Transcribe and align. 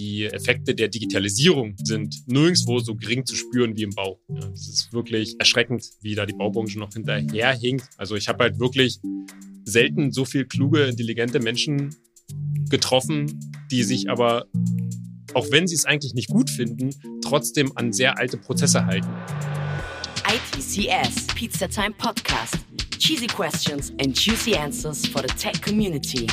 die 0.00 0.24
Effekte 0.24 0.74
der 0.74 0.88
Digitalisierung 0.88 1.74
sind 1.84 2.26
nirgendwo 2.26 2.78
so 2.78 2.94
gering 2.94 3.26
zu 3.26 3.34
spüren 3.34 3.76
wie 3.76 3.82
im 3.82 3.90
Bau. 3.90 4.18
Ja, 4.28 4.48
ist 4.50 4.92
wirklich 4.92 5.36
erschreckend, 5.38 5.84
wie 6.00 6.14
da 6.14 6.24
die 6.24 6.32
Baubranche 6.32 6.78
noch 6.78 6.92
hinterherhinkt. 6.94 7.84
Also 7.98 8.16
ich 8.16 8.28
habe 8.28 8.44
halt 8.44 8.58
wirklich 8.58 8.98
selten 9.64 10.10
so 10.10 10.24
viel 10.24 10.46
kluge, 10.46 10.84
intelligente 10.84 11.38
Menschen 11.38 11.94
getroffen, 12.70 13.52
die 13.70 13.82
sich 13.82 14.08
aber, 14.08 14.46
auch 15.34 15.50
wenn 15.50 15.66
sie 15.66 15.74
es 15.74 15.84
eigentlich 15.84 16.14
nicht 16.14 16.28
gut 16.28 16.48
finden, 16.48 16.90
trotzdem 17.22 17.76
an 17.76 17.92
sehr 17.92 18.18
alte 18.18 18.38
Prozesse 18.38 18.86
halten. 18.86 19.10
ITCS, 20.26 21.26
Pizza 21.34 21.68
Time 21.68 21.92
Podcast. 21.98 22.56
Cheesy 22.98 23.26
questions 23.26 23.92
and 24.00 24.14
juicy 24.14 24.54
answers 24.54 25.06
for 25.06 25.20
the 25.20 25.34
tech 25.34 25.60
community. 25.62 26.26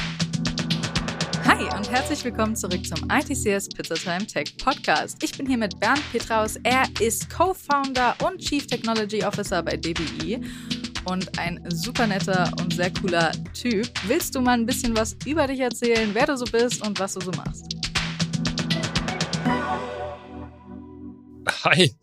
Hi 1.47 1.63
und 1.77 1.89
herzlich 1.89 2.25
willkommen 2.25 2.57
zurück 2.57 2.85
zum 2.85 3.09
ITCS 3.09 3.69
Pizza 3.69 3.95
Time 3.95 4.27
Tech 4.27 4.57
Podcast. 4.57 5.23
Ich 5.23 5.37
bin 5.37 5.47
hier 5.47 5.57
mit 5.57 5.79
Bernd 5.79 6.01
Petraus. 6.11 6.57
Er 6.63 6.83
ist 6.99 7.29
Co-Founder 7.29 8.17
und 8.25 8.39
Chief 8.39 8.67
Technology 8.67 9.23
Officer 9.23 9.63
bei 9.63 9.77
DBI 9.77 10.41
und 11.05 11.39
ein 11.39 11.63
super 11.69 12.05
netter 12.05 12.51
und 12.59 12.73
sehr 12.73 12.91
cooler 12.91 13.31
Typ. 13.53 13.87
Willst 14.07 14.35
du 14.35 14.41
mal 14.41 14.59
ein 14.59 14.65
bisschen 14.65 14.93
was 14.97 15.15
über 15.25 15.47
dich 15.47 15.61
erzählen, 15.61 16.09
wer 16.11 16.25
du 16.25 16.35
so 16.35 16.43
bist 16.43 16.85
und 16.85 16.99
was 16.99 17.13
du 17.13 17.21
so 17.21 17.31
machst? 17.31 17.63
Hi, 21.63 21.95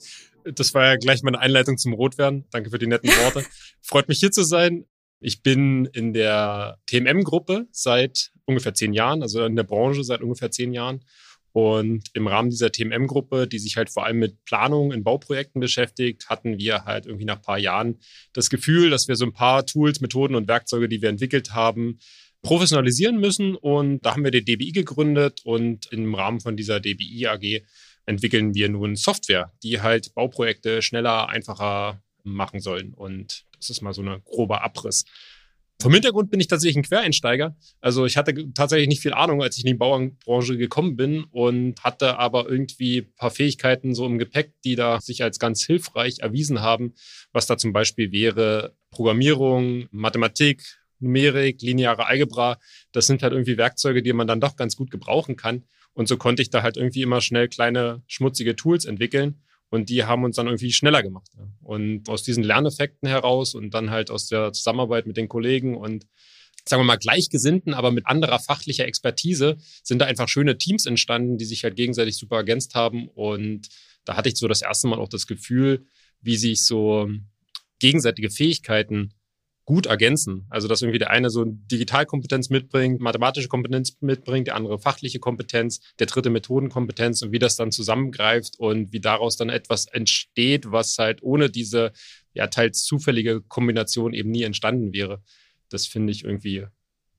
das 0.55 0.73
war 0.73 0.87
ja 0.87 0.97
gleich 0.97 1.23
meine 1.23 1.39
Einleitung 1.39 1.77
zum 1.77 1.92
Rotwerden. 1.92 2.47
Danke 2.51 2.70
für 2.70 2.79
die 2.79 2.87
netten 2.87 3.11
Worte. 3.11 3.45
Freut 3.83 4.09
mich 4.09 4.20
hier 4.20 4.31
zu 4.31 4.42
sein. 4.42 4.87
Ich 5.20 5.42
bin 5.42 5.84
in 5.92 6.15
der 6.15 6.79
TMM-Gruppe 6.87 7.67
seit 7.73 8.33
ungefähr 8.47 8.75
zehn 8.75 8.93
Jahren, 8.93 9.23
also 9.23 9.45
in 9.45 9.57
der 9.57 9.65
Branche 9.65 10.05
seit 10.05 10.23
ungefähr 10.23 10.51
zehn 10.51 10.73
Jahren. 10.73 11.05
Und 11.53 12.09
im 12.14 12.27
Rahmen 12.27 12.50
dieser 12.50 12.73
TMM-Gruppe, 12.73 13.47
die 13.47 13.61
sich 13.61 13.77
halt 13.77 13.89
vor 13.89 14.05
allem 14.05 14.19
mit 14.19 14.45
Planung 14.45 14.91
in 14.91 15.05
Bauprojekten 15.05 15.61
beschäftigt, 15.61 16.28
hatten 16.28 16.59
wir 16.59 16.84
halt 16.84 17.06
irgendwie 17.06 17.27
nach 17.27 17.37
ein 17.37 17.42
paar 17.42 17.59
Jahren 17.59 18.00
das 18.33 18.50
Gefühl, 18.50 18.91
dass 18.91 19.06
wir 19.06 19.15
so 19.15 19.25
ein 19.25 19.33
paar 19.33 19.65
Tools, 19.65 20.00
Methoden 20.00 20.34
und 20.34 20.48
Werkzeuge, 20.48 20.89
die 20.89 21.00
wir 21.00 21.11
entwickelt 21.11 21.55
haben, 21.55 22.00
professionalisieren 22.42 23.20
müssen. 23.20 23.55
Und 23.55 24.05
da 24.05 24.12
haben 24.12 24.25
wir 24.25 24.33
die 24.33 24.45
DBI 24.45 24.72
gegründet 24.72 25.42
und 25.45 25.87
im 25.92 26.12
Rahmen 26.17 26.41
von 26.41 26.56
dieser 26.56 26.81
DBI 26.81 27.28
AG 27.28 27.62
entwickeln 28.05 28.55
wir 28.55 28.69
nun 28.69 28.97
Software, 28.97 29.53
die 29.62 29.81
halt 29.81 30.12
Bauprojekte 30.15 30.83
schneller, 30.83 31.28
einfacher 31.28 32.03
machen 32.25 32.59
sollen. 32.59 32.95
Und 32.95 33.45
das 33.59 33.70
ist 33.70 33.81
mal 33.81 33.95
so 33.95 34.03
ein 34.03 34.22
grober 34.25 34.65
Abriss. 34.65 35.05
Vom 35.85 35.93
Hintergrund 35.93 36.31
bin 36.31 36.41
ich 36.41 36.49
tatsächlich 36.49 36.79
ein 36.79 36.83
Quereinsteiger. 36.83 37.59
Also 37.83 38.07
ich 38.07 38.17
hatte 38.17 38.51
tatsächlich 38.55 38.89
nicht 38.89 39.03
viel 39.03 39.13
Ahnung, 39.13 39.43
als 39.43 39.59
ich 39.59 39.65
in 39.65 39.69
die 39.69 39.75
Bauernbranche 39.75 40.57
gekommen 40.57 40.97
bin 40.97 41.25
und 41.25 41.85
hatte 41.85 42.19
aber 42.19 42.49
irgendwie 42.49 43.01
ein 43.01 43.13
paar 43.17 43.31
Fähigkeiten 43.31 43.95
so 43.95 44.07
im 44.07 44.17
Gepäck, 44.17 44.55
die 44.65 44.77
da 44.77 44.99
sich 45.03 45.23
als 45.23 45.39
ganz 45.39 45.62
hilfreich 45.62 46.21
erwiesen 46.21 46.62
haben, 46.62 46.95
was 47.35 47.45
da 47.45 47.59
zum 47.59 47.75
Beispiel 47.75 48.12
wäre 48.12 48.75
Programmierung, 48.93 49.89
Mathematik, 49.91 50.62
Numerik, 51.01 51.61
lineare 51.61 52.07
Algebra. 52.07 52.59
Das 52.93 53.07
sind 53.07 53.23
halt 53.23 53.35
irgendwie 53.35 53.59
Werkzeuge, 53.59 54.03
die 54.03 54.15
man 54.15 54.27
dann 54.27 54.41
doch 54.41 54.57
ganz 54.57 54.77
gut 54.77 54.91
gebrauchen 54.91 55.37
kann. 55.37 55.65
Und 55.93 56.09
so 56.09 56.17
konnte 56.17 56.41
ich 56.41 56.49
da 56.49 56.62
halt 56.62 56.79
irgendwie 56.79 57.03
immer 57.03 57.21
schnell 57.21 57.49
kleine 57.49 58.03
schmutzige 58.07 58.57
Tools 58.57 58.87
entwickeln 58.87 59.43
und 59.75 59.89
die 59.89 60.05
haben 60.05 60.25
uns 60.25 60.36
dann 60.36 60.47
irgendwie 60.47 60.72
schneller 60.72 61.03
gemacht. 61.03 61.28
Ja. 61.36 61.48
Und 61.62 62.08
aus 62.08 62.22
diesen 62.22 62.44
Lerneffekten 62.44 63.08
heraus 63.08 63.55
und 63.55 63.75
dann 63.75 63.91
halt 63.91 64.11
aus 64.11 64.28
der 64.28 64.53
Zusammenarbeit 64.53 65.06
mit 65.06 65.16
den 65.16 65.28
Kollegen 65.28 65.77
und 65.77 66.06
sagen 66.66 66.81
wir 66.81 66.86
mal 66.86 66.97
Gleichgesinnten, 66.97 67.75
aber 67.75 67.91
mit 67.91 68.06
anderer 68.06 68.39
fachlicher 68.39 68.86
Expertise 68.86 69.56
sind 69.83 69.98
da 69.98 70.06
einfach 70.06 70.28
schöne 70.28 70.56
Teams 70.56 70.86
entstanden, 70.86 71.36
die 71.39 71.44
sich 71.44 71.64
halt 71.64 71.77
gegenseitig 71.77 72.16
super 72.16 72.36
ergänzt 72.36 72.75
haben. 72.75 73.08
Und 73.08 73.69
da 74.05 74.16
hatte 74.16 74.28
ich 74.28 74.36
so 74.36 74.48
das 74.48 74.62
erste 74.62 74.86
Mal 74.86 74.98
auch 74.98 75.08
das 75.08 75.27
Gefühl, 75.27 75.87
wie 76.20 76.37
sich 76.37 76.65
so 76.65 77.10
gegenseitige 77.81 78.31
Fähigkeiten 78.31 79.12
gut 79.64 79.86
ergänzen. 79.86 80.47
Also 80.50 80.69
dass 80.69 80.82
irgendwie 80.82 80.98
der 80.98 81.10
eine 81.10 81.30
so 81.30 81.44
Digitalkompetenz 81.47 82.50
mitbringt, 82.50 83.00
mathematische 83.00 83.48
Kompetenz 83.48 83.97
mitbringt, 84.00 84.47
der 84.47 84.56
andere 84.56 84.78
fachliche 84.78 85.20
Kompetenz, 85.20 85.80
der 85.98 86.06
dritte 86.06 86.30
Methodenkompetenz 86.30 87.22
und 87.22 87.32
wie 87.32 87.38
das 87.38 87.56
dann 87.56 87.72
zusammengreift 87.72 88.58
und 88.58 88.92
wie 88.92 89.00
daraus 89.00 89.36
dann 89.36 89.48
etwas 89.48 89.86
entsteht, 89.86 90.70
was 90.70 90.98
halt 90.98 91.22
ohne 91.22 91.48
diese 91.50 91.92
ja 92.34 92.48
teils 92.48 92.84
zufällige 92.84 93.41
Kombination 93.41 94.12
eben 94.12 94.30
nie 94.30 94.42
entstanden 94.42 94.92
wäre. 94.92 95.22
Das 95.70 95.86
finde 95.86 96.12
ich 96.12 96.25
irgendwie 96.25 96.66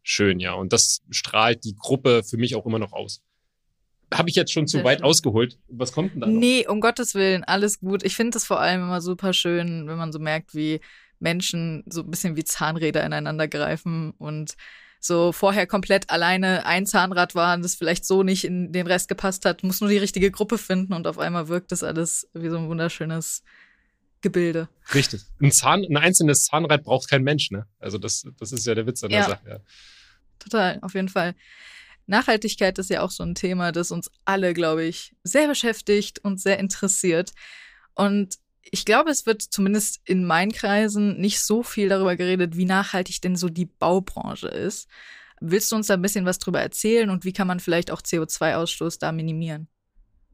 schön, 0.04 0.40
ja. 0.40 0.54
Und 0.54 0.72
das 0.72 1.02
strahlt 1.10 1.64
die 1.64 1.76
Gruppe 1.76 2.24
für 2.24 2.38
mich 2.38 2.56
auch 2.56 2.66
immer 2.66 2.80
noch 2.80 2.94
aus. 2.94 3.24
Habe 4.14 4.30
ich 4.30 4.36
jetzt 4.36 4.54
schon 4.54 4.68
zu 4.68 4.78
Sehr 4.78 4.84
weit 4.86 5.00
schön. 5.00 5.06
ausgeholt? 5.06 5.58
Was 5.68 5.92
kommt 5.92 6.14
denn 6.14 6.22
da? 6.22 6.28
Noch? 6.28 6.40
Nee, 6.40 6.68
um 6.68 6.80
Gottes 6.80 7.16
Willen, 7.16 7.44
alles 7.44 7.80
gut. 7.80 8.04
Ich 8.04 8.16
finde 8.16 8.38
es 8.38 8.46
vor 8.46 8.60
allem 8.60 8.82
immer 8.84 9.02
super 9.02 9.34
schön, 9.34 9.88
wenn 9.88 9.98
man 9.98 10.12
so 10.12 10.20
merkt, 10.20 10.54
wie 10.54 10.80
Menschen 11.20 11.84
so 11.88 12.02
ein 12.02 12.12
bisschen 12.12 12.36
wie 12.36 12.44
Zahnräder 12.44 13.04
ineinander 13.06 13.48
greifen 13.48 14.12
und 14.12 14.56
so 15.00 15.32
vorher 15.32 15.68
komplett 15.68 16.10
alleine 16.10 16.66
ein 16.66 16.86
Zahnrad 16.86 17.36
war 17.36 17.56
und 17.56 17.64
das 17.64 17.76
vielleicht 17.76 18.06
so 18.06 18.24
nicht 18.24 18.44
in 18.44 18.72
den 18.72 18.88
Rest 18.88 19.08
gepasst 19.08 19.46
hat, 19.46 19.64
muss 19.64 19.82
nur 19.82 19.90
die 19.90 19.98
richtige 19.98 20.32
Gruppe 20.32 20.58
finden 20.58 20.94
und 20.94 21.06
auf 21.06 21.20
einmal 21.20 21.48
wirkt 21.48 21.72
das 21.72 21.84
alles 21.84 22.28
wie 22.34 22.50
so 22.50 22.58
ein 22.58 22.68
wunderschönes 22.68 23.44
Gebilde. 24.22 24.68
Richtig. 24.94 25.22
Ein, 25.40 25.52
Zahn, 25.52 25.84
ein 25.84 25.98
einzelnes 25.98 26.46
Zahnrad 26.46 26.84
braucht 26.84 27.10
kein 27.10 27.24
Mensch, 27.24 27.52
ne? 27.52 27.68
Also 27.80 28.00
das, 28.00 28.26
das 28.40 28.52
ist 28.52 28.66
ja 28.66 28.74
der 28.74 28.88
Witz 28.88 29.04
an 29.04 29.12
der 29.12 29.20
ja. 29.20 29.26
Sache. 29.28 29.48
Ja. 29.48 29.60
Total, 30.40 30.80
auf 30.82 30.96
jeden 30.96 31.10
Fall. 31.10 31.36
Nachhaltigkeit 32.08 32.78
ist 32.80 32.90
ja 32.90 33.02
auch 33.02 33.12
so 33.12 33.24
ein 33.24 33.36
Thema, 33.36 33.72
das 33.72 33.92
uns 33.92 34.10
alle, 34.26 34.54
glaube 34.54 34.84
ich, 34.84 35.16
sehr 35.24 35.48
beschäftigt 35.48 36.20
und 36.20 36.40
sehr 36.40 36.60
interessiert. 36.60 37.34
Und 37.94 38.38
ich 38.72 38.86
glaube, 38.86 39.12
es 39.12 39.26
wird 39.26 39.42
zumindest 39.42 40.02
in 40.06 40.26
meinen 40.26 40.52
Kreisen 40.52 41.20
nicht 41.20 41.40
so 41.40 41.64
viel 41.64 41.90
darüber 41.90 42.16
geredet, 42.16 42.58
wie 42.58 42.66
nachhaltig 42.66 43.22
denn 43.22 43.36
so 43.36 43.50
die 43.50 43.66
Baubranche 43.66 44.48
ist. 44.48 44.88
Willst 45.40 45.72
du 45.72 45.76
uns 45.76 45.88
da 45.88 45.94
ein 45.94 46.02
bisschen 46.02 46.26
was 46.26 46.40
drüber 46.40 46.62
erzählen 46.62 47.10
und 47.10 47.26
wie 47.26 47.34
kann 47.34 47.48
man 47.48 47.60
vielleicht 47.60 47.92
auch 47.92 48.02
CO2-Ausstoß 48.02 49.00
da 49.00 49.12
minimieren? 49.12 49.68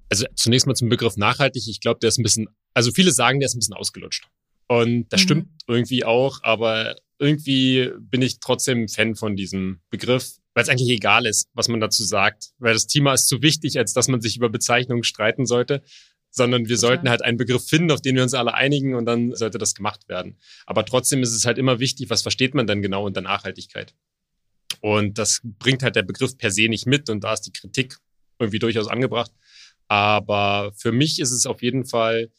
Also 0.10 0.26
zunächst 0.36 0.68
mal 0.68 0.76
zum 0.76 0.90
Begriff 0.90 1.18
nachhaltig. 1.18 1.68
Ich 1.68 1.82
glaube, 1.82 2.00
der 2.00 2.10
ist 2.10 2.20
ein 2.20 2.24
bisschen, 2.24 2.48
also 2.74 2.92
viele 2.92 3.12
sagen, 3.12 3.40
der 3.40 3.48
ist 3.48 3.56
ein 3.56 3.60
bisschen 3.60 3.76
ausgelutscht. 3.76 4.28
Und 4.68 5.10
das 5.10 5.22
mhm. 5.22 5.24
stimmt 5.24 5.48
irgendwie 5.68 6.06
auch, 6.06 6.40
aber 6.44 6.96
irgendwie 7.20 7.92
bin 8.00 8.22
ich 8.22 8.40
trotzdem 8.40 8.88
Fan 8.88 9.16
von 9.16 9.36
diesem 9.36 9.82
Begriff, 9.90 10.38
weil 10.54 10.64
es 10.64 10.70
eigentlich 10.70 10.90
egal 10.90 11.26
ist, 11.26 11.50
was 11.54 11.68
man 11.68 11.80
dazu 11.80 12.04
sagt, 12.04 12.52
weil 12.58 12.74
das 12.74 12.88
Thema 12.88 13.14
ist 13.14 13.28
zu 13.28 13.42
wichtig, 13.42 13.78
als 13.78 13.94
dass 13.94 14.08
man 14.08 14.22
sich 14.22 14.38
über 14.38 14.50
Bezeichnungen 14.50 15.04
streiten 15.04 15.46
sollte 15.46 15.84
sondern 16.32 16.70
wir 16.70 16.78
sollten 16.78 17.10
halt 17.10 17.22
einen 17.22 17.38
Begriff 17.38 17.68
finden, 17.68 17.92
auf 17.92 18.02
den 18.02 18.16
wir 18.16 18.24
uns 18.24 18.34
alle 18.34 18.54
einigen 18.54 18.96
und 18.96 19.06
dann 19.06 19.36
sollte 19.36 19.58
das 19.58 19.76
gemacht 19.76 20.08
werden. 20.08 20.38
Aber 20.66 20.86
trotzdem 20.86 21.22
ist 21.22 21.34
es 21.34 21.46
halt 21.46 21.58
immer 21.58 21.80
wichtig, 21.80 22.10
was 22.10 22.22
versteht 22.22 22.56
man 22.56 22.66
denn 22.66 22.82
genau 22.82 23.06
unter 23.06 23.22
Nachhaltigkeit? 23.22 23.94
Und 24.80 25.18
das 25.18 25.42
bringt 25.44 25.84
halt 25.84 25.96
der 25.96 26.04
Begriff 26.04 26.38
per 26.38 26.50
se 26.50 26.68
nicht 26.70 26.88
mit 26.88 27.10
und 27.10 27.24
da 27.24 27.34
ist 27.34 27.42
die 27.42 27.52
Kritik 27.52 27.98
irgendwie 28.40 28.60
durchaus 28.60 28.88
angebracht. 28.88 29.32
Aber 29.88 30.72
für 30.76 30.94
mich 30.94 31.20
ist 31.20 31.32
es 31.32 31.46
auf 31.46 31.62
jeden 31.62 31.86
Fall, 31.86 32.32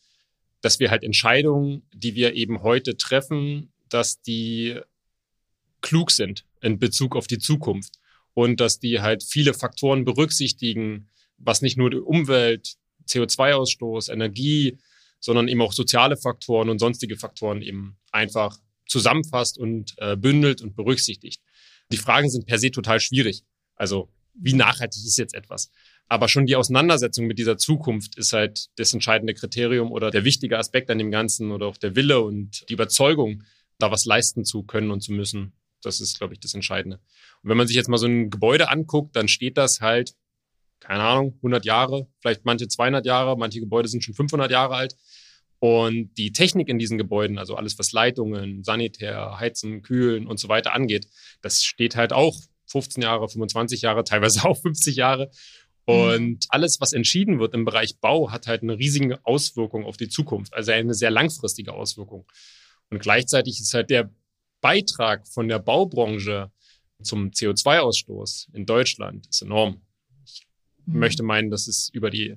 dass 0.63 0.81
wir 0.81 0.91
halt 0.91 1.05
Entscheidungen, 1.05 1.83
die 1.93 2.15
wir 2.15 2.35
eben 2.35 2.63
heute 2.63 2.97
treffen, 2.97 3.73
dass 3.91 4.23
die 4.23 4.81
klug 5.83 6.11
sind 6.11 6.47
in 6.63 6.79
Bezug 6.79 7.15
auf 7.15 7.27
die 7.27 7.39
Zukunft 7.39 7.99
und 8.33 8.61
dass 8.61 8.81
die 8.81 9.01
halt 9.01 9.23
viele 9.23 9.53
Faktoren 9.53 10.05
berücksichtigen, 10.05 11.09
was 11.37 11.61
nicht 11.61 11.77
nur 11.77 11.91
die 11.91 11.99
Umwelt, 11.99 12.77
CO2-Ausstoß, 13.09 14.13
Energie, 14.13 14.79
sondern 15.21 15.49
eben 15.49 15.63
auch 15.63 15.73
soziale 15.73 16.17
Faktoren 16.17 16.69
und 16.69 16.79
sonstige 16.79 17.17
Faktoren 17.17 17.63
eben 17.63 17.97
einfach 18.11 18.59
zusammenfasst 18.87 19.59
und 19.59 19.95
äh, 19.99 20.17
bündelt 20.17 20.63
und 20.63 20.75
berücksichtigt. 20.75 21.41
Die 21.91 21.97
Fragen 21.97 22.29
sind 22.29 22.47
per 22.47 22.59
se 22.59 22.71
total 22.71 23.01
schwierig. 23.01 23.43
Also 23.77 24.11
wie 24.35 24.55
nachhaltig 24.55 25.05
ist 25.05 25.19
jetzt 25.19 25.35
etwas? 25.35 25.71
Aber 26.09 26.29
schon 26.29 26.47
die 26.47 26.57
Auseinandersetzung 26.57 27.27
mit 27.27 27.39
dieser 27.39 27.57
Zukunft 27.57 28.19
ist 28.19 28.33
halt 28.33 28.69
das 28.77 28.93
entscheidende 28.93 29.35
Kriterium 29.35 29.93
oder 29.93 30.11
der 30.11 30.25
wichtige 30.25 30.59
Aspekt 30.59 30.91
an 30.91 30.99
dem 30.99 31.11
Ganzen 31.11 31.53
oder 31.53 31.67
auch 31.67 31.77
der 31.77 31.97
Wille 31.97 32.21
und 32.21 32.69
die 32.69 32.75
Überzeugung, 32.75 33.45
da 33.79 33.91
was 33.91 34.05
leisten 34.05 34.45
zu 34.45 34.63
können 34.63 34.91
und 34.91 35.01
zu 35.03 35.13
müssen. 35.13 35.53
Das 35.83 36.01
ist, 36.01 36.19
glaube 36.19 36.35
ich, 36.35 36.41
das 36.41 36.55
Entscheidende. 36.55 36.99
Und 37.43 37.51
wenn 37.51 37.57
man 37.57 37.67
sich 37.67 37.77
jetzt 37.77 37.89
mal 37.89 37.99
so 37.99 38.07
ein 38.07 38.31
Gebäude 38.31 38.69
anguckt, 38.69 39.17
dann 39.17 39.29
steht 39.29 39.57
das 39.57 39.81
halt 39.81 40.15
keine 40.83 41.03
Ahnung, 41.03 41.35
100 41.37 41.65
Jahre, 41.65 42.09
vielleicht 42.21 42.45
manche 42.45 42.69
200 42.69 43.07
Jahre, 43.07 43.37
manche 43.37 43.61
Gebäude 43.61 43.89
sind 43.89 44.03
schon 44.03 44.15
500 44.15 44.51
Jahre 44.51 44.75
alt. 44.75 44.97
Und 45.61 46.19
die 46.19 46.33
Technik 46.33 46.69
in 46.69 46.81
diesen 46.81 46.99
Gebäuden, 46.99 47.39
also 47.39 47.55
alles, 47.55 47.79
was 47.79 47.93
Leitungen, 47.93 48.65
Sanitär, 48.65 49.39
Heizen, 49.39 49.83
Kühlen 49.83 50.27
und 50.27 50.41
so 50.41 50.49
weiter 50.49 50.75
angeht, 50.75 51.07
das 51.41 51.63
steht 51.63 51.95
halt 51.95 52.13
auch 52.13 52.37
15 52.67 53.03
Jahre, 53.03 53.29
25 53.29 53.83
Jahre, 53.83 54.03
teilweise 54.03 54.45
auch 54.45 54.61
50 54.61 54.97
Jahre. 54.97 55.31
Und 55.85 56.31
mhm. 56.31 56.39
alles, 56.49 56.81
was 56.81 56.93
entschieden 56.93 57.39
wird 57.39 57.55
im 57.55 57.65
Bereich 57.65 57.99
Bau, 58.01 58.33
hat 58.33 58.49
halt 58.49 58.63
eine 58.63 58.77
riesige 58.77 59.25
Auswirkung 59.25 59.85
auf 59.85 59.97
die 59.97 60.09
Zukunft, 60.09 60.53
also 60.53 60.73
eine 60.73 60.95
sehr 60.95 61.11
langfristige 61.11 61.73
Auswirkung. 61.73 62.27
Und 62.91 63.01
gleichzeitig 63.01 63.61
ist 63.61 63.73
halt 63.73 63.91
der 63.91 64.11
Beitrag 64.61 65.27
von 65.29 65.49
der 65.49 65.59
Baubranche 65.59 66.51
zum 67.03 67.31
CO2-Ausstoß 67.31 68.49
in 68.53 68.67
Deutschland 68.67 69.27
ist 69.29 69.43
enorm 69.43 69.81
mhm. 70.87 70.99
möchte 70.99 71.23
meinen, 71.23 71.51
dass 71.51 71.67
es 71.67 71.89
über 71.93 72.11
die 72.11 72.37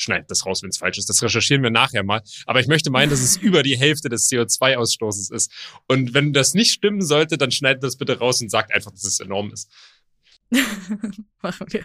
schneid 0.00 0.30
das 0.30 0.46
raus, 0.46 0.62
wenn 0.62 0.70
es 0.70 0.78
falsch 0.78 0.98
ist. 0.98 1.08
Das 1.08 1.22
recherchieren 1.22 1.62
wir 1.62 1.70
nachher 1.70 2.04
mal. 2.04 2.22
Aber 2.46 2.60
ich 2.60 2.68
möchte 2.68 2.90
meinen, 2.90 3.10
dass 3.10 3.20
es 3.20 3.36
über 3.36 3.62
die 3.62 3.76
Hälfte 3.76 4.08
des 4.08 4.30
CO2-Ausstoßes 4.30 5.32
ist. 5.32 5.52
Und 5.88 6.14
wenn 6.14 6.32
das 6.32 6.54
nicht 6.54 6.70
stimmen 6.70 7.02
sollte, 7.02 7.36
dann 7.36 7.50
schneidet 7.50 7.82
das 7.82 7.96
bitte 7.96 8.18
raus 8.18 8.40
und 8.40 8.48
sagt 8.50 8.72
einfach, 8.72 8.92
dass 8.92 9.04
es 9.04 9.20
enorm 9.20 9.52
ist. 9.52 9.70
Machen 11.42 11.66
wir. 11.70 11.84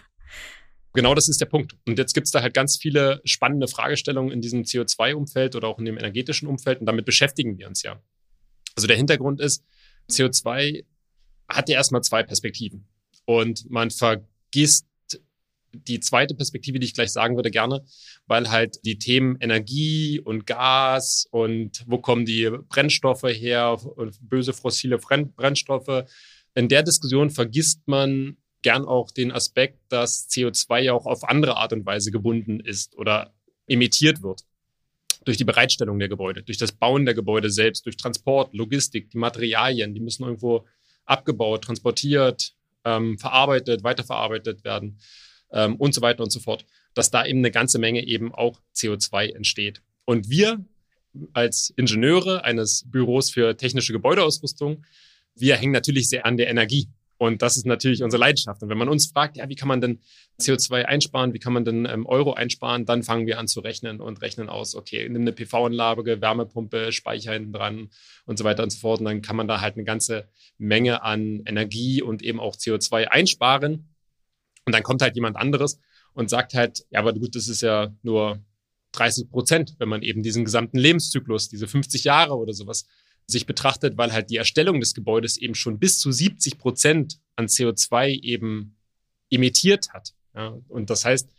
Genau 0.93 1.15
das 1.15 1.27
ist 1.27 1.41
der 1.41 1.47
Punkt. 1.47 1.75
Und 1.87 1.97
jetzt 1.97 2.13
gibt 2.13 2.27
es 2.27 2.31
da 2.31 2.41
halt 2.41 2.53
ganz 2.53 2.77
viele 2.77 3.19
spannende 3.25 3.67
Fragestellungen 3.67 4.31
in 4.31 4.41
diesem 4.41 4.61
CO2-Umfeld 4.61 5.55
oder 5.55 5.67
auch 5.67 5.79
in 5.79 5.85
dem 5.85 5.97
energetischen 5.97 6.47
Umfeld. 6.47 6.79
Und 6.79 6.85
damit 6.85 7.05
beschäftigen 7.05 7.57
wir 7.57 7.67
uns 7.67 7.81
ja. 7.81 7.99
Also 8.75 8.87
der 8.87 8.97
Hintergrund 8.97 9.41
ist, 9.41 9.65
CO2 10.09 10.85
hat 11.49 11.67
ja 11.67 11.75
erstmal 11.75 12.03
zwei 12.03 12.21
Perspektiven. 12.21 12.87
Und 13.25 13.69
man 13.71 13.89
vergisst 13.89 14.85
die 15.73 15.99
zweite 15.99 16.35
Perspektive, 16.35 16.79
die 16.79 16.85
ich 16.85 16.93
gleich 16.93 17.11
sagen 17.11 17.35
würde, 17.35 17.51
gerne, 17.51 17.83
weil 18.27 18.49
halt 18.49 18.77
die 18.85 18.97
Themen 18.97 19.37
Energie 19.39 20.19
und 20.19 20.45
Gas 20.45 21.27
und 21.31 21.83
wo 21.87 21.97
kommen 21.97 22.25
die 22.25 22.49
Brennstoffe 22.69 23.23
her, 23.23 23.77
böse 24.21 24.53
fossile 24.53 24.97
Brennstoffe. 24.97 26.05
In 26.55 26.69
der 26.69 26.83
Diskussion 26.83 27.29
vergisst 27.29 27.81
man 27.87 28.37
gern 28.61 28.85
auch 28.85 29.11
den 29.11 29.31
Aspekt, 29.31 29.79
dass 29.89 30.29
CO2 30.29 30.79
ja 30.79 30.93
auch 30.93 31.05
auf 31.05 31.23
andere 31.23 31.57
Art 31.57 31.73
und 31.73 31.85
Weise 31.85 32.11
gebunden 32.11 32.59
ist 32.59 32.95
oder 32.97 33.33
emittiert 33.67 34.21
wird. 34.21 34.41
Durch 35.25 35.37
die 35.37 35.45
Bereitstellung 35.45 35.99
der 35.99 36.09
Gebäude, 36.09 36.43
durch 36.43 36.57
das 36.57 36.73
Bauen 36.73 37.05
der 37.05 37.13
Gebäude 37.13 37.49
selbst, 37.49 37.85
durch 37.85 37.97
Transport, 37.97 38.53
Logistik, 38.53 39.09
die 39.09 39.17
Materialien, 39.17 39.93
die 39.93 40.01
müssen 40.01 40.23
irgendwo 40.23 40.65
abgebaut, 41.05 41.63
transportiert, 41.63 42.53
ähm, 42.85 43.17
verarbeitet, 43.17 43.83
weiterverarbeitet 43.83 44.63
werden 44.63 44.99
ähm, 45.53 45.75
und 45.75 45.93
so 45.93 46.01
weiter 46.01 46.23
und 46.23 46.31
so 46.31 46.39
fort, 46.39 46.65
dass 46.93 47.11
da 47.11 47.25
eben 47.25 47.39
eine 47.39 47.51
ganze 47.51 47.79
Menge 47.79 48.05
eben 48.05 48.33
auch 48.33 48.59
CO2 48.75 49.33
entsteht. 49.33 49.81
Und 50.05 50.29
wir 50.29 50.65
als 51.33 51.71
Ingenieure 51.77 52.43
eines 52.43 52.83
Büros 52.89 53.29
für 53.29 53.55
technische 53.55 53.93
Gebäudeausrüstung, 53.93 54.83
wir 55.35 55.55
hängen 55.55 55.71
natürlich 55.71 56.09
sehr 56.09 56.25
an 56.25 56.37
der 56.37 56.49
Energie. 56.49 56.89
Und 57.17 57.41
das 57.41 57.55
ist 57.55 57.65
natürlich 57.65 58.03
unsere 58.03 58.19
Leidenschaft. 58.19 58.61
Und 58.63 58.69
wenn 58.69 58.77
man 58.77 58.89
uns 58.89 59.07
fragt, 59.07 59.37
ja, 59.37 59.47
wie 59.47 59.55
kann 59.55 59.69
man 59.69 59.79
denn 59.79 59.99
CO2 60.41 60.83
einsparen, 60.83 61.33
wie 61.33 61.39
kann 61.39 61.53
man 61.53 61.63
denn 61.63 61.85
ähm, 61.85 62.05
Euro 62.05 62.33
einsparen, 62.33 62.85
dann 62.85 63.01
fangen 63.01 63.27
wir 63.27 63.39
an 63.39 63.47
zu 63.47 63.61
rechnen 63.61 64.01
und 64.01 64.21
rechnen 64.21 64.49
aus, 64.49 64.75
okay, 64.75 65.07
nimm 65.07 65.21
eine 65.21 65.31
PV-Anlage, 65.31 66.19
Wärmepumpe, 66.21 66.91
Speicher 66.91 67.31
hinten 67.31 67.53
dran 67.53 67.89
und 68.25 68.37
so 68.37 68.43
weiter 68.43 68.63
und 68.63 68.71
so 68.71 68.79
fort. 68.79 68.99
Und 68.99 69.05
dann 69.05 69.21
kann 69.21 69.37
man 69.37 69.47
da 69.47 69.61
halt 69.61 69.75
eine 69.75 69.85
ganze 69.85 70.27
Menge 70.57 71.03
an 71.03 71.43
Energie 71.45 72.01
und 72.01 72.23
eben 72.23 72.41
auch 72.41 72.55
CO2 72.55 73.05
einsparen. 73.05 73.92
Und 74.65 74.73
dann 74.73 74.83
kommt 74.83 75.01
halt 75.01 75.15
jemand 75.15 75.35
anderes 75.35 75.79
und 76.13 76.29
sagt 76.29 76.53
halt, 76.53 76.85
ja, 76.89 76.99
aber 76.99 77.13
gut, 77.13 77.35
das 77.35 77.47
ist 77.47 77.61
ja 77.61 77.93
nur 78.01 78.43
30 78.93 79.29
Prozent, 79.29 79.75
wenn 79.79 79.89
man 79.89 80.01
eben 80.01 80.23
diesen 80.23 80.45
gesamten 80.45 80.77
Lebenszyklus, 80.77 81.49
diese 81.49 81.67
50 81.67 82.03
Jahre 82.03 82.37
oder 82.37 82.53
sowas 82.53 82.85
sich 83.25 83.45
betrachtet, 83.45 83.97
weil 83.97 84.11
halt 84.11 84.29
die 84.29 84.37
Erstellung 84.37 84.79
des 84.79 84.93
Gebäudes 84.93 85.37
eben 85.37 85.55
schon 85.55 85.79
bis 85.79 85.99
zu 85.99 86.11
70 86.11 86.57
Prozent 86.57 87.19
an 87.35 87.47
CO2 87.47 88.21
eben 88.21 88.77
emittiert 89.29 89.89
hat. 89.93 90.13
Ja, 90.35 90.57
und 90.67 90.89
das 90.89 91.05
heißt, 91.05 91.29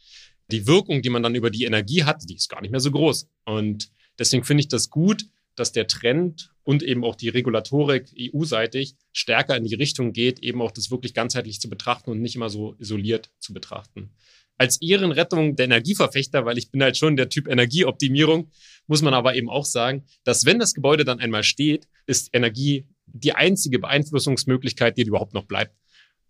die 0.50 0.66
Wirkung, 0.66 1.02
die 1.02 1.10
man 1.10 1.22
dann 1.22 1.34
über 1.34 1.50
die 1.50 1.64
Energie 1.64 2.04
hat, 2.04 2.22
die 2.28 2.36
ist 2.36 2.48
gar 2.48 2.60
nicht 2.60 2.70
mehr 2.70 2.80
so 2.80 2.90
groß. 2.90 3.28
Und 3.44 3.90
deswegen 4.18 4.44
finde 4.44 4.62
ich 4.62 4.68
das 4.68 4.90
gut, 4.90 5.26
dass 5.56 5.72
der 5.72 5.86
Trend 5.86 6.50
und 6.62 6.82
eben 6.82 7.04
auch 7.04 7.14
die 7.14 7.28
Regulatorik 7.28 8.12
EU-seitig 8.18 8.96
stärker 9.12 9.56
in 9.56 9.64
die 9.64 9.74
Richtung 9.74 10.12
geht, 10.12 10.40
eben 10.40 10.62
auch 10.62 10.70
das 10.70 10.90
wirklich 10.90 11.14
ganzheitlich 11.14 11.60
zu 11.60 11.68
betrachten 11.68 12.10
und 12.10 12.20
nicht 12.20 12.36
immer 12.36 12.50
so 12.50 12.74
isoliert 12.78 13.30
zu 13.38 13.52
betrachten. 13.52 14.10
Als 14.56 14.80
Ehrenrettung 14.80 15.56
der 15.56 15.64
Energieverfechter, 15.64 16.44
weil 16.44 16.58
ich 16.58 16.70
bin 16.70 16.82
halt 16.82 16.96
schon 16.96 17.16
der 17.16 17.28
Typ 17.28 17.48
Energieoptimierung, 17.48 18.50
muss 18.86 19.02
man 19.02 19.12
aber 19.12 19.34
eben 19.34 19.50
auch 19.50 19.64
sagen, 19.64 20.04
dass 20.22 20.44
wenn 20.44 20.58
das 20.58 20.74
Gebäude 20.74 21.04
dann 21.04 21.18
einmal 21.18 21.42
steht, 21.42 21.88
ist 22.06 22.30
Energie 22.32 22.86
die 23.06 23.32
einzige 23.32 23.78
Beeinflussungsmöglichkeit, 23.78 24.96
die 24.96 25.02
überhaupt 25.02 25.34
noch 25.34 25.44
bleibt. 25.44 25.76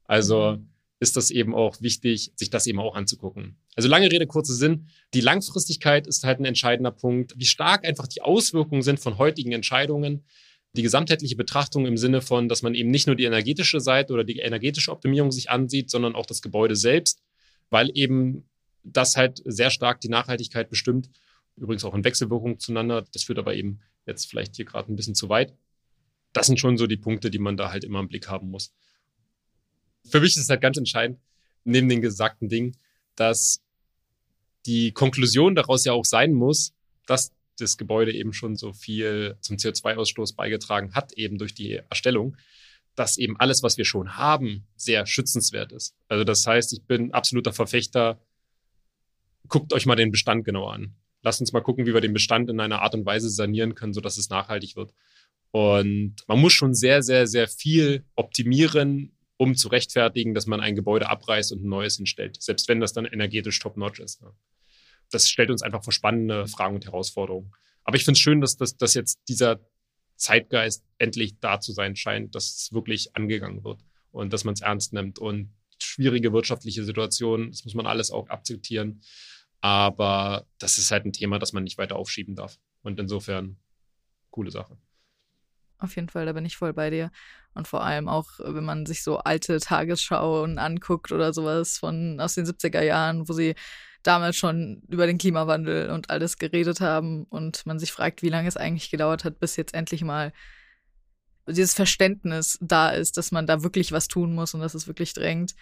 Also 0.05 0.59
ist 1.05 1.19
das 1.19 1.31
eben 1.31 1.55
auch 1.55 1.83
wichtig, 1.83 2.33
sich 2.35 2.49
das 2.49 2.67
eben 2.67 2.81
auch 2.81 2.97
anzugucken. 2.97 3.59
Also 3.77 3.91
lange 3.91 4.11
Rede, 4.11 4.27
kurzer 4.27 4.55
Sinn. 4.55 4.89
Die 5.13 5.21
Langfristigkeit 5.21 6.07
ist 6.07 6.25
halt 6.25 6.41
ein 6.41 6.47
entscheidender 6.47 6.91
Punkt. 6.91 7.35
Wie 7.37 7.45
stark 7.45 7.87
einfach 7.87 8.07
die 8.07 8.23
Auswirkungen 8.23 8.81
sind 8.81 9.01
von 9.01 9.19
heutigen 9.19 9.53
Entscheidungen. 9.53 10.25
Die 10.73 10.83
gesamtheitliche 10.83 11.37
Betrachtung 11.37 11.85
im 11.85 11.99
Sinne 11.99 12.23
von, 12.23 12.49
dass 12.49 12.63
man 12.63 12.75
eben 12.75 12.91
nicht 12.91 13.07
nur 13.07 13.17
die 13.17 13.25
energetische 13.25 13.81
Seite 13.81 14.15
oder 14.15 14.25
die 14.25 14.39
energetische 14.39 14.91
Optimierung 14.91 15.31
sich 15.31 15.51
ansieht, 15.51 15.91
sondern 15.91 16.15
auch 16.15 16.25
das 16.25 16.41
Gebäude 16.41 16.75
selbst, 16.75 17.23
weil 17.69 17.91
eben 17.95 18.49
das 18.83 19.15
halt 19.15 19.43
sehr 19.45 19.71
stark 19.71 20.01
die 20.01 20.09
Nachhaltigkeit 20.09 20.71
bestimmt. 20.71 21.11
Übrigens 21.57 21.85
auch 21.85 21.95
in 21.95 22.03
Wechselwirkung 22.03 22.59
zueinander. 22.59 23.05
Das 23.13 23.25
führt 23.25 23.39
aber 23.39 23.55
eben 23.55 23.81
jetzt 24.07 24.25
vielleicht 24.31 24.57
hier 24.57 24.65
gerade 24.65 24.91
ein 24.91 24.97
bisschen 24.97 25.15
zu 25.15 25.29
weit. 25.29 25.55
Das 26.33 26.47
sind 26.47 26.59
schon 26.59 26.79
so 26.79 26.87
die 26.87 26.97
Punkte, 26.97 27.31
die 27.31 27.39
man 27.39 27.59
da 27.59 27.71
halt 27.71 27.85
immer 27.85 28.01
im 28.01 28.09
Blick 28.09 28.29
haben 28.29 28.49
muss 28.49 28.73
für 30.07 30.21
mich 30.21 30.37
ist 30.37 30.43
es 30.43 30.51
halt 30.51 30.61
ganz 30.61 30.77
entscheidend, 30.77 31.19
neben 31.65 31.89
den 31.89 32.03
gesagten 32.03 32.49
Dingen, 32.49 32.77
dass 33.17 33.63
die 34.67 34.93
Konklusion 34.93 35.55
daraus 35.55 35.85
ja 35.85 35.93
auch 35.93 36.05
sein 36.05 36.33
muss, 36.33 36.73
dass 37.07 37.33
das 37.59 37.77
Gebäude 37.77 38.13
eben 38.13 38.33
schon 38.33 38.57
so 38.57 38.73
viel 38.73 39.37
zum 39.41 39.57
CO2-Ausstoß 39.57 40.35
beigetragen 40.35 40.95
hat, 40.95 41.13
eben 41.13 41.39
durch 41.39 41.55
die 41.55 41.81
Erstellung, 41.89 42.37
dass 42.95 43.19
eben 43.19 43.39
alles, 43.39 43.63
was 43.63 43.77
wir 43.77 43.85
schon 43.85 44.17
haben, 44.17 44.67
sehr 44.77 45.07
schützenswert 45.07 45.73
ist. 45.73 45.95
Also 46.09 46.25
das 46.25 46.47
heißt, 46.47 46.73
ich 46.73 46.83
bin 46.83 47.13
absoluter 47.13 47.53
Verfechter, 47.53 48.21
guckt 49.49 49.73
euch 49.73 49.87
mal 49.87 49.97
den 49.97 50.11
Bestand 50.11 50.45
genauer 50.45 50.73
an. 50.73 50.95
Lasst 51.23 51.41
uns 51.41 51.53
mal 51.53 51.61
gucken, 51.61 51.87
wie 51.87 51.95
wir 51.95 52.01
den 52.01 52.13
Bestand 52.13 52.51
in 52.51 52.61
einer 52.61 52.83
Art 52.83 52.95
und 52.95 53.07
Weise 53.07 53.31
sanieren 53.31 53.75
können, 53.75 53.95
sodass 53.95 54.19
es 54.19 54.29
nachhaltig 54.29 54.77
wird. 54.77 54.93
Und 55.51 56.17
man 56.27 56.41
muss 56.41 56.53
schon 56.53 56.75
sehr, 56.75 57.03
sehr, 57.03 57.27
sehr 57.27 57.49
viel 57.49 58.05
optimieren, 58.17 59.14
um 59.37 59.55
zu 59.57 59.69
rechtfertigen, 59.69 60.35
dass 60.35 60.47
man 60.47 60.61
ein 60.61 60.77
Gebäude 60.77 61.09
abreißt 61.09 61.53
und 61.53 61.65
ein 61.65 61.69
neues 61.69 61.97
hinstellt, 61.97 62.43
selbst 62.43 62.69
wenn 62.69 62.81
das 62.81 62.93
dann 62.93 63.05
energetisch 63.05 63.59
top-notch 63.59 64.01
ist. 64.01 64.23
Das 65.11 65.29
stellt 65.29 65.51
uns 65.51 65.63
einfach 65.63 65.83
vor 65.83 65.93
spannende 65.93 66.47
Fragen 66.47 66.77
und 66.77 66.85
Herausforderungen. 66.85 67.53
Aber 67.85 67.97
ich 67.97 68.05
finde 68.05 68.17
es 68.17 68.21
schön, 68.21 68.41
dass, 68.41 68.57
dass, 68.57 68.77
dass 68.77 68.95
jetzt 68.95 69.21
dieser 69.29 69.61
Zeitgeist 70.17 70.85
endlich 70.99 71.39
da 71.41 71.61
zu 71.61 71.73
sein 71.73 71.97
scheint, 71.97 72.35
dass 72.35 72.57
es 72.57 72.73
wirklich 72.73 73.15
angegangen 73.15 73.65
wird 73.65 73.85
und 74.11 74.33
dass 74.33 74.45
man 74.45 74.55
es 74.55 74.63
ernst 74.63 74.93
nimmt. 74.93 75.19
Und 75.19 75.53
schwierige 75.83 76.33
wirtschaftliche 76.33 76.85
Situationen, 76.85 77.51
das 77.51 77.65
muss 77.65 77.75
man 77.75 77.87
alles 77.87 78.11
auch 78.11 78.31
akzeptieren. 78.31 79.03
Aber 79.61 80.47
das 80.59 80.79
ist 80.79 80.91
halt 80.91 81.05
ein 81.05 81.13
Thema, 81.13 81.39
das 81.39 81.53
man 81.53 81.65
nicht 81.65 81.79
weiter 81.79 81.97
aufschieben 81.97 82.35
darf. 82.35 82.59
Und 82.83 83.01
insofern, 83.01 83.57
coole 84.31 84.51
Sache. 84.51 84.77
Auf 85.79 85.97
jeden 85.97 86.09
Fall, 86.09 86.27
da 86.27 86.33
bin 86.33 86.45
ich 86.45 86.57
voll 86.57 86.73
bei 86.73 86.91
dir. 86.91 87.11
Und 87.55 87.69
vor 87.69 87.85
allem 87.85 88.09
auch, 88.09 88.27
wenn 88.39 88.65
man 88.65 88.87
sich 88.87 89.03
so 89.03 89.19
alte 89.19 89.61
Tagesschauen 89.61 90.59
anguckt 90.59 91.13
oder 91.13 91.33
sowas 91.33 91.79
von 91.79 92.21
aus 92.21 92.35
den 92.35 92.47
70er 92.47 92.83
Jahren, 92.83 93.29
wo 93.29 93.33
sie 93.33 93.55
damals 94.03 94.37
schon 94.37 94.83
über 94.89 95.07
den 95.07 95.19
Klimawandel 95.19 95.91
und 95.91 96.11
alles 96.11 96.39
geredet 96.39 96.81
haben 96.81 97.25
und 97.25 97.65
man 97.67 97.79
sich 97.79 97.93
fragt, 97.93 98.23
wie 98.23 98.29
lange 98.29 98.49
es 98.49 98.57
eigentlich 98.57 98.91
gedauert 98.91 99.25
hat, 99.25 99.39
bis 99.39 99.57
jetzt 99.57 99.75
endlich 99.75 100.03
mal 100.03 100.33
dieses 101.47 101.75
Verständnis 101.75 102.59
da 102.61 102.91
ist, 102.91 103.17
dass 103.17 103.33
man 103.33 103.47
da 103.47 103.63
wirklich 103.63 103.93
was 103.93 104.09
tun 104.09 104.35
muss 104.35 104.55
und 104.55 104.61
dass 104.61 104.75
es 104.75 104.87
wirklich 104.87 105.13
drängt. 105.13 105.55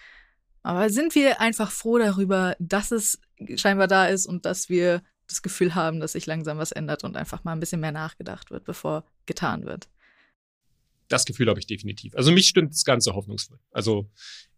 Aber 0.61 0.89
sind 0.89 1.13
wir 1.15 1.41
einfach 1.41 1.71
froh 1.71 1.97
darüber, 1.97 2.55
dass 2.59 2.91
es 2.91 3.19
scheinbar 3.55 3.87
da 3.87 4.05
ist 4.05 4.25
und 4.25 4.45
dass 4.45 4.69
wir 4.69 5.01
das 5.27 5.41
Gefühl 5.41 5.75
haben, 5.75 5.99
dass 5.99 6.13
sich 6.13 6.25
langsam 6.25 6.57
was 6.57 6.71
ändert 6.71 7.03
und 7.03 7.17
einfach 7.17 7.43
mal 7.43 7.51
ein 7.53 7.59
bisschen 7.59 7.81
mehr 7.81 7.91
nachgedacht 7.91 8.51
wird, 8.51 8.63
bevor 8.63 9.05
getan 9.25 9.65
wird. 9.65 9.89
Das 11.07 11.25
Gefühl 11.25 11.49
habe 11.49 11.59
ich 11.59 11.67
definitiv. 11.67 12.15
Also 12.15 12.31
mich 12.31 12.47
stimmt 12.47 12.73
das 12.73 12.85
Ganze 12.85 13.13
hoffnungsvoll. 13.13 13.59
Also 13.71 14.09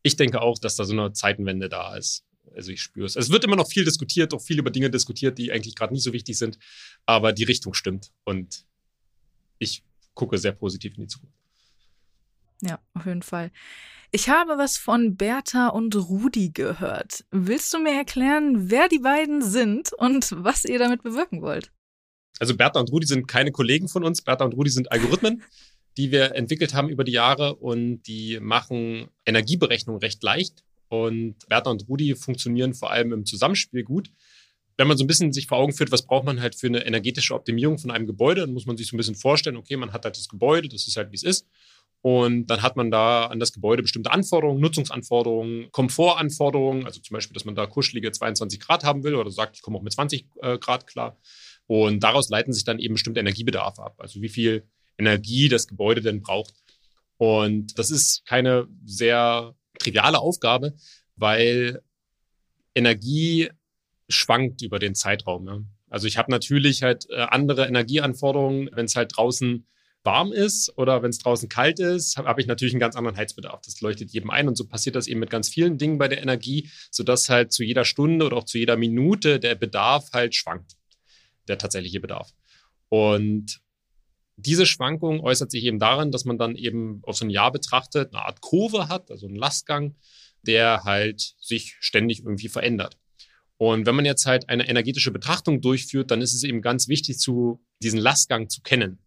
ich 0.04 0.16
denke 0.16 0.42
auch, 0.42 0.60
dass 0.60 0.75
da 0.75 0.86
so 0.86 0.94
eine 0.94 1.14
Zeitenwende 1.14 1.70
da 1.70 1.96
ist. 1.96 2.24
Also 2.56 2.72
ich 2.72 2.82
spüre 2.82 3.06
es. 3.06 3.16
Es 3.16 3.30
wird 3.30 3.44
immer 3.44 3.56
noch 3.56 3.68
viel 3.68 3.84
diskutiert, 3.84 4.34
auch 4.34 4.42
viel 4.42 4.60
über 4.60 4.72
Dinge 4.72 4.90
diskutiert, 4.90 5.38
die 5.38 5.52
eigentlich 5.52 5.75
gerade 5.75 5.94
nicht 5.94 6.04
so 6.04 6.14
wichtig 6.14 6.38
sind. 6.38 6.58
Aber 7.06 7.34
die 7.34 7.44
Richtung 7.44 7.74
stimmt. 7.74 8.12
Und 8.24 8.66
ich 9.60 9.84
gucke 10.14 10.38
sehr 10.38 10.54
positiv 10.54 10.96
in 10.96 11.04
die 11.04 11.08
Zukunft. 11.08 11.36
Ja, 12.62 12.80
auf 12.94 13.06
jeden 13.06 13.22
Fall. 13.22 13.52
Ich 14.12 14.30
habe 14.30 14.58
was 14.58 14.78
von 14.78 15.18
Bertha 15.18 15.68
und 15.68 15.96
Rudi 15.96 16.52
gehört. 16.52 17.25
Willst 17.32 17.74
du 17.74 17.80
mir 17.80 17.94
erklären, 17.94 18.70
wer 18.70 18.88
die 18.88 19.00
beiden 19.00 19.42
sind 19.42 19.92
und 19.94 20.32
was 20.38 20.64
ihr 20.64 20.80
damit 20.80 21.04
bewirken 21.04 21.42
wollt? 21.42 21.72
Also 22.40 22.56
Bertha 22.56 22.80
und 22.80 22.92
Rudi 22.92 23.08
sind 23.08 23.28
keine 23.28 23.52
Kollegen 23.52 23.88
von 23.88 24.04
uns. 24.04 24.22
Bertha 24.22 24.46
und 24.46 24.54
Rudi 24.54 24.70
sind 24.70 24.92
Algorithmen 24.92 25.44
die 25.98 26.12
wir 26.12 26.36
entwickelt 26.36 26.74
haben 26.74 26.90
über 26.90 27.04
die 27.04 27.14
Jahre 27.14 27.56
und 27.56 28.04
die 28.04 28.40
machen 28.40 29.08
Energieberechnung 29.25 29.98
recht 29.98 30.22
leicht. 30.24 30.64
Und 30.88 31.36
Bertha 31.48 31.72
und 31.72 31.88
Rudi 31.88 32.16
funktionieren 32.16 32.74
vor 32.74 32.92
allem 32.92 33.14
im 33.14 33.25
Zusammenspiel 33.25 33.84
gut. 33.84 34.12
Wenn 34.78 34.88
man 34.88 34.98
so 34.98 35.04
ein 35.04 35.08
bisschen 35.08 35.32
sich 35.32 35.48
vor 35.48 35.58
Augen 35.58 35.74
führt, 35.74 35.92
was 35.92 36.06
braucht 36.06 36.25
man 36.25 36.42
halt 36.42 36.56
für 36.56 36.68
eine 36.68 36.86
energetische 36.86 37.34
Optimierung 37.34 37.78
von 37.78 37.92
einem 37.92 38.06
Gebäude, 38.06 38.42
dann 38.42 38.54
muss 38.54 38.66
man 38.66 38.75
sich 38.75 38.88
so 38.88 38.96
ein 38.96 38.98
bisschen 38.98 39.16
vorstellen, 39.16 39.56
okay, 39.56 39.78
man 39.78 39.94
hat 39.94 40.04
halt 40.04 40.18
das 40.18 40.28
Gebäude, 40.28 40.68
das 40.68 40.88
ist 40.88 40.98
halt 40.98 41.12
wie 41.12 41.16
es 41.16 41.24
ist. 41.24 41.48
Und 42.02 42.48
dann 42.48 42.62
hat 42.62 42.75
man 42.75 42.92
da 42.92 43.25
an 43.25 43.40
das 43.40 43.52
Gebäude 43.52 43.82
bestimmte 43.82 44.12
Anforderungen, 44.12 44.62
Nutzungsanforderungen, 44.62 45.72
Komfortanforderungen, 45.72 46.86
also 46.86 47.00
zum 47.00 47.16
Beispiel, 47.16 47.34
dass 47.34 47.46
man 47.46 47.56
da 47.56 47.66
kuschelige 47.66 48.12
22 48.12 48.60
Grad 48.60 48.84
haben 48.84 49.04
will 49.04 49.16
oder 49.16 49.32
sagt, 49.32 49.56
ich 49.56 49.64
komme 49.64 49.80
auch 49.80 49.82
mit 49.82 49.94
20 49.94 50.28
äh, 50.42 50.60
Grad 50.60 50.86
klar. 50.86 51.18
Und 51.68 52.04
daraus 52.04 52.30
leiten 52.30 52.54
sich 52.54 52.64
dann 52.64 52.78
eben 52.78 52.94
bestimmte 52.94 53.22
Energiebedarfe 53.22 53.82
ab, 53.82 53.96
also 53.98 54.22
wie 54.22 54.30
viel 54.30 54.68
Energie 54.98 55.50
das 55.50 55.68
Gebäude 55.68 56.02
denn 56.02 56.22
braucht. 56.22 56.54
Und 57.18 57.78
das 57.78 57.92
ist 57.92 58.25
keine 58.25 58.68
sehr 58.86 59.56
triviale 59.80 60.20
Aufgabe, 60.20 60.75
weil 61.16 61.82
Energie 62.74 63.50
schwankt 64.10 64.62
über 64.62 64.80
den 64.80 64.96
Zeitraum. 64.96 65.48
Ja. 65.48 65.62
Also 65.90 66.08
ich 66.08 66.18
habe 66.18 66.32
natürlich 66.32 66.84
halt 66.84 67.08
äh, 67.10 67.22
andere 67.22 67.66
Energieanforderungen, 67.68 68.70
wenn 68.74 68.86
es 68.86 68.96
halt 68.96 69.16
draußen 69.16 69.66
warm 70.04 70.32
ist 70.32 70.78
oder 70.78 71.02
wenn 71.02 71.10
es 71.10 71.18
draußen 71.18 71.50
kalt 71.50 71.80
ist, 71.80 72.18
habe 72.18 72.30
hab 72.30 72.40
ich 72.40 72.46
natürlich 72.46 72.74
einen 72.74 72.80
ganz 72.80 72.96
anderen 72.96 73.18
Heizbedarf. 73.18 73.62
Das 73.66 73.82
leuchtet 73.82 74.12
jedem 74.12 74.30
ein 74.30 74.48
und 74.48 74.56
so 74.56 74.68
passiert 74.68 74.96
das 74.96 75.08
eben 75.08 75.20
mit 75.20 75.32
ganz 75.32 75.50
vielen 75.50 75.78
Dingen 75.78 75.98
bei 75.98 76.08
der 76.08 76.22
Energie, 76.22 76.70
sodass 76.92 77.30
halt 77.30 77.52
zu 77.52 77.64
jeder 77.64 77.86
Stunde 77.86 78.25
oder 78.25 78.38
auch 78.38 78.46
zu 78.46 78.60
jeder 78.60 78.78
Minute 78.78 79.40
der 79.40 79.56
Bedarf 79.56 80.12
halt 80.14 80.36
schwankt, 80.36 80.74
der 81.48 81.58
tatsächliche 81.58 82.00
Bedarf. 82.00 82.32
Und 82.90 83.62
diese 84.38 84.65
Schwankung 84.65 85.22
äußert 85.22 85.51
sich 85.51 85.63
eben 85.63 85.80
darin, 85.80 86.12
dass 86.12 86.25
man 86.25 86.38
dann 86.38 86.56
eben 86.56 87.01
auf 87.04 87.18
so 87.18 87.25
ein 87.25 87.30
Jahr 87.30 87.51
betrachtet 87.51 88.13
eine 88.13 88.25
Art 88.25 88.42
Kurve 88.42 88.89
hat, 88.89 89.10
also 89.12 89.27
einen 89.27 89.36
Lastgang, 89.36 89.96
der 90.42 90.84
halt 90.84 91.36
sich 91.39 91.77
ständig 91.80 92.20
irgendwie 92.20 92.50
verändert. 92.50 92.98
Und 93.58 93.86
wenn 93.86 93.96
man 93.96 94.06
jetzt 94.06 94.25
halt 94.25 94.50
eine 94.50 94.68
energetische 94.68 95.12
Betrachtung 95.12 95.62
durchführt, 95.62 96.12
dann 96.12 96.22
ist 96.22 96.34
es 96.34 96.44
eben 96.44 96.62
ganz 96.62 96.88
wichtig, 96.88 97.18
zu 97.20 97.63
diesen 97.82 98.00
Lastgang 98.00 98.50
zu 98.50 98.62
kennen, 98.62 99.00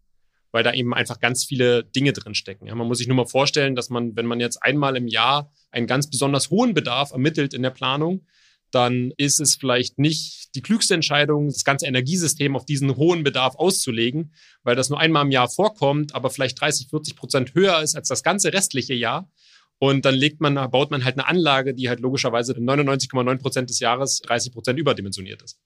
weil 0.53 0.65
da 0.65 0.73
eben 0.73 0.95
einfach 0.95 1.21
ganz 1.21 1.45
viele 1.45 1.85
Dinge 1.85 2.15
drin 2.15 2.35
stecken. 2.35 2.67
Ja, 2.67 2.75
man 2.75 2.89
muss 2.89 2.99
sich 2.99 3.09
nur 3.09 3.17
mal 3.17 3.27
vorstellen, 3.27 3.77
dass 3.77 3.91
man, 3.91 4.17
wenn 4.17 4.27
man 4.27 4.41
jetzt 4.41 4.63
einmal 4.63 4.97
im 4.97 5.07
Jahr 5.07 5.53
einen 5.71 5.87
ganz 5.87 6.09
besonders 6.09 6.49
hohen 6.49 6.73
Bedarf 6.73 7.13
ermittelt 7.13 7.53
in 7.53 7.63
der 7.63 7.71
Planung, 7.71 8.25
dann 8.71 9.13
ist 9.17 9.41
es 9.41 9.57
vielleicht 9.57 9.99
nicht 9.99 10.55
die 10.55 10.63
klügste 10.63 10.95
Entscheidung, 10.95 11.49
das 11.49 11.65
ganze 11.65 11.87
Energiesystem 11.87 12.57
auf 12.57 12.65
diesen 12.65 12.97
hohen 12.97 13.23
Bedarf 13.23 13.55
auszulegen, 13.57 14.33
weil 14.63 14.77
das 14.77 14.91
nur 14.91 15.01
einmal 15.01 15.25
im 15.25 15.31
Jahr 15.31 15.49
vorkommt, 15.49 16.15
aber 16.15 16.31
vielleicht 16.31 16.61
30, 16.61 16.89
40 16.89 17.17
Prozent 17.17 17.55
höher 17.55 17.81
ist 17.83 17.97
als 17.97 18.09
das 18.09 18.23
ganze 18.23 18.53
restliche 18.53 18.95
Jahr. 18.95 19.31
Und 19.79 20.05
dann 20.05 20.15
legt 20.15 20.41
man, 20.41 20.55
baut 20.71 20.91
man 20.91 21.05
halt 21.05 21.17
eine 21.17 21.29
Anlage, 21.29 21.73
die 21.73 21.89
halt 21.89 22.01
logischerweise 22.01 22.53
99,9 22.53 23.39
Prozent 23.39 23.71
des 23.71 23.79
Jahres 23.79 24.21
30 24.21 24.53
Prozent 24.53 24.79
überdimensioniert 24.79 25.41
ist. 25.43 25.61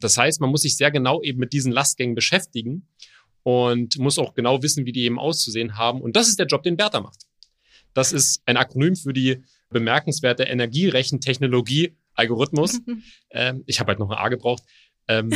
Das 0.00 0.16
heißt, 0.16 0.40
man 0.40 0.50
muss 0.50 0.62
sich 0.62 0.76
sehr 0.76 0.90
genau 0.90 1.22
eben 1.22 1.38
mit 1.38 1.52
diesen 1.52 1.70
Lastgängen 1.70 2.14
beschäftigen 2.14 2.88
und 3.42 3.98
muss 3.98 4.18
auch 4.18 4.34
genau 4.34 4.62
wissen, 4.62 4.86
wie 4.86 4.92
die 4.92 5.04
eben 5.04 5.18
auszusehen 5.18 5.76
haben. 5.76 6.00
Und 6.00 6.16
das 6.16 6.28
ist 6.28 6.38
der 6.38 6.46
Job, 6.46 6.62
den 6.62 6.76
Bertha 6.76 7.00
macht. 7.00 7.26
Das 7.92 8.12
ist 8.12 8.42
ein 8.46 8.56
Akronym 8.56 8.96
für 8.96 9.12
die 9.12 9.44
bemerkenswerte 9.70 10.44
Energierechentechnologie 10.44 11.96
Algorithmus. 12.14 12.80
ähm, 13.30 13.62
ich 13.66 13.80
habe 13.80 13.88
halt 13.88 13.98
noch 13.98 14.10
ein 14.10 14.16
A 14.16 14.28
gebraucht. 14.28 14.62
Ähm, 15.08 15.30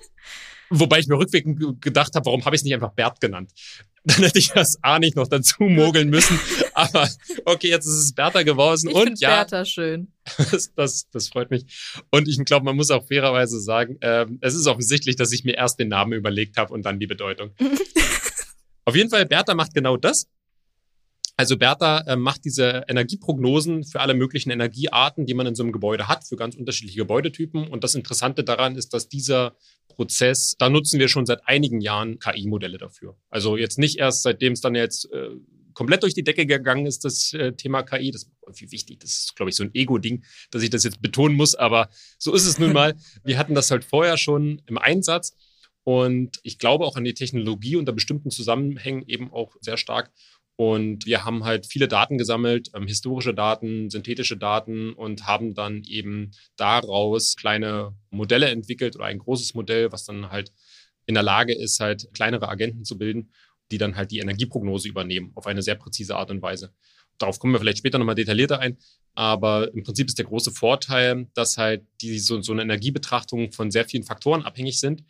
wobei 0.70 0.98
ich 0.98 1.06
mir 1.06 1.18
rückwirkend 1.18 1.80
gedacht 1.80 2.14
habe, 2.14 2.26
warum 2.26 2.44
habe 2.44 2.56
ich 2.56 2.60
es 2.60 2.64
nicht 2.64 2.74
einfach 2.74 2.92
Bert 2.92 3.20
genannt? 3.20 3.52
Dann 4.04 4.22
hätte 4.22 4.38
ich 4.38 4.50
das 4.50 4.78
A 4.82 4.98
nicht 4.98 5.16
noch 5.16 5.28
dazu 5.28 5.62
mogeln 5.62 6.10
müssen. 6.10 6.38
Aber 6.74 7.08
okay, 7.46 7.70
jetzt 7.70 7.86
ist 7.86 7.94
es 7.94 8.14
Bertha 8.14 8.42
geworden. 8.42 8.88
Ich 8.90 8.94
und 8.94 9.18
ja, 9.18 9.36
Bertha 9.36 9.64
schön. 9.64 10.12
Das, 10.36 10.74
das, 10.74 11.08
das 11.10 11.28
freut 11.28 11.50
mich. 11.50 11.64
Und 12.10 12.28
ich 12.28 12.42
glaube, 12.44 12.66
man 12.66 12.76
muss 12.76 12.90
auch 12.90 13.06
fairerweise 13.06 13.58
sagen, 13.60 13.96
ähm, 14.02 14.38
es 14.42 14.54
ist 14.54 14.66
offensichtlich, 14.66 15.16
dass 15.16 15.32
ich 15.32 15.44
mir 15.44 15.54
erst 15.54 15.78
den 15.78 15.88
Namen 15.88 16.12
überlegt 16.12 16.58
habe 16.58 16.74
und 16.74 16.84
dann 16.84 17.00
die 17.00 17.06
Bedeutung. 17.06 17.52
Auf 18.84 18.94
jeden 18.94 19.08
Fall, 19.08 19.24
Bertha 19.24 19.54
macht 19.54 19.72
genau 19.72 19.96
das. 19.96 20.26
Also 21.36 21.56
Bertha 21.56 22.00
äh, 22.06 22.16
macht 22.16 22.44
diese 22.44 22.84
Energieprognosen 22.86 23.84
für 23.84 24.00
alle 24.00 24.14
möglichen 24.14 24.50
Energiearten, 24.50 25.26
die 25.26 25.34
man 25.34 25.46
in 25.46 25.54
so 25.54 25.64
einem 25.64 25.72
Gebäude 25.72 26.06
hat, 26.06 26.24
für 26.24 26.36
ganz 26.36 26.54
unterschiedliche 26.54 26.98
Gebäudetypen. 26.98 27.66
Und 27.66 27.82
das 27.82 27.96
Interessante 27.96 28.44
daran 28.44 28.76
ist, 28.76 28.94
dass 28.94 29.08
dieser 29.08 29.56
Prozess, 29.88 30.54
da 30.58 30.68
nutzen 30.68 31.00
wir 31.00 31.08
schon 31.08 31.26
seit 31.26 31.46
einigen 31.48 31.80
Jahren 31.80 32.18
KI-Modelle 32.18 32.78
dafür. 32.78 33.16
Also 33.30 33.56
jetzt 33.56 33.78
nicht 33.78 33.98
erst, 33.98 34.22
seitdem 34.22 34.52
es 34.52 34.60
dann 34.60 34.76
jetzt 34.76 35.10
äh, 35.12 35.30
komplett 35.74 36.04
durch 36.04 36.14
die 36.14 36.22
Decke 36.22 36.46
gegangen 36.46 36.86
ist, 36.86 37.04
das 37.04 37.32
äh, 37.32 37.52
Thema 37.52 37.82
KI. 37.82 38.12
Das 38.12 38.22
ist 38.22 38.30
irgendwie 38.46 38.70
wichtig. 38.70 39.00
Das 39.00 39.10
ist, 39.10 39.36
glaube 39.36 39.50
ich, 39.50 39.56
so 39.56 39.64
ein 39.64 39.74
Ego-Ding, 39.74 40.24
dass 40.52 40.62
ich 40.62 40.70
das 40.70 40.84
jetzt 40.84 41.02
betonen 41.02 41.36
muss. 41.36 41.54
Aber 41.54 41.90
so 42.18 42.32
ist 42.32 42.46
es 42.46 42.58
nun 42.58 42.72
mal. 42.72 42.94
Wir 43.24 43.38
hatten 43.38 43.54
das 43.54 43.70
halt 43.70 43.84
vorher 43.84 44.16
schon 44.16 44.62
im 44.66 44.78
Einsatz. 44.78 45.36
Und 45.82 46.38
ich 46.42 46.58
glaube 46.58 46.86
auch 46.86 46.96
an 46.96 47.04
die 47.04 47.12
Technologie 47.12 47.76
unter 47.76 47.92
bestimmten 47.92 48.30
Zusammenhängen 48.30 49.04
eben 49.06 49.30
auch 49.32 49.54
sehr 49.60 49.76
stark. 49.76 50.10
Und 50.56 51.04
wir 51.04 51.24
haben 51.24 51.44
halt 51.44 51.66
viele 51.66 51.88
Daten 51.88 52.16
gesammelt, 52.16 52.70
ähm, 52.74 52.86
historische 52.86 53.34
Daten, 53.34 53.90
synthetische 53.90 54.36
Daten 54.36 54.92
und 54.92 55.26
haben 55.26 55.54
dann 55.54 55.82
eben 55.84 56.30
daraus 56.56 57.34
kleine 57.34 57.92
Modelle 58.10 58.48
entwickelt 58.50 58.94
oder 58.94 59.06
ein 59.06 59.18
großes 59.18 59.54
Modell, 59.54 59.90
was 59.90 60.04
dann 60.04 60.30
halt 60.30 60.52
in 61.06 61.14
der 61.14 61.24
Lage 61.24 61.54
ist, 61.54 61.80
halt 61.80 62.08
kleinere 62.14 62.48
Agenten 62.48 62.84
zu 62.84 62.96
bilden, 62.96 63.32
die 63.72 63.78
dann 63.78 63.96
halt 63.96 64.12
die 64.12 64.20
Energieprognose 64.20 64.88
übernehmen 64.88 65.32
auf 65.34 65.46
eine 65.46 65.62
sehr 65.62 65.74
präzise 65.74 66.16
Art 66.16 66.30
und 66.30 66.40
Weise. 66.40 66.72
Darauf 67.18 67.38
kommen 67.38 67.52
wir 67.52 67.60
vielleicht 67.60 67.78
später 67.78 67.98
nochmal 67.98 68.14
detaillierter 68.14 68.60
ein. 68.60 68.78
Aber 69.14 69.72
im 69.72 69.82
Prinzip 69.84 70.08
ist 70.08 70.18
der 70.18 70.24
große 70.24 70.50
Vorteil, 70.50 71.28
dass 71.34 71.56
halt 71.56 71.86
die, 72.00 72.18
so, 72.18 72.40
so 72.42 72.52
eine 72.52 72.62
Energiebetrachtung 72.62 73.52
von 73.52 73.70
sehr 73.70 73.84
vielen 73.84 74.02
Faktoren 74.02 74.42
abhängig 74.42 74.80
sind 74.80 75.04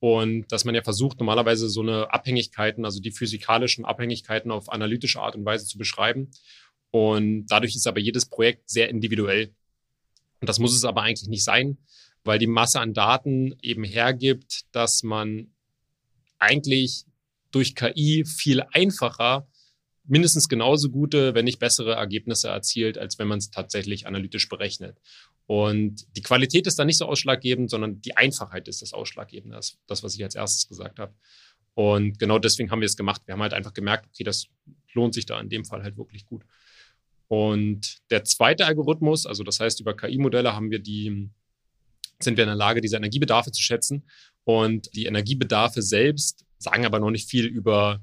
und 0.00 0.50
dass 0.50 0.64
man 0.64 0.74
ja 0.74 0.82
versucht, 0.82 1.18
normalerweise 1.18 1.68
so 1.68 1.82
eine 1.82 2.12
Abhängigkeiten, 2.12 2.84
also 2.86 3.00
die 3.00 3.12
physikalischen 3.12 3.84
Abhängigkeiten 3.84 4.50
auf 4.50 4.72
analytische 4.72 5.20
Art 5.20 5.36
und 5.36 5.44
Weise 5.44 5.66
zu 5.66 5.76
beschreiben. 5.76 6.30
Und 6.90 7.46
dadurch 7.46 7.76
ist 7.76 7.86
aber 7.86 8.00
jedes 8.00 8.26
Projekt 8.26 8.70
sehr 8.70 8.88
individuell. 8.88 9.54
Und 10.40 10.48
das 10.48 10.58
muss 10.58 10.74
es 10.74 10.84
aber 10.84 11.02
eigentlich 11.02 11.28
nicht 11.28 11.44
sein, 11.44 11.76
weil 12.24 12.38
die 12.38 12.46
Masse 12.46 12.80
an 12.80 12.94
Daten 12.94 13.54
eben 13.60 13.84
hergibt, 13.84 14.62
dass 14.72 15.02
man 15.02 15.52
eigentlich 16.38 17.04
durch 17.50 17.74
KI 17.74 18.24
viel 18.24 18.62
einfacher 18.72 19.46
mindestens 20.10 20.48
genauso 20.48 20.90
gute, 20.90 21.34
wenn 21.34 21.44
nicht 21.44 21.60
bessere 21.60 21.94
Ergebnisse 21.94 22.48
erzielt, 22.48 22.98
als 22.98 23.18
wenn 23.18 23.28
man 23.28 23.38
es 23.38 23.50
tatsächlich 23.50 24.06
analytisch 24.06 24.48
berechnet. 24.48 24.98
Und 25.46 26.04
die 26.16 26.22
Qualität 26.22 26.66
ist 26.66 26.78
da 26.78 26.84
nicht 26.84 26.98
so 26.98 27.06
ausschlaggebend, 27.06 27.70
sondern 27.70 28.02
die 28.02 28.16
Einfachheit 28.16 28.68
ist 28.68 28.82
das 28.82 28.92
Ausschlaggebende, 28.92 29.56
das, 29.56 29.78
das 29.86 30.02
was 30.02 30.14
ich 30.14 30.22
als 30.22 30.34
erstes 30.34 30.68
gesagt 30.68 30.98
habe. 30.98 31.14
Und 31.74 32.18
genau 32.18 32.38
deswegen 32.38 32.70
haben 32.70 32.80
wir 32.80 32.86
es 32.86 32.96
gemacht. 32.96 33.22
Wir 33.26 33.34
haben 33.34 33.42
halt 33.42 33.54
einfach 33.54 33.72
gemerkt, 33.72 34.06
okay, 34.08 34.24
das 34.24 34.46
lohnt 34.92 35.14
sich 35.14 35.26
da 35.26 35.40
in 35.40 35.48
dem 35.48 35.64
Fall 35.64 35.82
halt 35.82 35.96
wirklich 35.96 36.26
gut. 36.26 36.44
Und 37.28 37.98
der 38.10 38.24
zweite 38.24 38.66
Algorithmus, 38.66 39.26
also 39.26 39.44
das 39.44 39.60
heißt, 39.60 39.80
über 39.80 39.96
KI-Modelle 39.96 40.54
haben 40.54 40.72
wir 40.72 40.80
die, 40.80 41.30
sind 42.18 42.36
wir 42.36 42.42
in 42.44 42.48
der 42.48 42.56
Lage, 42.56 42.80
diese 42.80 42.96
Energiebedarfe 42.96 43.52
zu 43.52 43.62
schätzen. 43.62 44.08
Und 44.42 44.94
die 44.96 45.06
Energiebedarfe 45.06 45.82
selbst 45.82 46.44
sagen 46.58 46.84
aber 46.84 46.98
noch 46.98 47.12
nicht 47.12 47.30
viel 47.30 47.46
über 47.46 48.02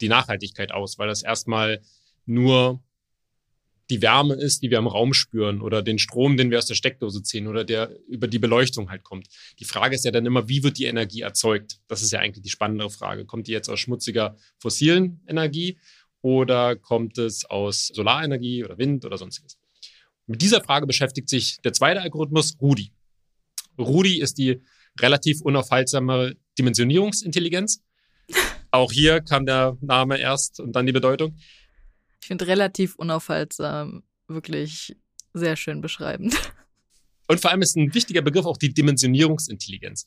die 0.00 0.08
Nachhaltigkeit 0.08 0.72
aus, 0.72 0.98
weil 0.98 1.08
das 1.08 1.22
erstmal 1.22 1.80
nur 2.26 2.82
die 3.90 4.02
Wärme 4.02 4.34
ist, 4.34 4.62
die 4.62 4.70
wir 4.70 4.78
im 4.78 4.86
Raum 4.86 5.12
spüren 5.12 5.60
oder 5.60 5.82
den 5.82 5.98
Strom, 5.98 6.36
den 6.36 6.50
wir 6.50 6.58
aus 6.58 6.66
der 6.66 6.76
Steckdose 6.76 7.22
ziehen 7.22 7.48
oder 7.48 7.64
der 7.64 7.90
über 8.06 8.28
die 8.28 8.38
Beleuchtung 8.38 8.88
halt 8.88 9.02
kommt. 9.02 9.26
Die 9.58 9.64
Frage 9.64 9.96
ist 9.96 10.04
ja 10.04 10.12
dann 10.12 10.26
immer, 10.26 10.48
wie 10.48 10.62
wird 10.62 10.78
die 10.78 10.84
Energie 10.84 11.22
erzeugt? 11.22 11.80
Das 11.88 12.02
ist 12.02 12.12
ja 12.12 12.20
eigentlich 12.20 12.42
die 12.42 12.50
spannendere 12.50 12.90
Frage. 12.90 13.26
Kommt 13.26 13.48
die 13.48 13.52
jetzt 13.52 13.68
aus 13.68 13.80
schmutziger 13.80 14.36
fossilen 14.58 15.20
Energie 15.26 15.78
oder 16.22 16.76
kommt 16.76 17.18
es 17.18 17.44
aus 17.44 17.88
Solarenergie 17.88 18.64
oder 18.64 18.78
Wind 18.78 19.04
oder 19.04 19.18
sonstiges? 19.18 19.58
Mit 20.26 20.40
dieser 20.40 20.62
Frage 20.62 20.86
beschäftigt 20.86 21.28
sich 21.28 21.60
der 21.62 21.72
zweite 21.72 22.00
Algorithmus, 22.00 22.56
Rudi. 22.60 22.92
Rudi 23.76 24.20
ist 24.20 24.38
die 24.38 24.62
relativ 25.00 25.40
unaufhaltsame 25.40 26.36
Dimensionierungsintelligenz. 26.58 27.82
Auch 28.70 28.92
hier 28.92 29.20
kam 29.20 29.46
der 29.46 29.76
Name 29.80 30.18
erst 30.18 30.60
und 30.60 30.72
dann 30.72 30.86
die 30.86 30.92
Bedeutung. 30.92 31.36
Ich 32.20 32.28
finde 32.28 32.46
relativ 32.46 32.94
unaufhaltsam 32.96 34.02
wirklich 34.28 34.96
sehr 35.32 35.56
schön 35.56 35.80
beschreibend. 35.80 36.34
Und 37.28 37.40
vor 37.40 37.50
allem 37.50 37.62
ist 37.62 37.76
ein 37.76 37.94
wichtiger 37.94 38.22
Begriff 38.22 38.46
auch 38.46 38.56
die 38.56 38.74
Dimensionierungsintelligenz. 38.74 40.06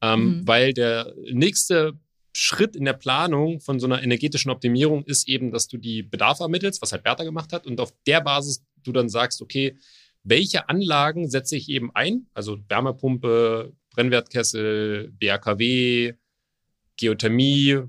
Ähm, 0.00 0.40
mhm. 0.40 0.46
Weil 0.46 0.74
der 0.74 1.12
nächste 1.32 1.98
Schritt 2.32 2.76
in 2.76 2.84
der 2.84 2.92
Planung 2.92 3.60
von 3.60 3.80
so 3.80 3.86
einer 3.86 4.02
energetischen 4.02 4.50
Optimierung 4.50 5.04
ist 5.04 5.28
eben, 5.28 5.50
dass 5.50 5.66
du 5.66 5.76
die 5.76 6.02
Bedarfe 6.02 6.44
ermittelst, 6.44 6.80
was 6.82 6.92
halt 6.92 7.02
Bertha 7.02 7.24
gemacht 7.24 7.52
hat, 7.52 7.66
und 7.66 7.80
auf 7.80 7.92
der 8.06 8.20
Basis 8.20 8.64
du 8.84 8.92
dann 8.92 9.08
sagst, 9.08 9.42
okay, 9.42 9.76
welche 10.22 10.68
Anlagen 10.68 11.28
setze 11.30 11.56
ich 11.56 11.68
eben 11.68 11.90
ein? 11.94 12.26
Also 12.34 12.58
Wärmepumpe, 12.68 13.72
Brennwertkessel, 13.90 15.10
BRKW, 15.18 16.14
Geothermie, 16.96 17.82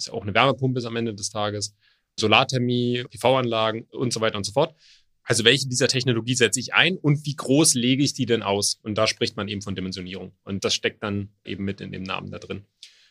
was 0.00 0.06
ja 0.06 0.14
auch 0.14 0.22
eine 0.22 0.34
Wärmepumpe 0.34 0.78
ist 0.78 0.86
am 0.86 0.96
Ende 0.96 1.14
des 1.14 1.30
Tages. 1.30 1.74
Solarthermie, 2.18 3.04
PV-Anlagen 3.10 3.86
und 3.90 4.12
so 4.12 4.20
weiter 4.20 4.36
und 4.36 4.44
so 4.44 4.52
fort. 4.52 4.74
Also 5.22 5.44
welche 5.44 5.68
dieser 5.68 5.88
Technologie 5.88 6.34
setze 6.34 6.58
ich 6.58 6.74
ein 6.74 6.96
und 6.96 7.24
wie 7.24 7.36
groß 7.36 7.74
lege 7.74 8.02
ich 8.02 8.14
die 8.14 8.26
denn 8.26 8.42
aus? 8.42 8.80
Und 8.82 8.96
da 8.96 9.06
spricht 9.06 9.36
man 9.36 9.46
eben 9.48 9.62
von 9.62 9.74
Dimensionierung. 9.76 10.32
Und 10.44 10.64
das 10.64 10.74
steckt 10.74 11.02
dann 11.02 11.28
eben 11.44 11.64
mit 11.64 11.80
in 11.80 11.92
dem 11.92 12.02
Namen 12.02 12.30
da 12.30 12.38
drin. 12.38 12.64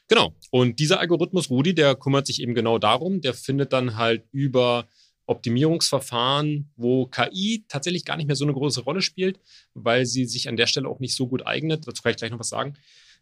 Genau. 0.08 0.34
Und 0.50 0.79
dieser 0.79 1.00
Algorithmus 1.00 1.50
Rudi, 1.50 1.75
der 1.75 1.96
kümmert 1.96 2.25
sich 2.25 2.41
eben 2.41 2.55
genau 2.55 2.79
darum. 2.79 3.22
Der 3.22 3.34
findet 3.34 3.72
dann 3.72 3.96
halt 3.96 4.25
über 4.31 4.88
Optimierungsverfahren, 5.27 6.72
wo 6.75 7.05
KI 7.05 7.63
tatsächlich 7.67 8.03
gar 8.03 8.17
nicht 8.17 8.25
mehr 8.25 8.36
so 8.36 8.46
eine 8.46 8.53
große 8.53 8.81
Rolle 8.81 9.03
spielt, 9.03 9.39
weil 9.75 10.08
sie 10.08 10.25
sich 10.25 10.50
an 10.50 10.58
der 10.58 10.65
Stelle 10.65 10.89
auch 10.89 11.00
nicht 11.00 11.15
so 11.15 11.27
gut 11.27 11.46
eignet. 11.46 11.88
Dazu 11.88 12.01
kann 12.01 12.12
ich 12.12 12.17
gleich 12.17 12.31
noch 12.31 12.39
was 12.39 12.50
sagen. 12.50 12.74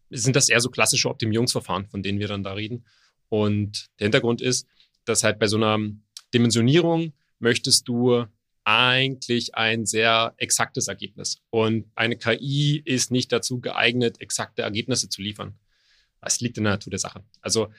Sind 0.09 0.37
das 0.37 0.47
eher 0.47 0.61
so 0.61 0.69
klassische 0.69 1.09
Optimierungsverfahren, 1.09 1.87
von 1.87 2.01
denen 2.01 2.19
wir 2.19 2.29
dann 2.29 2.43
da 2.43 2.53
reden. 2.53 2.85
Und 3.29 3.87
der 3.99 4.05
Hintergrund 4.05 4.41
ist, 4.41 4.67
dass 5.05 5.23
halt 5.23 5.39
bei 5.39 5.47
so 5.47 5.57
einer 5.57 5.79
Dimensionierung 6.33 7.13
möchtest 7.39 7.87
du 7.87 8.25
eigentlich 8.63 9.55
ein 9.55 9.85
sehr 9.85 10.33
exaktes 10.37 10.87
Ergebnis. 10.87 11.41
Und 11.49 11.89
eine 11.95 12.17
KI 12.17 12.81
ist 12.83 13.11
nicht 13.11 13.31
dazu 13.31 13.61
geeignet, 13.61 14.19
exakte 14.19 14.63
Ergebnisse 14.63 15.07
zu 15.07 15.21
liefern. 15.21 15.57
Es 16.21 16.41
liegt 16.41 16.57
in 16.57 16.65
der 16.65 16.73
Natur 16.73 16.91
der 16.91 16.99
Sache. 16.99 17.23
Also 17.41 17.69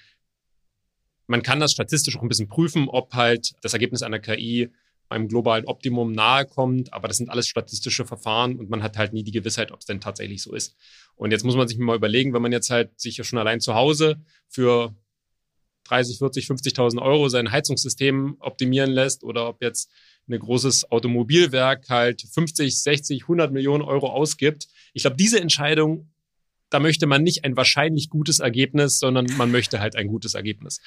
man 1.27 1.43
kann 1.43 1.61
das 1.61 1.73
statistisch 1.73 2.17
auch 2.17 2.23
ein 2.23 2.29
bisschen 2.29 2.49
prüfen, 2.49 2.89
ob 2.89 3.13
halt 3.13 3.55
das 3.61 3.75
Ergebnis 3.75 4.03
einer 4.03 4.19
KI 4.19 4.71
einem 5.11 5.29
globalen 5.29 5.67
Optimum 5.67 6.13
nahe 6.13 6.47
kommt, 6.47 6.93
aber 6.93 7.09
das 7.09 7.17
sind 7.17 7.31
alles 7.31 7.49
statistische 7.49 8.05
Verfahren 8.05 8.57
und 8.57 8.71
man 8.71 8.83
hat 8.83 8.97
halt 8.97 9.13
nie 9.13 9.23
die 9.23 9.33
Gewissheit, 9.33 9.73
ob 9.73 9.81
es 9.81 9.87
denn 9.87 10.01
tatsächlich 10.01 10.43
so 10.43 10.55
ist. 10.55 10.75
Und 11.17 11.31
jetzt 11.31 11.45
muss 11.45 11.57
man 11.57 11.69
sich 11.69 11.79
mal 11.79 11.97
überlegen, 11.97 12.33
wenn 12.35 12.43
man 12.43 12.53
jetzt 12.53 12.71
halt 12.71 12.99
sich 12.99 13.17
ja 13.17 13.25
schon 13.25 13.39
allein 13.39 13.61
zu 13.61 13.75
Hause 13.75 14.21
für 14.49 14.95
30, 15.89 16.19
40, 16.19 16.47
50.000 16.47 17.03
Euro 17.03 17.29
sein 17.29 17.51
Heizungssystem 17.51 18.37
optimieren 18.41 18.91
lässt 18.91 19.25
oder 19.25 19.49
ob 19.49 19.63
jetzt 19.63 19.91
ein 20.29 20.39
großes 20.39 20.91
Automobilwerk 20.91 21.89
halt 21.89 22.23
50, 22.23 22.83
60, 22.83 23.23
100 23.23 23.53
Millionen 23.53 23.83
Euro 23.83 24.09
ausgibt. 24.09 24.69
Ich 24.93 25.03
glaube, 25.03 25.17
diese 25.17 25.41
Entscheidung 25.41 26.11
da 26.71 26.81
möchte 26.81 27.07
man 27.07 27.23
nicht 27.23 27.45
ein 27.45 27.57
wahrscheinlich 27.57 28.11
gutes 28.11 28.41
Ergebnis, 28.41 28.99
sondern 28.99 29.27
man 29.37 29.51
möchte 29.51 29.81
halt 29.81 29.97
ein 29.97 30.09
gutes 30.09 30.35
Ergebnis, 30.35 30.81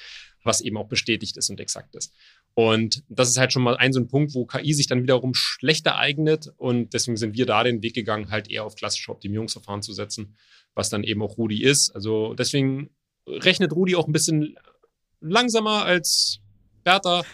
was 0.44 0.60
eben 0.60 0.76
auch 0.76 0.88
bestätigt 0.88 1.36
ist 1.36 1.50
und 1.50 1.60
exakt 1.60 1.94
ist. 1.96 2.12
Und 2.54 3.02
das 3.08 3.30
ist 3.30 3.38
halt 3.38 3.52
schon 3.52 3.62
mal 3.62 3.76
ein 3.76 3.92
so 3.92 4.00
ein 4.00 4.08
Punkt, 4.08 4.34
wo 4.34 4.46
KI 4.46 4.74
sich 4.74 4.86
dann 4.86 5.02
wiederum 5.02 5.34
schlechter 5.34 5.96
eignet. 5.96 6.52
Und 6.56 6.94
deswegen 6.94 7.16
sind 7.16 7.36
wir 7.36 7.46
da 7.46 7.64
den 7.64 7.82
Weg 7.82 7.94
gegangen, 7.94 8.30
halt 8.30 8.50
eher 8.50 8.64
auf 8.64 8.76
klassische 8.76 9.10
Optimierungsverfahren 9.10 9.82
zu 9.82 9.92
setzen, 9.92 10.36
was 10.74 10.90
dann 10.90 11.04
eben 11.04 11.22
auch 11.22 11.38
Rudi 11.38 11.62
ist. 11.62 11.90
Also 11.90 12.34
deswegen 12.34 12.90
rechnet 13.26 13.72
Rudi 13.72 13.96
auch 13.96 14.06
ein 14.06 14.12
bisschen 14.12 14.56
langsamer 15.22 15.84
als 15.84 16.40
Bertha, 16.84 17.24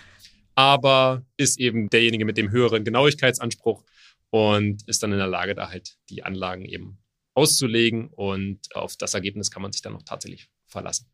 aber 0.54 1.24
ist 1.36 1.58
eben 1.58 1.88
derjenige 1.88 2.24
mit 2.24 2.36
dem 2.36 2.50
höheren 2.50 2.84
Genauigkeitsanspruch 2.84 3.84
und 4.30 4.86
ist 4.88 5.02
dann 5.02 5.12
in 5.12 5.18
der 5.18 5.26
Lage, 5.26 5.54
da 5.54 5.70
halt 5.70 5.96
die 6.10 6.22
Anlagen 6.22 6.64
eben 6.64 6.98
auszulegen 7.34 8.08
und 8.08 8.74
auf 8.74 8.96
das 8.96 9.14
Ergebnis 9.14 9.50
kann 9.50 9.62
man 9.62 9.72
sich 9.72 9.82
dann 9.82 9.94
auch 9.94 10.02
tatsächlich 10.02 10.50
verlassen. 10.66 11.06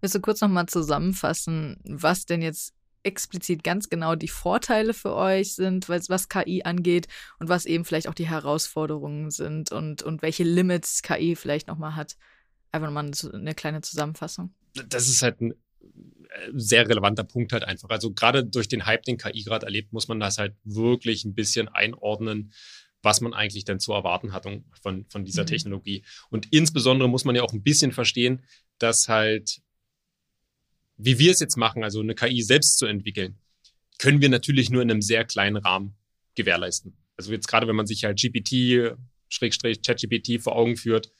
Willst 0.00 0.14
du 0.14 0.20
kurz 0.20 0.40
nochmal 0.40 0.66
zusammenfassen, 0.66 1.78
was 1.84 2.24
denn 2.24 2.42
jetzt 2.42 2.74
explizit 3.02 3.64
ganz 3.64 3.88
genau 3.88 4.14
die 4.14 4.28
Vorteile 4.28 4.94
für 4.94 5.14
euch 5.14 5.54
sind, 5.54 5.88
was 5.88 6.28
KI 6.28 6.62
angeht 6.64 7.08
und 7.38 7.48
was 7.48 7.66
eben 7.66 7.84
vielleicht 7.84 8.08
auch 8.08 8.14
die 8.14 8.28
Herausforderungen 8.28 9.30
sind 9.30 9.72
und, 9.72 10.02
und 10.02 10.22
welche 10.22 10.44
Limits 10.44 11.02
KI 11.02 11.36
vielleicht 11.36 11.66
nochmal 11.66 11.96
hat? 11.96 12.16
Einfach 12.70 12.88
nochmal 12.88 13.10
eine 13.32 13.54
kleine 13.54 13.80
Zusammenfassung. 13.80 14.54
Das 14.88 15.08
ist 15.08 15.22
halt 15.22 15.40
ein 15.40 15.52
äh, 15.52 15.56
sehr 16.54 16.88
relevanter 16.88 17.24
Punkt 17.24 17.52
halt 17.52 17.64
einfach. 17.64 17.90
Also 17.90 18.12
gerade 18.12 18.44
durch 18.44 18.68
den 18.68 18.86
Hype, 18.86 19.04
den 19.04 19.18
KI 19.18 19.42
gerade 19.42 19.66
erlebt, 19.66 19.92
muss 19.92 20.08
man 20.08 20.20
das 20.20 20.38
halt 20.38 20.54
wirklich 20.64 21.24
ein 21.24 21.34
bisschen 21.34 21.68
einordnen 21.68 22.52
was 23.02 23.20
man 23.20 23.34
eigentlich 23.34 23.64
denn 23.64 23.80
zu 23.80 23.92
erwarten 23.92 24.32
hat 24.32 24.44
von, 24.80 25.04
von 25.08 25.24
dieser 25.24 25.42
mhm. 25.42 25.48
Technologie. 25.48 26.04
Und 26.30 26.48
insbesondere 26.52 27.08
muss 27.08 27.24
man 27.24 27.34
ja 27.34 27.42
auch 27.42 27.52
ein 27.52 27.62
bisschen 27.62 27.92
verstehen, 27.92 28.44
dass 28.78 29.08
halt, 29.08 29.60
wie 30.96 31.18
wir 31.18 31.32
es 31.32 31.40
jetzt 31.40 31.56
machen, 31.56 31.82
also 31.84 32.00
eine 32.00 32.14
KI 32.14 32.42
selbst 32.42 32.78
zu 32.78 32.86
entwickeln, 32.86 33.38
können 33.98 34.20
wir 34.20 34.28
natürlich 34.28 34.70
nur 34.70 34.82
in 34.82 34.90
einem 34.90 35.02
sehr 35.02 35.24
kleinen 35.24 35.56
Rahmen 35.56 35.96
gewährleisten. 36.34 36.96
Also 37.16 37.32
jetzt 37.32 37.48
gerade, 37.48 37.66
wenn 37.66 37.76
man 37.76 37.86
sich 37.86 38.04
halt 38.04 38.20
GPT, 38.20 38.96
Schrägstrich 39.28 39.82
ChatGPT 39.82 40.40
vor 40.40 40.56
Augen 40.56 40.76
führt 40.76 41.12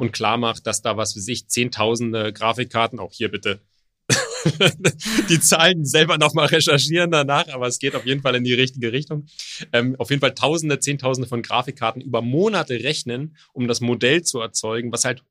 und 0.00 0.12
klar 0.12 0.38
macht, 0.38 0.66
dass 0.66 0.80
da 0.80 0.96
was 0.96 1.12
für 1.12 1.20
sich 1.20 1.46
zehntausende 1.46 2.32
Grafikkarten, 2.32 2.98
auch 2.98 3.12
hier 3.12 3.30
bitte 3.30 3.60
die 5.28 5.38
Zahlen 5.38 5.84
selber 5.84 6.16
nochmal 6.16 6.46
recherchieren 6.46 7.10
danach, 7.10 7.48
aber 7.48 7.66
es 7.66 7.78
geht 7.78 7.94
auf 7.94 8.06
jeden 8.06 8.22
Fall 8.22 8.34
in 8.34 8.42
die 8.42 8.54
richtige 8.54 8.92
Richtung. 8.92 9.26
Ähm, 9.74 9.96
auf 9.98 10.08
jeden 10.08 10.20
Fall 10.20 10.34
Tausende, 10.34 10.80
Zehntausende 10.80 11.28
von 11.28 11.42
Grafikkarten 11.42 12.00
über 12.00 12.22
Monate 12.22 12.82
rechnen, 12.82 13.36
um 13.52 13.68
das 13.68 13.82
Modell 13.82 14.22
zu 14.22 14.40
erzeugen, 14.40 14.90
was 14.90 15.04
halt 15.04 15.22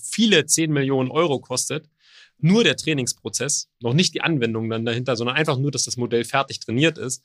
viele 0.00 0.46
10 0.46 0.72
Millionen 0.72 1.10
Euro 1.10 1.38
kostet. 1.38 1.90
Nur 2.38 2.64
der 2.64 2.76
Trainingsprozess, 2.76 3.68
noch 3.80 3.92
nicht 3.92 4.14
die 4.14 4.22
Anwendung 4.22 4.70
dann 4.70 4.86
dahinter, 4.86 5.16
sondern 5.16 5.36
einfach 5.36 5.58
nur, 5.58 5.70
dass 5.70 5.84
das 5.84 5.98
Modell 5.98 6.24
fertig 6.24 6.60
trainiert 6.60 6.96
ist, 6.96 7.22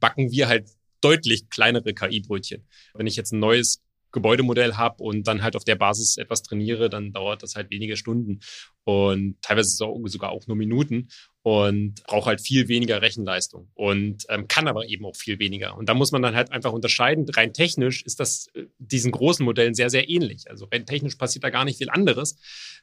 backen 0.00 0.32
wir 0.32 0.48
halt 0.48 0.68
deutlich 1.00 1.48
kleinere 1.48 1.94
KI-Brötchen. 1.94 2.66
Wenn 2.94 3.06
ich 3.06 3.14
jetzt 3.16 3.32
ein 3.32 3.38
neues 3.38 3.80
Gebäudemodell 4.12 4.74
habe 4.74 5.02
und 5.02 5.26
dann 5.26 5.42
halt 5.42 5.56
auf 5.56 5.64
der 5.64 5.76
Basis 5.76 6.16
etwas 6.16 6.42
trainiere, 6.42 6.90
dann 6.90 7.12
dauert 7.12 7.42
das 7.42 7.54
halt 7.54 7.70
wenige 7.70 7.96
Stunden. 7.96 8.40
Und 8.84 9.40
teilweise 9.42 9.76
sogar 9.76 10.30
auch 10.30 10.46
nur 10.46 10.56
Minuten 10.56 11.08
und 11.50 12.04
braucht 12.04 12.26
halt 12.26 12.40
viel 12.40 12.68
weniger 12.68 13.02
Rechenleistung 13.02 13.66
und 13.74 14.24
ähm, 14.28 14.46
kann 14.46 14.68
aber 14.68 14.86
eben 14.86 15.04
auch 15.04 15.16
viel 15.16 15.40
weniger. 15.40 15.76
Und 15.76 15.88
da 15.88 15.94
muss 15.94 16.12
man 16.12 16.22
dann 16.22 16.36
halt 16.36 16.52
einfach 16.52 16.72
unterscheiden. 16.72 17.28
Rein 17.28 17.52
technisch 17.52 18.04
ist 18.04 18.20
das 18.20 18.46
äh, 18.54 18.66
diesen 18.78 19.10
großen 19.10 19.44
Modellen 19.44 19.74
sehr, 19.74 19.90
sehr 19.90 20.08
ähnlich. 20.08 20.48
Also 20.48 20.66
rein 20.66 20.86
technisch 20.86 21.16
passiert 21.16 21.42
da 21.42 21.50
gar 21.50 21.64
nicht 21.64 21.78
viel 21.78 21.90
anderes. 21.90 22.36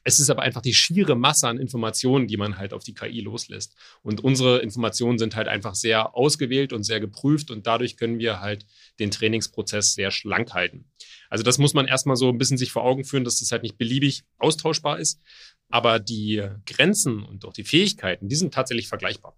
Es 0.04 0.20
ist 0.20 0.28
aber 0.28 0.42
einfach 0.42 0.60
die 0.60 0.74
schiere 0.74 1.16
Masse 1.16 1.48
an 1.48 1.56
Informationen, 1.56 2.26
die 2.26 2.36
man 2.36 2.58
halt 2.58 2.74
auf 2.74 2.84
die 2.84 2.92
KI 2.92 3.22
loslässt. 3.22 3.74
Und 4.02 4.22
unsere 4.22 4.58
Informationen 4.58 5.18
sind 5.18 5.34
halt 5.34 5.48
einfach 5.48 5.74
sehr 5.74 6.14
ausgewählt 6.14 6.74
und 6.74 6.82
sehr 6.82 7.00
geprüft 7.00 7.50
und 7.50 7.66
dadurch 7.66 7.96
können 7.96 8.18
wir 8.18 8.40
halt 8.40 8.66
den 9.00 9.10
Trainingsprozess 9.10 9.94
sehr 9.94 10.10
schlank 10.10 10.52
halten. 10.52 10.84
Also 11.30 11.42
das 11.42 11.56
muss 11.56 11.72
man 11.72 11.86
erstmal 11.86 12.16
so 12.16 12.28
ein 12.28 12.38
bisschen 12.38 12.58
sich 12.58 12.72
vor 12.72 12.84
Augen 12.84 13.04
führen, 13.04 13.24
dass 13.24 13.40
das 13.40 13.50
halt 13.50 13.62
nicht 13.62 13.78
beliebig 13.78 14.24
austauschbar 14.38 14.98
ist. 14.98 15.20
Aber 15.68 15.98
die 15.98 16.42
Grenzen 16.66 17.22
und 17.22 17.44
auch 17.44 17.52
die 17.52 17.64
Fähigkeiten, 17.64 18.28
die 18.28 18.36
sind 18.36 18.54
tatsächlich 18.54 18.88
vergleichbar. 18.88 19.36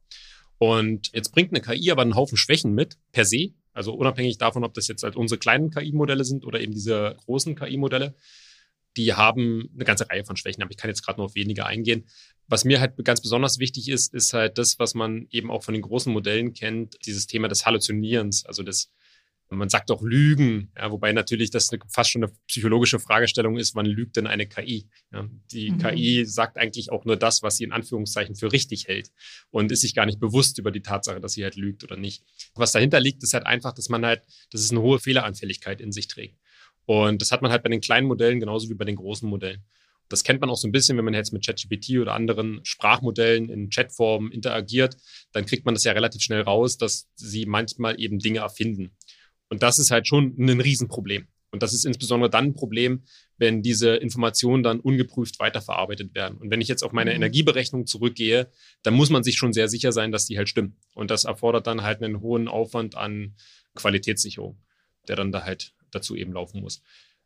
Und 0.59 1.11
jetzt 1.15 1.33
bringt 1.33 1.53
eine 1.53 1.63
KI 1.63 1.91
aber 1.91 2.03
einen 2.03 2.15
Haufen 2.15 2.37
Schwächen 2.37 2.75
mit, 2.75 2.99
per 3.13 3.25
se. 3.25 3.55
Also 3.73 3.95
unabhängig 3.95 4.39
davon, 4.39 4.63
ob 4.63 4.75
das 4.75 4.89
jetzt 4.89 5.03
halt 5.03 5.17
unsere 5.17 5.39
kleinen 5.39 5.71
KI-Modelle 5.71 6.25
sind 6.25 6.45
oder 6.45 6.61
eben 6.61 6.73
diese 6.73 7.17
großen 7.25 7.55
KI-Modelle. 7.57 8.15
Die 8.97 9.15
haben 9.15 9.71
eine 9.75 9.85
ganze 9.85 10.09
Reihe 10.11 10.25
von 10.25 10.37
Schwächen, 10.37 10.63
aber 10.63 10.71
ich 10.71 10.77
kann 10.77 10.91
jetzt 10.91 11.05
gerade 11.05 11.19
nur 11.19 11.27
auf 11.27 11.35
wenige 11.35 11.65
eingehen. 11.65 12.05
Was 12.47 12.65
mir 12.65 12.81
halt 12.81 13.03
ganz 13.05 13.21
besonders 13.21 13.59
wichtig 13.59 13.89
ist, 13.89 14.13
ist 14.13 14.33
halt 14.35 14.59
das, 14.59 14.79
was 14.79 14.95
man 14.95 15.29
eben 15.31 15.51
auch 15.51 15.63
von 15.63 15.73
den 15.73 15.83
großen 15.83 16.13
Modellen 16.13 16.53
kennt, 16.53 16.97
dieses 17.07 17.27
Thema 17.27 17.49
des 17.49 17.65
Halluzinierens, 17.65 18.45
also 18.45 18.63
des 18.63 18.91
man 19.51 19.69
sagt 19.69 19.91
auch 19.91 20.03
Lügen, 20.03 20.73
ja, 20.77 20.91
wobei 20.91 21.13
natürlich 21.13 21.51
das 21.51 21.71
eine, 21.71 21.81
fast 21.89 22.11
schon 22.11 22.23
eine 22.23 22.33
psychologische 22.47 23.01
Fragestellung 23.01 23.57
ist, 23.57 23.75
wann 23.75 23.87
lügt 23.87 24.17
denn 24.17 24.27
eine 24.27 24.47
KI? 24.47 24.89
Ja, 25.13 25.29
die 25.51 25.73
mhm. 25.73 25.79
KI 25.79 26.25
sagt 26.25 26.57
eigentlich 26.57 26.93
auch 26.93 27.05
nur 27.05 27.17
das, 27.17 27.43
was 27.43 27.57
sie 27.57 27.65
in 27.65 27.73
Anführungszeichen 27.73 28.37
für 28.37 28.53
richtig 28.53 28.87
hält 28.87 29.11
und 29.51 29.73
ist 29.73 29.81
sich 29.81 29.95
gar 29.95 30.07
nicht 30.07 30.21
bewusst 30.21 30.59
über 30.59 30.71
die 30.71 30.83
Tatsache, 30.83 31.21
dass 31.21 31.33
sie 31.33 31.43
halt 31.43 31.57
lügt 31.57 31.83
oder 31.83 31.97
nicht. 31.97 32.23
Was 32.55 32.73
dahinter 32.73 33.01
liegt, 33.01 33.23
ist 33.23 33.35
halt 33.35 33.47
einfach, 33.47 33.73
dass 33.73 33.89
man 33.89 34.07
halt, 34.07 34.23
dass 34.51 34.61
es 34.61 34.71
eine 34.71 34.83
hohe 34.83 35.01
Fehleranfälligkeit 35.01 35.81
in 35.81 35.93
sich 35.93 36.07
trägt. 36.07 36.39
Und 36.87 37.21
das 37.21 37.33
hat 37.33 37.43
man 37.43 37.51
halt 37.51 37.63
bei 37.63 37.69
den 37.69 37.81
kleinen 37.81 38.07
Modellen 38.07 38.41
genauso 38.41 38.69
wie 38.69 38.75
bei 38.75 38.85
den 38.85 38.97
großen 38.97 39.29
Modellen. 39.29 39.65
Das 40.11 40.25
kennt 40.25 40.41
man 40.41 40.51
auch 40.51 40.57
so 40.57 40.67
ein 40.67 40.73
bisschen, 40.73 40.99
wenn 40.99 41.05
man 41.05 41.15
jetzt 41.15 41.33
mit 41.33 41.47
ChatGPT 41.47 41.99
oder 42.01 42.15
anderen 42.15 42.61
Sprachmodellen 42.65 43.49
in 43.49 43.71
Chatform 43.71 44.33
interagiert, 44.33 44.97
dann 45.33 45.47
kriegt 45.47 45.65
man 45.65 45.75
das 45.75 45.85
ja 45.85 45.93
relativ 45.93 46.21
schnell 46.21 46.43
raus, 46.43 46.77
dass 46.77 47.09
sie 47.15 47.47
manchmal 47.47 48.01
eben 48.01 48.19
Dinge 48.19 48.41
erfinden. 48.41 48.91
Und 49.51 49.63
das 49.63 49.79
ist 49.79 49.91
halt 49.91 50.09
schon 50.09 50.35
ein 50.39 50.61
Riesenproblem. 50.61 51.29
Und 51.51 51.63
das 51.63 51.75
ist 51.75 51.85
insbesondere 51.85 52.31
dann 52.31 52.47
ein 52.47 52.55
Problem, 52.55 53.03
wenn 53.37 53.63
diese 53.63 53.97
Informationen 53.97 54.63
dann 54.63 54.81
ungeprüft 54.81 55.41
weiterverarbeitet 55.41 56.15
werden. 56.15 56.39
Und 56.39 56.51
wenn 56.51 56.61
ich 56.61 56.69
jetzt 56.69 56.85
auf 56.85 56.93
meine 56.93 57.11
mhm. 57.11 57.17
Energieberechnung 57.17 57.87
zurückgehe, 57.87 58.49
dann 58.83 58.95
muss 58.95 59.11
man 59.11 59.25
sich 59.25 59.37
schon 59.37 59.53
sehr 59.53 59.69
sicher 59.69 59.91
sein, 59.93 60.13
dass 60.13 60.27
die 60.27 60.39
halt 60.39 60.49
stimmen. 60.49 60.77
Und 60.95 61.11
das 61.11 61.25
erfordert 61.25 61.67
dann 61.67 61.83
halt 61.83 62.03
einen 62.03 62.21
hohen 62.21 62.47
Aufwand 62.47 62.97
an 62.97 63.35
Qualitätssicherung, 63.75 64.59
der 65.09 65.17
dann 65.17 65.33
da 65.33 65.45
halt 65.45 65.75
dazu 65.91 66.15
eben 66.15 66.33
laufen 66.33 66.61
muss. 66.61 66.83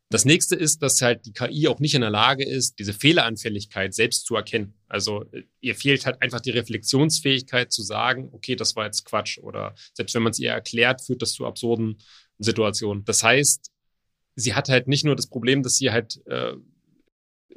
Das 0.09 0.23
nächste 0.23 0.55
ist, 0.55 0.83
dass 0.83 1.01
halt 1.01 1.25
die 1.25 1.33
KI 1.33 1.67
auch 1.67 1.79
nicht 1.79 1.95
in 1.95 2.01
der 2.01 2.11
Lage 2.11 2.45
ist, 2.45 2.77
diese 2.77 2.93
Fehleranfälligkeit 2.93 3.93
selbst 3.93 4.25
zu 4.25 4.35
erkennen. 4.35 4.75
Also 4.87 5.25
ihr 5.61 5.75
fehlt 5.75 6.05
halt 6.05 6.21
einfach 6.21 6.41
die 6.41 6.51
Reflexionsfähigkeit 6.51 7.71
zu 7.71 7.81
sagen, 7.81 8.29
okay, 8.31 8.55
das 8.55 8.75
war 8.75 8.85
jetzt 8.85 9.05
Quatsch. 9.05 9.39
Oder 9.39 9.73
selbst 9.93 10.13
wenn 10.13 10.21
man 10.21 10.31
es 10.31 10.39
ihr 10.39 10.51
erklärt, 10.51 11.01
führt 11.01 11.23
das 11.23 11.33
zu 11.33 11.45
absurden 11.45 11.97
Situationen. 12.37 13.03
Das 13.05 13.23
heißt, 13.23 13.71
sie 14.35 14.53
hat 14.53 14.69
halt 14.69 14.87
nicht 14.87 15.05
nur 15.05 15.15
das 15.15 15.27
Problem, 15.27 15.63
dass 15.63 15.77
sie 15.77 15.89
halt 15.89 16.21
äh, 16.27 16.53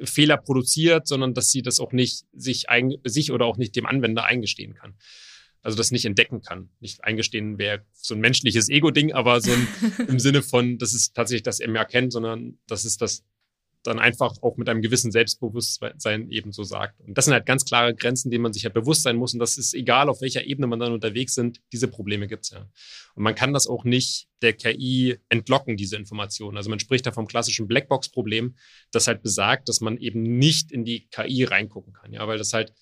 Fehler 0.01 0.37
produziert, 0.37 1.07
sondern 1.07 1.35
dass 1.35 1.51
sie 1.51 1.61
das 1.61 1.79
auch 1.79 1.91
nicht 1.91 2.25
sich, 2.33 2.69
ein, 2.69 2.95
sich 3.03 3.31
oder 3.31 3.45
auch 3.45 3.57
nicht 3.57 3.75
dem 3.75 3.85
Anwender 3.85 4.25
eingestehen 4.25 4.73
kann 4.73 4.95
also 5.61 5.77
das 5.77 5.91
nicht 5.91 6.05
entdecken 6.05 6.41
kann. 6.41 6.69
Nicht 6.79 7.03
eingestehen 7.03 7.57
wäre 7.57 7.85
so 7.93 8.15
ein 8.15 8.21
menschliches 8.21 8.69
Ego-Ding, 8.69 9.13
aber 9.13 9.41
so 9.41 9.51
ein, 9.51 9.67
im 10.07 10.19
Sinne 10.19 10.41
von, 10.41 10.77
das 10.77 10.93
ist 10.93 11.15
tatsächlich, 11.15 11.43
dass 11.43 11.59
er 11.59 11.69
mehr 11.69 11.85
kennt, 11.85 12.13
sondern 12.13 12.57
das 12.67 12.85
ist 12.85 13.01
das 13.01 13.23
dann 13.83 13.99
einfach 13.99 14.35
auch 14.41 14.57
mit 14.57 14.67
einem 14.67 14.81
gewissen 14.81 15.11
Selbstbewusstsein 15.11 16.29
eben 16.29 16.51
so 16.51 16.63
sagt. 16.63 16.99
Und 17.01 17.17
das 17.17 17.25
sind 17.25 17.33
halt 17.33 17.45
ganz 17.45 17.63
klare 17.63 17.95
Grenzen, 17.95 18.29
denen 18.29 18.43
man 18.43 18.53
sich 18.53 18.65
halt 18.65 18.73
bewusst 18.73 19.03
sein 19.03 19.15
muss. 19.15 19.33
Und 19.33 19.39
das 19.39 19.57
ist 19.57 19.73
egal, 19.73 20.09
auf 20.09 20.21
welcher 20.21 20.45
Ebene 20.45 20.67
man 20.67 20.79
dann 20.79 20.91
unterwegs 20.91 21.33
sind, 21.33 21.61
diese 21.71 21.87
Probleme 21.87 22.27
gibt's 22.27 22.49
ja. 22.49 22.67
Und 23.15 23.23
man 23.23 23.35
kann 23.35 23.53
das 23.53 23.67
auch 23.67 23.85
nicht 23.85 24.27
der 24.41 24.53
KI 24.53 25.17
entlocken, 25.29 25.77
diese 25.77 25.95
Informationen. 25.95 26.57
Also 26.57 26.69
man 26.69 26.79
spricht 26.79 27.05
da 27.05 27.11
vom 27.11 27.27
klassischen 27.27 27.67
Blackbox-Problem, 27.67 28.55
das 28.91 29.07
halt 29.07 29.21
besagt, 29.21 29.69
dass 29.69 29.79
man 29.79 29.97
eben 29.97 30.23
nicht 30.23 30.71
in 30.71 30.83
die 30.83 31.07
KI 31.07 31.45
reingucken 31.45 31.93
kann. 31.93 32.11
Ja, 32.11 32.27
weil 32.27 32.37
das 32.37 32.53
halt 32.53 32.73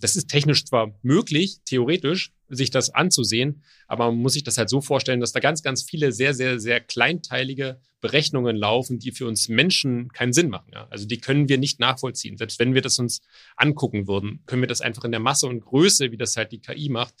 das 0.00 0.16
ist 0.16 0.28
technisch 0.28 0.64
zwar 0.64 0.94
möglich, 1.02 1.58
theoretisch, 1.64 2.32
sich 2.48 2.70
das 2.70 2.90
anzusehen, 2.90 3.62
aber 3.86 4.06
man 4.06 4.20
muss 4.20 4.34
sich 4.34 4.44
das 4.44 4.56
halt 4.56 4.70
so 4.70 4.80
vorstellen, 4.80 5.20
dass 5.20 5.32
da 5.32 5.40
ganz, 5.40 5.62
ganz 5.62 5.82
viele 5.82 6.12
sehr, 6.12 6.34
sehr, 6.34 6.60
sehr 6.60 6.80
kleinteilige 6.80 7.80
Berechnungen 8.00 8.56
laufen, 8.56 8.98
die 8.98 9.10
für 9.10 9.26
uns 9.26 9.48
Menschen 9.48 10.08
keinen 10.12 10.32
Sinn 10.32 10.48
machen. 10.48 10.70
Ja? 10.72 10.86
Also 10.88 11.06
die 11.06 11.18
können 11.18 11.48
wir 11.48 11.58
nicht 11.58 11.80
nachvollziehen. 11.80 12.38
Selbst 12.38 12.58
wenn 12.58 12.74
wir 12.74 12.82
das 12.82 12.98
uns 12.98 13.20
angucken 13.56 14.06
würden, 14.06 14.42
können 14.46 14.62
wir 14.62 14.68
das 14.68 14.80
einfach 14.80 15.04
in 15.04 15.10
der 15.10 15.20
Masse 15.20 15.46
und 15.46 15.60
Größe, 15.60 16.12
wie 16.12 16.16
das 16.16 16.36
halt 16.36 16.52
die 16.52 16.60
KI 16.60 16.88
macht, 16.88 17.14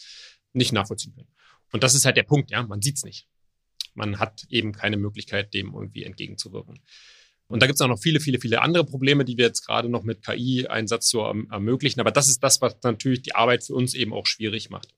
nicht 0.52 0.72
nachvollziehen 0.72 1.14
können. 1.14 1.28
Und 1.72 1.82
das 1.82 1.94
ist 1.94 2.04
halt 2.04 2.16
der 2.16 2.22
Punkt, 2.22 2.50
ja, 2.50 2.62
man 2.62 2.80
sieht's 2.80 3.04
nicht. 3.04 3.26
Man 3.94 4.20
hat 4.20 4.46
eben 4.48 4.72
keine 4.72 4.96
Möglichkeit, 4.96 5.52
dem 5.52 5.74
irgendwie 5.74 6.04
entgegenzuwirken. 6.04 6.78
Und 7.48 7.62
da 7.62 7.66
gibt 7.66 7.76
es 7.76 7.80
auch 7.80 7.88
noch 7.88 8.00
viele, 8.00 8.20
viele, 8.20 8.38
viele 8.40 8.60
andere 8.60 8.84
Probleme, 8.84 9.24
die 9.24 9.36
wir 9.38 9.46
jetzt 9.46 9.66
gerade 9.66 9.88
noch 9.88 10.02
mit 10.02 10.22
KI-Einsatz 10.24 11.08
so 11.08 11.22
erm-, 11.22 11.48
ermöglichen. 11.50 12.00
Aber 12.00 12.10
das 12.10 12.28
ist 12.28 12.42
das, 12.42 12.60
was 12.60 12.76
natürlich 12.82 13.22
die 13.22 13.34
Arbeit 13.34 13.64
für 13.64 13.74
uns 13.74 13.94
eben 13.94 14.12
auch 14.12 14.26
schwierig 14.26 14.70
macht 14.70 14.94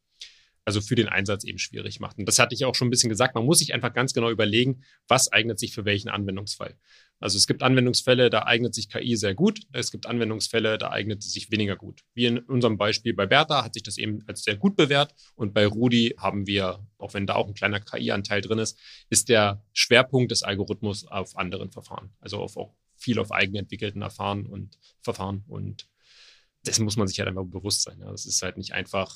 also 0.64 0.80
für 0.80 0.94
den 0.94 1.08
Einsatz 1.08 1.44
eben 1.44 1.58
schwierig 1.58 2.00
macht. 2.00 2.18
Und 2.18 2.26
das 2.26 2.38
hatte 2.38 2.54
ich 2.54 2.64
auch 2.64 2.74
schon 2.74 2.88
ein 2.88 2.90
bisschen 2.90 3.08
gesagt. 3.08 3.34
Man 3.34 3.44
muss 3.44 3.58
sich 3.58 3.74
einfach 3.74 3.92
ganz 3.92 4.12
genau 4.12 4.30
überlegen, 4.30 4.84
was 5.08 5.32
eignet 5.32 5.58
sich 5.58 5.74
für 5.74 5.84
welchen 5.84 6.08
Anwendungsfall. 6.08 6.76
Also 7.20 7.36
es 7.36 7.46
gibt 7.46 7.62
Anwendungsfälle, 7.62 8.30
da 8.30 8.44
eignet 8.44 8.74
sich 8.74 8.88
KI 8.88 9.14
sehr 9.14 9.34
gut. 9.34 9.60
Es 9.72 9.90
gibt 9.90 10.06
Anwendungsfälle, 10.06 10.78
da 10.78 10.90
eignet 10.90 11.22
sie 11.22 11.28
sich 11.28 11.50
weniger 11.50 11.76
gut. 11.76 12.00
Wie 12.14 12.24
in 12.24 12.38
unserem 12.38 12.78
Beispiel 12.78 13.12
bei 13.12 13.26
Bertha 13.26 13.62
hat 13.62 13.74
sich 13.74 13.82
das 13.82 13.98
eben 13.98 14.24
als 14.26 14.42
sehr 14.42 14.56
gut 14.56 14.74
bewährt. 14.74 15.14
Und 15.34 15.52
bei 15.52 15.66
Rudi 15.66 16.14
haben 16.18 16.46
wir, 16.46 16.86
auch 16.96 17.12
wenn 17.12 17.26
da 17.26 17.34
auch 17.34 17.46
ein 17.46 17.54
kleiner 17.54 17.80
KI-Anteil 17.80 18.40
drin 18.40 18.58
ist, 18.58 18.78
ist 19.10 19.28
der 19.28 19.62
Schwerpunkt 19.74 20.32
des 20.32 20.42
Algorithmus 20.42 21.06
auf 21.06 21.36
anderen 21.36 21.70
Verfahren. 21.70 22.10
Also 22.20 22.38
auf 22.38 22.56
auch 22.56 22.74
viel 22.96 23.18
auf 23.18 23.32
eigenentwickelten 23.32 24.00
Erfahren 24.00 24.46
und 24.46 24.78
Verfahren. 25.02 25.44
Und 25.46 25.88
dessen 26.66 26.84
muss 26.84 26.96
man 26.96 27.06
sich 27.06 27.18
halt 27.18 27.28
einfach 27.28 27.44
bewusst 27.44 27.82
sein. 27.82 28.00
Ja. 28.00 28.10
Das 28.10 28.24
ist 28.24 28.40
halt 28.42 28.56
nicht 28.56 28.72
einfach 28.72 29.14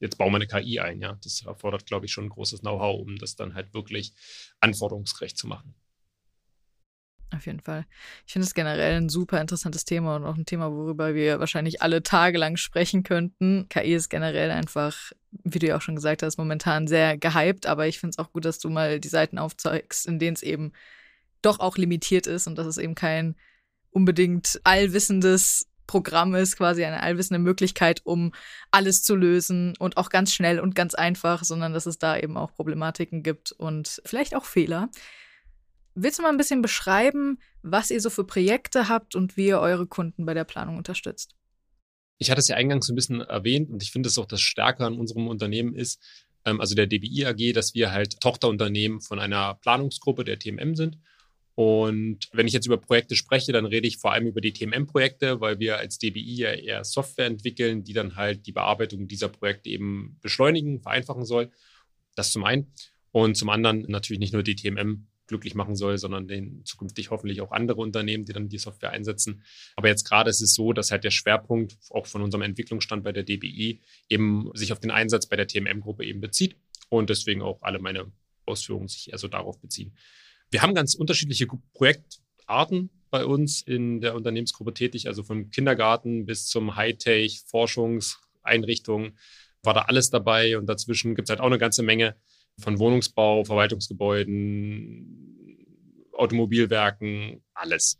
jetzt 0.00 0.16
bauen 0.16 0.32
wir 0.32 0.36
eine 0.36 0.46
KI 0.46 0.80
ein. 0.80 1.00
Ja, 1.00 1.18
das 1.22 1.42
erfordert, 1.44 1.86
glaube 1.86 2.06
ich, 2.06 2.12
schon 2.12 2.24
ein 2.24 2.30
großes 2.30 2.60
Know-how, 2.60 3.00
um 3.00 3.16
das 3.18 3.36
dann 3.36 3.54
halt 3.54 3.74
wirklich 3.74 4.14
anforderungsgerecht 4.60 5.36
zu 5.36 5.46
machen. 5.46 5.74
Auf 7.32 7.46
jeden 7.46 7.60
Fall. 7.60 7.86
Ich 8.26 8.32
finde 8.32 8.46
es 8.46 8.54
generell 8.54 8.96
ein 8.96 9.08
super 9.08 9.40
interessantes 9.40 9.84
Thema 9.84 10.16
und 10.16 10.24
auch 10.24 10.36
ein 10.36 10.46
Thema, 10.46 10.72
worüber 10.72 11.14
wir 11.14 11.38
wahrscheinlich 11.38 11.80
alle 11.80 12.02
Tage 12.02 12.38
lang 12.38 12.56
sprechen 12.56 13.04
könnten. 13.04 13.68
KI 13.68 13.94
ist 13.94 14.08
generell 14.08 14.50
einfach, 14.50 15.12
wie 15.44 15.60
du 15.60 15.68
ja 15.68 15.76
auch 15.76 15.82
schon 15.82 15.94
gesagt 15.94 16.24
hast, 16.24 16.38
momentan 16.38 16.88
sehr 16.88 17.16
gehypt, 17.16 17.66
aber 17.66 17.86
ich 17.86 18.00
finde 18.00 18.10
es 18.10 18.18
auch 18.18 18.32
gut, 18.32 18.44
dass 18.44 18.58
du 18.58 18.68
mal 18.68 18.98
die 18.98 19.08
Seiten 19.08 19.38
aufzeigst, 19.38 20.06
in 20.06 20.18
denen 20.18 20.34
es 20.34 20.42
eben 20.42 20.72
doch 21.40 21.60
auch 21.60 21.76
limitiert 21.76 22.26
ist 22.26 22.48
und 22.48 22.58
dass 22.58 22.66
es 22.66 22.78
eben 22.78 22.96
kein 22.96 23.36
unbedingt 23.90 24.60
allwissendes 24.64 25.68
Programm 25.86 26.34
ist, 26.36 26.56
quasi 26.56 26.84
eine 26.84 27.02
allwissende 27.02 27.40
Möglichkeit, 27.40 28.02
um 28.04 28.32
alles 28.70 29.02
zu 29.02 29.16
lösen 29.16 29.74
und 29.78 29.96
auch 29.96 30.08
ganz 30.08 30.32
schnell 30.32 30.60
und 30.60 30.76
ganz 30.76 30.94
einfach, 30.94 31.42
sondern 31.42 31.72
dass 31.72 31.86
es 31.86 31.98
da 31.98 32.16
eben 32.16 32.36
auch 32.36 32.54
Problematiken 32.54 33.22
gibt 33.22 33.50
und 33.52 34.00
vielleicht 34.04 34.36
auch 34.36 34.44
Fehler. 34.44 34.88
Willst 35.94 36.18
du 36.18 36.22
mal 36.22 36.30
ein 36.30 36.36
bisschen 36.36 36.62
beschreiben, 36.62 37.38
was 37.62 37.90
ihr 37.90 38.00
so 38.00 38.10
für 38.10 38.24
Projekte 38.24 38.88
habt 38.88 39.14
und 39.14 39.36
wie 39.36 39.48
ihr 39.48 39.60
eure 39.60 39.86
Kunden 39.86 40.24
bei 40.24 40.34
der 40.34 40.44
Planung 40.44 40.76
unterstützt? 40.76 41.34
Ich 42.18 42.30
hatte 42.30 42.40
es 42.40 42.48
ja 42.48 42.56
eingangs 42.56 42.86
so 42.86 42.92
ein 42.92 42.96
bisschen 42.96 43.20
erwähnt 43.20 43.70
und 43.70 43.82
ich 43.82 43.90
finde 43.92 44.08
es 44.08 44.18
auch 44.18 44.26
das 44.26 44.40
Stärke 44.40 44.84
an 44.84 44.98
unserem 44.98 45.26
Unternehmen 45.26 45.74
ist, 45.74 46.02
ähm, 46.44 46.60
also 46.60 46.74
der 46.74 46.86
DBI 46.86 47.26
AG, 47.26 47.52
dass 47.54 47.74
wir 47.74 47.92
halt 47.92 48.20
Tochterunternehmen 48.20 49.00
von 49.00 49.18
einer 49.18 49.54
Planungsgruppe 49.54 50.24
der 50.24 50.38
TMM 50.38 50.76
sind 50.76 50.98
und 51.60 52.30
wenn 52.32 52.46
ich 52.46 52.54
jetzt 52.54 52.64
über 52.64 52.78
Projekte 52.78 53.16
spreche, 53.16 53.52
dann 53.52 53.66
rede 53.66 53.86
ich 53.86 53.98
vor 53.98 54.12
allem 54.12 54.26
über 54.26 54.40
die 54.40 54.54
TMM-Projekte, 54.54 55.42
weil 55.42 55.58
wir 55.58 55.76
als 55.76 55.98
DBI 55.98 56.36
ja 56.36 56.52
eher 56.52 56.84
Software 56.84 57.26
entwickeln, 57.26 57.84
die 57.84 57.92
dann 57.92 58.16
halt 58.16 58.46
die 58.46 58.52
Bearbeitung 58.52 59.08
dieser 59.08 59.28
Projekte 59.28 59.68
eben 59.68 60.16
beschleunigen, 60.22 60.80
vereinfachen 60.80 61.26
soll. 61.26 61.50
Das 62.14 62.32
zum 62.32 62.44
einen. 62.44 62.72
Und 63.12 63.36
zum 63.36 63.50
anderen 63.50 63.82
natürlich 63.88 64.20
nicht 64.20 64.32
nur 64.32 64.42
die 64.42 64.54
TMM 64.54 65.06
glücklich 65.30 65.54
machen 65.54 65.76
soll, 65.76 65.96
sondern 65.96 66.28
den 66.28 66.64
zukünftig 66.64 67.10
hoffentlich 67.10 67.40
auch 67.40 67.52
andere 67.52 67.80
Unternehmen, 67.80 68.24
die 68.24 68.32
dann 68.32 68.48
die 68.48 68.58
Software 68.58 68.90
einsetzen. 68.90 69.42
Aber 69.76 69.88
jetzt 69.88 70.04
gerade 70.04 70.28
ist 70.28 70.42
es 70.42 70.52
so, 70.52 70.72
dass 70.72 70.90
halt 70.90 71.04
der 71.04 71.10
Schwerpunkt 71.10 71.78
auch 71.90 72.06
von 72.06 72.20
unserem 72.20 72.42
Entwicklungsstand 72.42 73.04
bei 73.04 73.12
der 73.12 73.22
DBI 73.22 73.80
eben 74.08 74.50
sich 74.54 74.72
auf 74.72 74.80
den 74.80 74.90
Einsatz 74.90 75.26
bei 75.26 75.36
der 75.36 75.46
TMM-Gruppe 75.46 76.04
eben 76.04 76.20
bezieht 76.20 76.56
und 76.88 77.08
deswegen 77.08 77.42
auch 77.42 77.62
alle 77.62 77.78
meine 77.78 78.12
Ausführungen 78.44 78.88
sich 78.88 79.12
eher 79.12 79.18
so 79.18 79.28
darauf 79.28 79.58
beziehen. 79.60 79.96
Wir 80.50 80.62
haben 80.62 80.74
ganz 80.74 80.94
unterschiedliche 80.94 81.46
Projektarten 81.72 82.90
bei 83.10 83.24
uns 83.24 83.62
in 83.62 84.00
der 84.00 84.16
Unternehmensgruppe 84.16 84.74
tätig, 84.74 85.06
also 85.06 85.22
vom 85.22 85.50
Kindergarten 85.50 86.26
bis 86.26 86.46
zum 86.46 86.76
Hightech, 86.76 87.42
Forschungseinrichtungen 87.46 89.16
war 89.62 89.74
da 89.74 89.82
alles 89.82 90.10
dabei 90.10 90.58
und 90.58 90.66
dazwischen 90.66 91.14
gibt 91.14 91.28
es 91.28 91.30
halt 91.30 91.40
auch 91.40 91.46
eine 91.46 91.58
ganze 91.58 91.82
Menge 91.82 92.16
von 92.58 92.78
Wohnungsbau, 92.78 93.44
Verwaltungsgebäuden, 93.44 95.56
Automobilwerken, 96.12 97.42
alles. 97.54 97.98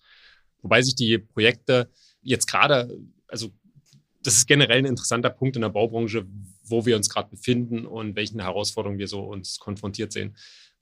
Wobei 0.63 0.83
sich 0.83 0.95
die 0.95 1.19
Projekte 1.19 1.91
jetzt 2.23 2.47
gerade, 2.47 2.99
also 3.29 3.51
das 4.23 4.35
ist 4.35 4.47
generell 4.47 4.79
ein 4.79 4.85
interessanter 4.85 5.31
Punkt 5.31 5.57
in 5.57 5.63
der 5.63 5.71
Baubranche, 5.71 6.27
wo 6.65 6.85
wir 6.85 6.97
uns 6.97 7.09
gerade 7.09 7.31
befinden 7.31 7.87
und 7.87 8.17
welchen 8.17 8.41
Herausforderungen 8.41 8.99
wir 8.99 9.09
so 9.09 9.21
uns 9.21 9.59
konfrontiert 9.59 10.13
sehen 10.13 10.37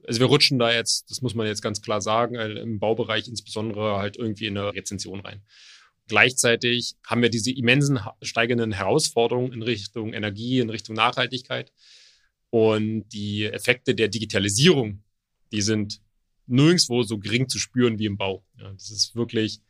also 0.07 0.21
wir 0.21 0.27
rutschen 0.27 0.59
da 0.59 0.73
jetzt, 0.73 1.11
das 1.11 1.23
muss 1.23 1.35
man 1.35 1.47
jetzt 1.47 1.63
ganz 1.63 1.83
klar 1.83 2.01
sagen, 2.01 2.37
äh, 2.37 2.61
im 2.61 2.79
Baubereich 2.79 3.29
insbesondere 3.29 3.99
halt 3.99 4.17
irgendwie 4.17 4.47
in 4.47 4.57
eine 4.57 4.75
Rezension 4.75 5.21
rein. 5.21 5.43
Gleichzeitig 6.07 6.97
haben 7.07 7.23
wir 7.23 7.29
diese 7.29 7.53
immensen 7.53 8.01
steigenden 8.23 8.73
Herausforderungen 8.73 9.53
in 9.53 9.63
Richtung 9.63 10.15
Energie, 10.15 10.61
in 10.61 10.71
Richtung 10.71 10.97
Nachhaltigkeit. 10.97 11.73
Und 12.51 13.09
die 13.11 13.45
Effekte 13.45 13.95
der 13.95 14.09
Digitalisierung, 14.09 15.03
die 15.53 15.63
sind 15.63 16.01
nirgendwo 16.47 17.03
so 17.03 17.19
gering 17.19 17.49
zu 17.49 17.59
spüren 17.59 17.99
wie 17.99 18.07
im 18.07 18.17
Bau. 18.17 18.45
Ja, 18.59 18.73
das 18.73 18.91
ist 18.91 19.15
wirklich 19.15 19.61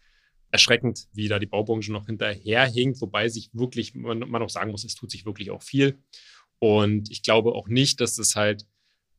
erschreckend, 0.51 1.09
wie 1.13 1.29
da 1.29 1.39
die 1.39 1.47
Baubranche 1.47 1.93
noch 1.93 2.07
hinterherhinkt, 2.07 3.01
wobei 3.01 3.29
sich 3.29 3.51
wirklich, 3.53 3.95
man, 3.95 4.21
man 4.21 4.43
auch 4.43 4.51
sagen 4.51 4.71
muss, 4.71 4.85
es 4.85 4.95
tut 4.95 5.11
sich 5.11 5.27
wirklich 5.27 5.51
auch 5.51 5.63
viel. 5.63 5.99
Und 6.59 7.11
ich 7.11 7.23
glaube 7.23 7.53
auch 7.53 7.69
nicht, 7.69 8.01
dass 8.01 8.17
das 8.17 8.35
halt 8.35 8.67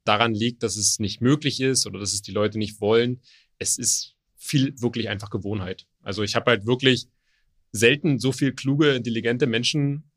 daran 0.03 0.33
liegt, 0.33 0.63
dass 0.63 0.75
es 0.75 0.99
nicht 0.99 1.21
möglich 1.21 1.61
ist 1.61 1.85
oder 1.85 1.99
dass 1.99 2.13
es 2.13 2.21
die 2.21 2.31
Leute 2.31 2.57
nicht 2.57 2.81
wollen. 2.81 3.21
Es 3.59 3.77
ist 3.77 4.15
viel 4.35 4.73
wirklich 4.81 5.09
einfach 5.09 5.29
Gewohnheit. 5.29 5.85
Also 6.01 6.23
ich 6.23 6.35
habe 6.35 6.51
halt 6.51 6.65
wirklich 6.65 7.07
selten 7.71 8.17
so 8.19 8.31
viel 8.31 8.53
kluge, 8.53 8.95
intelligente 8.95 9.45
Menschen 9.45 10.11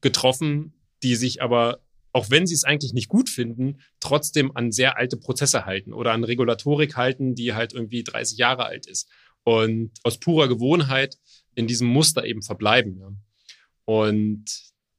getroffen, 0.00 0.74
die 1.02 1.16
sich 1.16 1.42
aber, 1.42 1.83
auch 2.14 2.30
wenn 2.30 2.46
sie 2.46 2.54
es 2.54 2.64
eigentlich 2.64 2.92
nicht 2.94 3.08
gut 3.08 3.28
finden, 3.28 3.80
trotzdem 3.98 4.56
an 4.56 4.70
sehr 4.70 4.96
alte 4.96 5.16
Prozesse 5.16 5.66
halten 5.66 5.92
oder 5.92 6.12
an 6.12 6.22
Regulatorik 6.22 6.96
halten, 6.96 7.34
die 7.34 7.54
halt 7.54 7.72
irgendwie 7.72 8.04
30 8.04 8.38
Jahre 8.38 8.64
alt 8.66 8.86
ist 8.86 9.10
und 9.42 9.90
aus 10.04 10.18
purer 10.18 10.46
Gewohnheit 10.46 11.18
in 11.56 11.66
diesem 11.66 11.88
Muster 11.88 12.24
eben 12.24 12.42
verbleiben. 12.42 12.98
Ja. 13.00 13.12
Und 13.84 14.44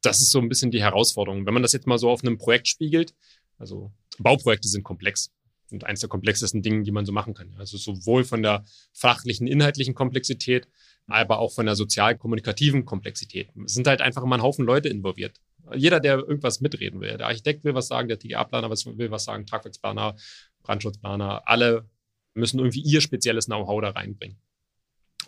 das 0.01 0.19
ist 0.21 0.31
so 0.31 0.39
ein 0.39 0.49
bisschen 0.49 0.71
die 0.71 0.81
Herausforderung. 0.81 1.45
Wenn 1.45 1.53
man 1.53 1.63
das 1.63 1.71
jetzt 1.71 1.87
mal 1.87 1.97
so 1.97 2.09
auf 2.09 2.21
einem 2.21 2.37
Projekt 2.37 2.67
spiegelt, 2.67 3.15
also 3.57 3.93
Bauprojekte 4.19 4.67
sind 4.67 4.83
komplex 4.83 5.31
sind 5.67 5.83
eines 5.83 6.01
der 6.01 6.09
komplexesten 6.09 6.61
Dinge, 6.61 6.83
die 6.83 6.91
man 6.91 7.05
so 7.05 7.11
machen 7.11 7.33
kann. 7.33 7.55
Also 7.57 7.77
sowohl 7.77 8.23
von 8.23 8.43
der 8.43 8.65
fachlichen, 8.93 9.47
inhaltlichen 9.47 9.95
Komplexität, 9.95 10.67
aber 11.07 11.39
auch 11.39 11.53
von 11.53 11.65
der 11.65 11.75
sozial-kommunikativen 11.75 12.85
Komplexität. 12.85 13.49
Es 13.65 13.73
sind 13.73 13.87
halt 13.87 14.01
einfach 14.01 14.21
immer 14.21 14.37
ein 14.37 14.43
Haufen 14.43 14.65
Leute 14.65 14.89
involviert. 14.89 15.39
Jeder, 15.73 15.99
der 15.99 16.17
irgendwas 16.17 16.61
mitreden 16.61 17.01
will. 17.01 17.17
Der 17.17 17.27
Architekt 17.27 17.63
will 17.63 17.73
was 17.73 17.87
sagen, 17.87 18.07
der 18.07 18.19
TGA-Planer 18.19 18.69
will 18.69 19.11
was 19.11 19.23
sagen, 19.23 19.45
Tragwerksplaner, 19.45 20.15
Brandschutzplaner, 20.63 21.43
alle 21.45 21.89
müssen 22.33 22.59
irgendwie 22.59 22.81
ihr 22.81 23.01
spezielles 23.01 23.45
Know-how 23.45 23.81
da 23.81 23.89
reinbringen. 23.91 24.37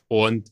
Und 0.08 0.52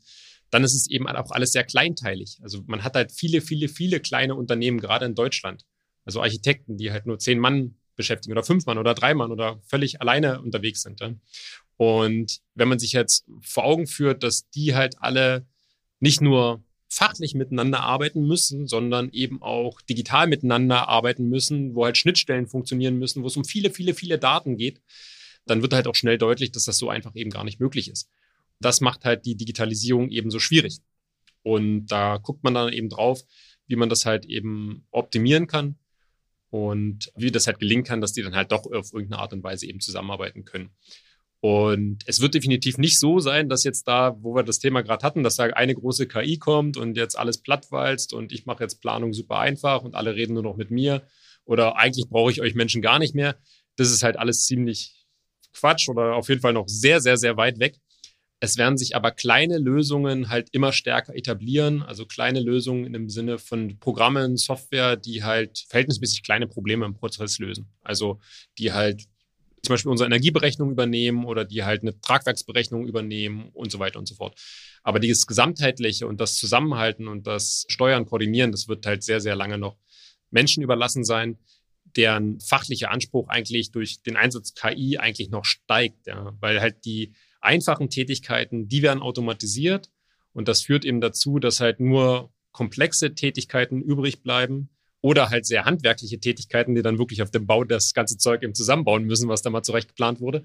dann 0.50 0.64
ist 0.64 0.74
es 0.74 0.90
eben 0.90 1.08
auch 1.08 1.32
alles 1.32 1.52
sehr 1.52 1.64
kleinteilig. 1.64 2.40
Also 2.42 2.64
man 2.66 2.84
hat 2.84 2.96
halt 2.96 3.12
viele, 3.12 3.42
viele, 3.42 3.68
viele 3.68 4.00
kleine 4.00 4.36
Unternehmen, 4.36 4.80
gerade 4.80 5.06
in 5.06 5.16
Deutschland. 5.16 5.66
Also 6.06 6.22
Architekten, 6.22 6.78
die 6.78 6.92
halt 6.92 7.06
nur 7.06 7.20
zehn 7.20 7.40
Mann 7.40 7.76
beschäftigen 7.96 8.34
oder 8.34 8.44
fünf 8.44 8.66
Mann 8.66 8.78
oder 8.78 8.94
drei 8.94 9.14
Mann 9.14 9.32
oder 9.32 9.60
völlig 9.68 10.02
alleine 10.02 10.42
unterwegs 10.42 10.82
sind. 10.82 11.02
Und 11.78 12.42
wenn 12.54 12.68
man 12.68 12.80
sich 12.80 12.94
jetzt 12.94 13.26
vor 13.42 13.66
Augen 13.66 13.88
führt, 13.88 14.24
dass 14.24 14.50
die 14.50 14.76
halt 14.76 14.96
alle 15.00 15.46
nicht 16.00 16.22
nur 16.22 16.64
fachlich 16.88 17.34
miteinander 17.34 17.82
arbeiten 17.82 18.26
müssen, 18.26 18.68
sondern 18.68 19.10
eben 19.12 19.42
auch 19.42 19.82
digital 19.82 20.28
miteinander 20.28 20.88
arbeiten 20.88 21.28
müssen, 21.28 21.76
wo 21.76 21.86
halt 21.86 21.98
Schnittstellen 21.98 22.48
funktionieren 22.48 22.98
müssen, 22.98 23.24
wo 23.24 23.28
es 23.28 23.38
um 23.38 23.46
viele, 23.46 23.72
viele, 23.72 23.94
viele 23.94 24.20
Daten 24.20 24.58
geht, 24.58 24.82
dann 25.46 25.62
wird 25.62 25.74
halt 25.74 25.88
auch 25.88 25.96
schnell 25.96 26.18
deutlich, 26.18 26.52
dass 26.52 26.66
das 26.66 26.78
so 26.78 26.90
einfach 26.90 27.16
eben 27.16 27.30
gar 27.30 27.44
nicht 27.44 27.60
möglich 27.60 27.90
ist. 27.90 28.10
Das 28.60 28.82
macht 28.82 29.06
halt 29.06 29.26
die 29.26 29.36
Digitalisierung 29.36 30.10
eben 30.10 30.32
so 30.32 30.40
schwierig. 30.40 30.80
Und 31.44 31.88
da 31.88 32.18
guckt 32.18 32.44
man 32.44 32.54
dann 32.54 32.74
eben 32.74 32.90
drauf, 32.90 33.24
wie 33.68 33.76
man 33.76 33.90
das 33.90 34.06
halt 34.06 34.26
eben 34.26 34.86
optimieren 34.92 35.48
kann 35.48 35.78
und 36.50 37.12
wie 37.16 37.32
das 37.32 37.48
halt 37.48 37.60
gelingen 37.60 37.84
kann, 37.84 38.02
dass 38.02 38.14
die 38.14 38.24
dann 38.24 38.36
halt 38.36 38.52
doch 38.52 38.66
auf 38.66 38.94
irgendeine 38.94 39.22
Art 39.22 39.34
und 39.34 39.44
Weise 39.44 39.68
eben 39.68 39.80
zusammenarbeiten 39.80 40.46
können. 40.46 40.70
Und 41.46 42.00
es 42.08 42.22
wird 42.22 42.34
definitiv 42.34 42.80
nicht 42.80 43.00
so 43.00 43.20
sein, 43.20 43.50
dass 43.50 43.64
jetzt 43.64 43.88
da, 43.88 44.18
wo 44.20 44.34
wir 44.34 44.42
das 44.42 44.58
Thema 44.58 44.82
gerade 44.82 45.06
hatten, 45.06 45.22
dass 45.22 45.36
da 45.36 45.44
eine 45.44 45.76
große 45.76 46.08
KI 46.08 46.40
kommt 46.40 46.76
und 46.76 46.98
jetzt 46.98 47.16
alles 47.16 47.38
plattwalzt 47.38 48.14
und 48.14 48.32
ich 48.32 48.48
mache 48.48 48.64
jetzt 48.64 48.82
Planung 48.82 49.14
super 49.14 49.38
einfach 49.38 49.84
und 49.84 49.94
alle 49.94 50.16
reden 50.16 50.34
nur 50.34 50.42
noch 50.42 50.58
mit 50.58 50.72
mir 50.72 51.04
oder 51.46 51.78
eigentlich 51.78 52.10
brauche 52.10 52.32
ich 52.32 52.42
euch 52.42 52.56
Menschen 52.56 52.82
gar 52.82 52.98
nicht 52.98 53.14
mehr. 53.14 53.36
Das 53.76 53.92
ist 53.92 54.02
halt 54.02 54.18
alles 54.18 54.48
ziemlich 54.48 55.06
Quatsch 55.54 55.88
oder 55.88 56.16
auf 56.16 56.30
jeden 56.30 56.42
Fall 56.42 56.54
noch 56.54 56.68
sehr, 56.68 57.00
sehr, 57.00 57.16
sehr 57.16 57.38
weit 57.38 57.60
weg. 57.60 57.78
Es 58.40 58.58
werden 58.58 58.80
sich 58.80 58.96
aber 58.96 59.12
kleine 59.12 59.60
Lösungen 59.60 60.30
halt 60.30 60.50
immer 60.52 60.74
stärker 60.74 61.16
etablieren, 61.16 61.84
also 61.84 62.08
kleine 62.08 62.40
Lösungen 62.40 62.96
im 62.96 63.08
Sinne 63.08 63.38
von 63.38 63.78
Programmen, 63.78 64.38
Software, 64.38 64.96
die 64.96 65.24
halt 65.24 65.64
verhältnismäßig 65.70 66.24
kleine 66.24 66.48
Probleme 66.48 66.88
im 66.88 66.96
Prozess 66.96 67.38
lösen. 67.38 67.68
Also 67.84 68.20
die 68.58 68.74
halt 68.74 69.04
zum 69.66 69.74
Beispiel 69.74 69.92
unsere 69.92 70.08
Energieberechnung 70.08 70.72
übernehmen 70.72 71.26
oder 71.26 71.46
die 71.46 71.64
halt 71.64 71.82
eine 71.82 72.00
Tragwerksberechnung 72.00 72.88
übernehmen 72.88 73.50
und 73.54 73.72
so 73.72 73.80
weiter 73.80 74.00
und 74.00 74.08
so 74.08 74.16
fort. 74.16 74.40
Aber 74.84 75.00
dieses 75.00 75.28
Gesamtheitliche 75.28 76.08
und 76.08 76.22
das 76.22 76.38
Zusammenhalten 76.38 77.08
und 77.08 77.28
das 77.28 77.66
Steuern, 77.68 78.06
Koordinieren, 78.06 78.52
das 78.52 78.68
wird 78.68 78.86
halt 78.86 79.04
sehr, 79.04 79.20
sehr 79.20 79.36
lange 79.36 79.58
noch 79.58 79.78
Menschen 80.32 80.64
überlassen 80.64 81.04
sein, 81.04 81.38
deren 81.96 82.40
fachlicher 82.40 82.92
Anspruch 82.92 83.30
eigentlich 83.30 83.72
durch 83.72 84.02
den 84.02 84.16
Einsatz 84.16 84.54
KI 84.54 84.98
eigentlich 84.98 85.30
noch 85.30 85.46
steigt, 85.46 86.08
ja, 86.08 86.34
weil 86.40 86.62
halt 86.62 86.86
die 86.86 87.14
einfachen 87.42 87.90
Tätigkeiten, 87.90 88.68
die 88.68 88.82
werden 88.82 89.02
automatisiert 89.02 89.92
und 90.34 90.48
das 90.48 90.62
führt 90.62 90.84
eben 90.84 91.02
dazu, 91.02 91.40
dass 91.40 91.60
halt 91.60 91.80
nur 91.80 92.34
komplexe 92.52 93.14
Tätigkeiten 93.14 93.82
übrig 93.82 94.24
bleiben 94.24 94.70
oder 95.06 95.30
halt 95.30 95.46
sehr 95.46 95.66
handwerkliche 95.66 96.20
Tätigkeiten, 96.20 96.74
die 96.74 96.82
dann 96.82 96.98
wirklich 96.98 97.22
auf 97.22 97.30
dem 97.30 97.46
Bau 97.46 97.64
das 97.64 97.94
ganze 97.94 98.18
Zeug 98.18 98.42
eben 98.42 98.56
zusammenbauen 98.56 99.04
müssen, 99.04 99.30
was 99.30 99.44
da 99.44 99.52
mal 99.52 99.62
zurecht 99.62 99.90
geplant 99.90 100.20
wurde. 100.20 100.44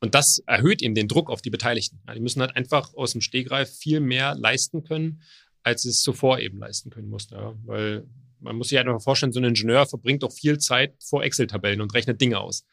Und 0.00 0.16
das 0.16 0.40
erhöht 0.46 0.82
eben 0.82 0.96
den 0.96 1.06
Druck 1.06 1.30
auf 1.30 1.42
die 1.42 1.50
Beteiligten. 1.50 2.00
Die 2.12 2.18
müssen 2.18 2.40
halt 2.40 2.56
einfach 2.56 2.92
aus 2.94 3.12
dem 3.12 3.20
Stegreif 3.20 3.70
viel 3.70 4.00
mehr 4.00 4.34
leisten 4.34 4.82
können, 4.82 5.22
als 5.62 5.84
es 5.84 6.02
zuvor 6.02 6.40
eben 6.40 6.58
leisten 6.58 6.90
können 6.90 7.08
musste. 7.08 7.36
Ja. 7.36 7.54
Weil 7.66 8.04
man 8.40 8.56
muss 8.56 8.70
sich 8.70 8.78
halt 8.78 8.88
einfach 8.88 9.00
vorstellen, 9.00 9.32
so 9.32 9.38
ein 9.38 9.44
Ingenieur 9.44 9.86
verbringt 9.86 10.24
doch 10.24 10.32
viel 10.32 10.58
Zeit 10.58 10.96
vor 11.00 11.22
Excel-Tabellen 11.22 11.80
und 11.80 11.94
rechnet 11.94 12.20
Dinge 12.20 12.40
aus. 12.40 12.66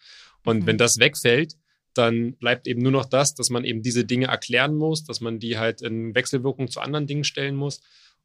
Und 0.43 0.63
mhm. 0.63 0.65
wenn 0.65 0.79
das 0.79 0.97
wegfällt, 0.97 1.55
dann 1.93 2.33
bleibt 2.37 2.65
eben 2.65 2.81
nur 2.81 2.91
noch 2.91 3.05
das, 3.05 3.35
dass 3.35 3.51
man 3.51 3.63
eben 3.63 3.83
diese 3.83 4.05
Dinge 4.05 4.25
erklären 4.25 4.75
muss, 4.75 5.03
dass 5.03 5.21
man 5.21 5.37
die 5.37 5.59
halt 5.59 5.83
in 5.83 6.15
Wechselwirkung 6.15 6.67
zu 6.67 6.79
anderen 6.79 7.05
Dingen 7.05 7.25
stellen 7.25 7.55
muss. 7.55 7.79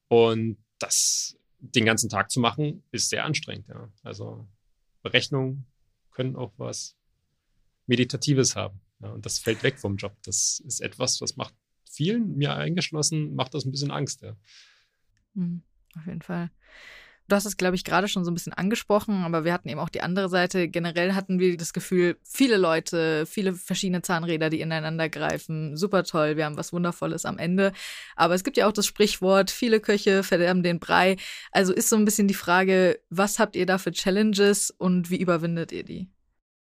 Und 0.09 0.57
das 0.79 1.36
den 1.75 1.85
ganzen 1.85 2.09
Tag 2.09 2.31
zu 2.31 2.41
machen, 2.41 2.83
ist 2.91 3.11
sehr 3.11 3.25
anstrengend. 3.25 3.69
Ja. 3.69 3.91
Also 4.03 4.47
Berechnungen 5.03 5.67
können 6.11 6.37
auch 6.37 6.53
was 6.57 6.97
Meditatives 7.87 8.57
haben. 8.57 8.81
Ja, 9.01 9.11
und 9.11 9.27
das 9.27 9.39
fällt 9.39 9.63
weg 9.63 9.79
vom 9.79 9.97
Job. 9.97 10.17
Das 10.25 10.61
ist 10.61 10.81
etwas, 10.81 11.21
was 11.21 11.37
macht 11.37 11.55
vielen, 11.91 12.37
mir 12.37 12.55
eingeschlossen, 12.55 13.35
macht 13.35 13.55
das 13.55 13.65
ein 13.65 13.71
bisschen 13.71 13.91
Angst. 13.91 14.23
Ja. 14.23 14.37
Mhm, 15.35 15.63
auf 15.97 16.07
jeden 16.07 16.23
Fall. 16.23 16.51
Du 17.29 17.35
hast 17.35 17.45
es, 17.45 17.57
glaube 17.57 17.75
ich, 17.75 17.83
gerade 17.83 18.07
schon 18.07 18.25
so 18.25 18.31
ein 18.31 18.35
bisschen 18.35 18.53
angesprochen, 18.53 19.25
aber 19.25 19.45
wir 19.45 19.53
hatten 19.53 19.69
eben 19.69 19.81
auch 19.81 19.89
die 19.89 20.01
andere 20.01 20.29
Seite. 20.29 20.69
Generell 20.69 21.15
hatten 21.15 21.41
wir 21.41 21.57
das 21.57 21.73
Gefühl, 21.73 22.17
viele 22.23 22.57
Leute, 22.57 23.27
viele 23.27 23.55
verschiedene 23.55 24.03
Zahnräder, 24.03 24.49
die 24.49 24.61
ineinander 24.61 25.09
greifen. 25.09 25.77
Super 25.77 26.05
toll, 26.05 26.37
wir 26.37 26.45
haben 26.45 26.57
was 26.57 26.73
Wundervolles 26.73 27.25
am 27.25 27.39
Ende. 27.39 27.73
Aber 28.15 28.35
es 28.35 28.45
gibt 28.45 28.57
ja 28.57 28.69
auch 28.69 28.73
das 28.73 28.87
Sprichwort, 28.87 29.51
viele 29.51 29.81
Köche 29.81 30.23
verderben 30.23 30.63
den 30.63 30.79
Brei. 30.79 31.17
Also 31.51 31.73
ist 31.73 31.89
so 31.89 31.97
ein 31.97 32.05
bisschen 32.05 32.29
die 32.29 32.35
Frage, 32.35 33.01
was 33.11 33.41
habt 33.41 33.57
ihr 33.57 33.67
da 33.67 33.79
für 33.79 33.91
Challenges 33.91 34.71
und 34.71 35.11
wie 35.11 35.21
überwindet 35.21 35.73
ihr 35.73 35.83
die? 35.83 36.09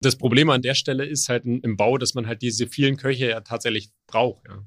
Das 0.00 0.16
Problem 0.16 0.48
an 0.50 0.62
der 0.62 0.74
Stelle 0.74 1.04
ist 1.04 1.28
halt 1.28 1.44
im 1.44 1.76
Bau, 1.76 1.98
dass 1.98 2.14
man 2.14 2.26
halt 2.26 2.42
diese 2.42 2.66
vielen 2.68 2.96
Köche 2.96 3.28
ja 3.28 3.40
tatsächlich 3.40 3.90
braucht. 4.06 4.46
Ja. 4.48 4.64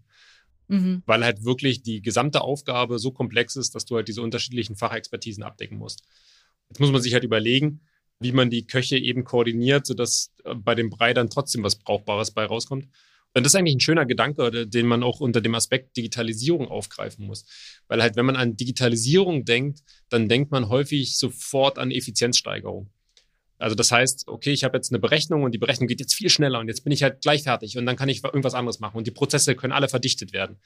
Mhm. 0.67 1.03
Weil 1.05 1.23
halt 1.23 1.45
wirklich 1.45 1.81
die 1.81 2.01
gesamte 2.01 2.41
Aufgabe 2.41 2.99
so 2.99 3.11
komplex 3.11 3.55
ist, 3.55 3.75
dass 3.75 3.85
du 3.85 3.95
halt 3.95 4.07
diese 4.07 4.21
unterschiedlichen 4.21 4.75
Fachexpertisen 4.75 5.43
abdecken 5.43 5.77
musst. 5.77 6.03
Jetzt 6.69 6.79
muss 6.79 6.91
man 6.91 7.01
sich 7.01 7.13
halt 7.13 7.23
überlegen, 7.23 7.81
wie 8.19 8.31
man 8.31 8.49
die 8.49 8.65
Köche 8.65 8.97
eben 8.97 9.23
koordiniert, 9.23 9.85
sodass 9.85 10.33
äh, 10.43 10.55
bei 10.55 10.75
dem 10.75 10.89
Brei 10.89 11.13
dann 11.13 11.29
trotzdem 11.29 11.63
was 11.63 11.77
Brauchbares 11.77 12.31
bei 12.31 12.45
rauskommt. 12.45 12.87
Und 13.33 13.43
das 13.45 13.53
ist 13.53 13.55
eigentlich 13.55 13.75
ein 13.75 13.81
schöner 13.81 14.05
Gedanke, 14.05 14.67
den 14.67 14.87
man 14.87 15.03
auch 15.03 15.19
unter 15.19 15.41
dem 15.41 15.53
Aspekt 15.53 15.95
Digitalisierung 15.95 16.69
aufgreifen 16.69 17.25
muss. 17.27 17.45
Weil 17.87 18.01
halt, 18.01 18.15
wenn 18.15 18.25
man 18.25 18.35
an 18.35 18.57
Digitalisierung 18.57 19.45
denkt, 19.45 19.83
dann 20.09 20.27
denkt 20.27 20.51
man 20.51 20.69
häufig 20.69 21.17
sofort 21.17 21.77
an 21.77 21.91
Effizienzsteigerung. 21.91 22.89
Also 23.57 23.75
das 23.75 23.91
heißt, 23.91 24.27
okay, 24.27 24.51
ich 24.51 24.63
habe 24.63 24.77
jetzt 24.77 24.91
eine 24.91 24.99
Berechnung 24.99 25.43
und 25.43 25.51
die 25.51 25.57
Berechnung 25.57 25.87
geht 25.87 25.99
jetzt 25.99 26.13
viel 26.13 26.29
schneller 26.29 26.59
und 26.59 26.67
jetzt 26.67 26.83
bin 26.83 26.93
ich 26.93 27.03
halt 27.03 27.21
gleich 27.21 27.43
fertig 27.43 27.77
und 27.77 27.85
dann 27.85 27.95
kann 27.95 28.09
ich 28.09 28.23
irgendwas 28.23 28.53
anderes 28.53 28.79
machen 28.79 28.97
und 28.97 29.07
die 29.07 29.11
Prozesse 29.11 29.55
können 29.55 29.73
alle 29.73 29.89
verdichtet 29.89 30.31
werden. 30.31 30.57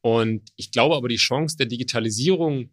Und 0.00 0.50
ich 0.56 0.72
glaube 0.72 0.96
aber, 0.96 1.08
die 1.08 1.16
Chance 1.16 1.56
der 1.56 1.66
Digitalisierung, 1.66 2.70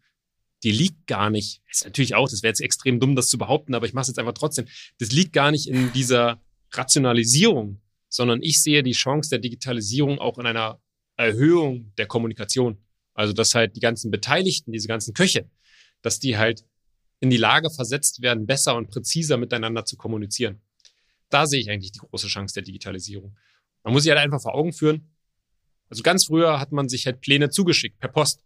die 0.63 0.71
liegt 0.71 1.07
gar 1.07 1.29
nicht, 1.29 1.61
ist 1.69 1.85
natürlich 1.85 2.15
auch, 2.15 2.29
das 2.29 2.41
wäre 2.41 2.51
jetzt 2.51 2.61
extrem 2.61 2.99
dumm, 2.99 3.15
das 3.15 3.29
zu 3.29 3.37
behaupten, 3.37 3.75
aber 3.75 3.85
ich 3.85 3.93
mache 3.93 4.03
es 4.03 4.07
jetzt 4.07 4.19
einfach 4.19 4.33
trotzdem, 4.33 4.67
das 4.97 5.11
liegt 5.11 5.33
gar 5.33 5.51
nicht 5.51 5.67
in 5.67 5.91
dieser 5.93 6.41
Rationalisierung, 6.71 7.81
sondern 8.07 8.41
ich 8.41 8.61
sehe 8.61 8.81
die 8.81 8.93
Chance 8.93 9.29
der 9.29 9.39
Digitalisierung 9.39 10.19
auch 10.19 10.39
in 10.39 10.45
einer 10.45 10.81
Erhöhung 11.17 11.93
der 11.97 12.07
Kommunikation. 12.07 12.77
Also 13.13 13.33
dass 13.33 13.53
halt 13.53 13.75
die 13.75 13.81
ganzen 13.81 14.11
Beteiligten, 14.11 14.71
diese 14.71 14.87
ganzen 14.87 15.13
Köche, 15.13 15.49
dass 16.01 16.19
die 16.19 16.37
halt 16.37 16.63
in 17.19 17.29
die 17.29 17.37
Lage 17.37 17.69
versetzt 17.69 18.21
werden, 18.21 18.45
besser 18.45 18.75
und 18.75 18.89
präziser 18.89 19.37
miteinander 19.37 19.85
zu 19.85 19.97
kommunizieren. 19.97 20.61
Da 21.29 21.45
sehe 21.45 21.59
ich 21.59 21.69
eigentlich 21.69 21.91
die 21.91 21.99
große 21.99 22.27
Chance 22.27 22.53
der 22.55 22.63
Digitalisierung. 22.63 23.35
Man 23.83 23.93
muss 23.93 24.03
sich 24.03 24.11
halt 24.11 24.21
einfach 24.21 24.41
vor 24.41 24.55
Augen 24.55 24.73
führen. 24.73 25.11
Also 25.89 26.03
ganz 26.03 26.25
früher 26.25 26.59
hat 26.59 26.71
man 26.71 26.89
sich 26.89 27.05
halt 27.05 27.21
Pläne 27.21 27.49
zugeschickt 27.49 27.99
per 27.99 28.09
Post. 28.09 28.43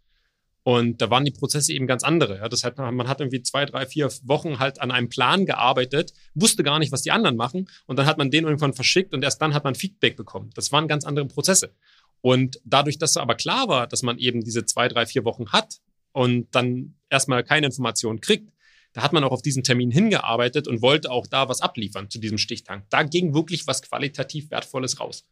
Und 0.63 1.01
da 1.01 1.09
waren 1.09 1.25
die 1.25 1.31
Prozesse 1.31 1.73
eben 1.73 1.87
ganz 1.87 2.03
andere. 2.03 2.37
Ja, 2.37 2.47
das 2.47 2.63
hat, 2.63 2.77
man 2.77 3.07
hat 3.07 3.19
irgendwie 3.19 3.43
zwei, 3.43 3.65
drei, 3.65 3.85
vier 3.85 4.09
Wochen 4.23 4.59
halt 4.59 4.79
an 4.79 4.91
einem 4.91 5.09
Plan 5.09 5.45
gearbeitet, 5.45 6.13
wusste 6.35 6.63
gar 6.63 6.79
nicht, 6.79 6.93
was 6.93 7.01
die 7.01 7.11
anderen 7.11 7.35
machen. 7.35 7.69
Und 7.85 7.99
dann 7.99 8.05
hat 8.05 8.17
man 8.17 8.31
den 8.31 8.45
irgendwann 8.45 8.73
verschickt 8.73 9.13
und 9.13 9.23
erst 9.23 9.41
dann 9.41 9.53
hat 9.53 9.65
man 9.65 9.75
Feedback 9.75 10.15
bekommen. 10.15 10.51
Das 10.55 10.71
waren 10.71 10.87
ganz 10.87 11.03
andere 11.03 11.25
Prozesse. 11.25 11.73
Und 12.21 12.61
dadurch, 12.63 12.97
dass 12.97 13.17
aber 13.17 13.35
klar 13.35 13.67
war, 13.67 13.87
dass 13.87 14.03
man 14.03 14.17
eben 14.17 14.41
diese 14.41 14.63
zwei, 14.65 14.87
drei, 14.87 15.05
vier 15.05 15.25
Wochen 15.25 15.51
hat 15.51 15.81
und 16.13 16.47
dann 16.55 16.95
erstmal 17.09 17.43
keine 17.43 17.65
Informationen 17.65 18.21
kriegt, 18.21 18.49
da 18.93 19.01
hat 19.01 19.13
man 19.13 19.23
auch 19.23 19.31
auf 19.31 19.41
diesen 19.41 19.63
Termin 19.63 19.91
hingearbeitet 19.91 20.67
und 20.67 20.81
wollte 20.81 21.11
auch 21.11 21.27
da 21.27 21.49
was 21.49 21.61
abliefern 21.61 22.09
zu 22.09 22.19
diesem 22.19 22.37
Stichtag. 22.37 22.89
Da 22.89 23.03
ging 23.03 23.33
wirklich 23.33 23.67
was 23.67 23.81
qualitativ 23.81 24.51
Wertvolles 24.51 24.99
raus. 24.99 25.25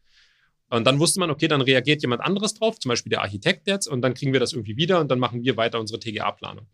Und 0.70 0.86
dann 0.86 1.00
wusste 1.00 1.20
man, 1.20 1.30
okay, 1.30 1.48
dann 1.48 1.62
reagiert 1.62 2.02
jemand 2.02 2.22
anderes 2.22 2.54
drauf, 2.54 2.80
zum 2.80 2.90
Beispiel 2.90 3.10
der 3.10 3.22
Architekt 3.22 3.68
jetzt, 3.68 3.88
und 3.88 4.02
dann 4.02 4.14
kriegen 4.14 4.34
wir 4.34 4.40
das 4.40 4.54
irgendwie 4.54 4.78
wieder 4.78 5.00
und 5.00 5.10
dann 5.12 5.20
machen 5.20 5.44
wir 5.44 5.58
weiter 5.58 5.80
unsere 5.80 6.00
TGA-Planung. 6.00 6.66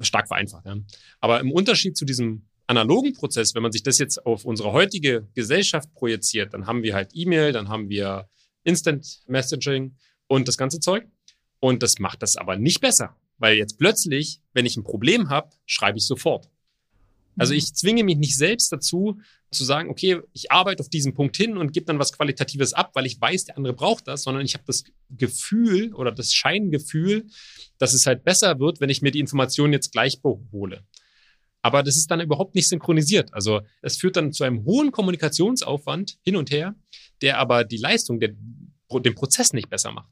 Stark 0.00 0.28
vereinfacht. 0.28 0.64
Ja. 0.64 0.76
Aber 1.20 1.40
im 1.40 1.52
Unterschied 1.52 1.96
zu 1.96 2.06
diesem 2.06 2.46
analogen 2.66 3.12
Prozess, 3.12 3.54
wenn 3.54 3.62
man 3.62 3.72
sich 3.72 3.82
das 3.82 3.98
jetzt 3.98 4.24
auf 4.24 4.46
unsere 4.46 4.72
heutige 4.72 5.28
Gesellschaft 5.34 5.92
projiziert, 5.92 6.54
dann 6.54 6.66
haben 6.66 6.82
wir 6.82 6.94
halt 6.94 7.10
E-Mail, 7.12 7.52
dann 7.52 7.68
haben 7.68 7.90
wir 7.90 8.28
Instant 8.64 9.20
Messaging 9.26 9.96
und 10.28 10.48
das 10.48 10.56
ganze 10.56 10.80
Zeug. 10.80 11.06
Und 11.58 11.82
das 11.82 11.98
macht 11.98 12.22
das 12.22 12.36
aber 12.36 12.56
nicht 12.56 12.80
besser. 12.80 13.16
Weil 13.40 13.56
jetzt 13.56 13.78
plötzlich, 13.78 14.40
wenn 14.52 14.66
ich 14.66 14.76
ein 14.76 14.84
Problem 14.84 15.30
habe, 15.30 15.50
schreibe 15.66 15.98
ich 15.98 16.06
sofort. 16.06 16.48
Also 17.36 17.54
mhm. 17.54 17.58
ich 17.58 17.74
zwinge 17.74 18.04
mich 18.04 18.18
nicht 18.18 18.36
selbst 18.36 18.70
dazu, 18.70 19.18
zu 19.50 19.64
sagen, 19.64 19.88
okay, 19.88 20.20
ich 20.32 20.52
arbeite 20.52 20.80
auf 20.80 20.90
diesen 20.90 21.14
Punkt 21.14 21.36
hin 21.36 21.56
und 21.56 21.72
gebe 21.72 21.86
dann 21.86 21.98
was 21.98 22.12
Qualitatives 22.12 22.72
ab, 22.72 22.90
weil 22.94 23.06
ich 23.06 23.20
weiß, 23.20 23.46
der 23.46 23.56
andere 23.56 23.72
braucht 23.72 24.06
das, 24.06 24.22
sondern 24.22 24.44
ich 24.44 24.54
habe 24.54 24.62
das 24.66 24.84
Gefühl 25.08 25.92
oder 25.94 26.12
das 26.12 26.32
Scheingefühl, 26.32 27.26
dass 27.78 27.94
es 27.94 28.06
halt 28.06 28.22
besser 28.24 28.60
wird, 28.60 28.80
wenn 28.80 28.90
ich 28.90 29.02
mir 29.02 29.10
die 29.10 29.18
Informationen 29.18 29.72
jetzt 29.72 29.90
gleich 29.90 30.20
hole. 30.22 30.84
Aber 31.62 31.82
das 31.82 31.96
ist 31.96 32.10
dann 32.10 32.20
überhaupt 32.20 32.54
nicht 32.54 32.68
synchronisiert. 32.68 33.34
Also 33.34 33.62
es 33.82 33.96
führt 33.96 34.16
dann 34.16 34.32
zu 34.32 34.44
einem 34.44 34.64
hohen 34.64 34.92
Kommunikationsaufwand 34.92 36.18
hin 36.22 36.36
und 36.36 36.50
her, 36.50 36.76
der 37.22 37.38
aber 37.38 37.64
die 37.64 37.78
Leistung, 37.78 38.20
der, 38.20 38.34
den 38.34 39.14
Prozess 39.14 39.52
nicht 39.52 39.68
besser 39.70 39.92
macht 39.92 40.10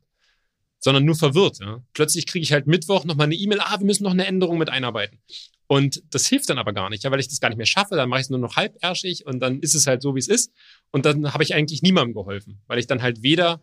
sondern 0.79 1.05
nur 1.05 1.17
verwirrt. 1.17 1.59
Ja. 1.61 1.83
Plötzlich 1.93 2.27
kriege 2.27 2.43
ich 2.43 2.53
halt 2.53 2.67
Mittwoch 2.67 3.05
nochmal 3.05 3.27
eine 3.27 3.35
E-Mail, 3.35 3.61
ah, 3.61 3.79
wir 3.79 3.87
müssen 3.87 4.05
noch 4.05 4.13
eine 4.13 4.27
Änderung 4.27 4.59
mit 4.59 4.71
einarbeiten. 4.71 5.19
Und 5.67 6.03
das 6.11 6.27
hilft 6.27 6.49
dann 6.49 6.59
aber 6.59 6.73
gar 6.73 6.89
nicht, 6.89 7.05
ja, 7.05 7.11
weil 7.11 7.21
ich 7.21 7.29
das 7.29 7.41
gar 7.41 7.51
nicht 7.51 7.59
mehr 7.59 7.67
schaffe, 7.67 7.95
dann 7.95 8.09
mache 8.09 8.21
ich 8.21 8.25
es 8.25 8.31
nur 8.31 8.39
noch 8.39 8.57
halbärschig 8.57 9.27
und 9.27 9.41
dann 9.41 9.61
ist 9.61 9.75
es 9.75 9.87
halt 9.87 10.01
so, 10.01 10.15
wie 10.15 10.21
es 10.21 10.29
ist. 10.29 10.53
Und 10.93 11.05
dann 11.05 11.35
habe 11.35 11.43
ich 11.43 11.55
eigentlich 11.55 11.83
niemandem 11.83 12.15
geholfen, 12.15 12.63
weil 12.67 12.79
ich 12.79 12.87
dann 12.87 13.03
halt 13.03 13.23
weder 13.23 13.63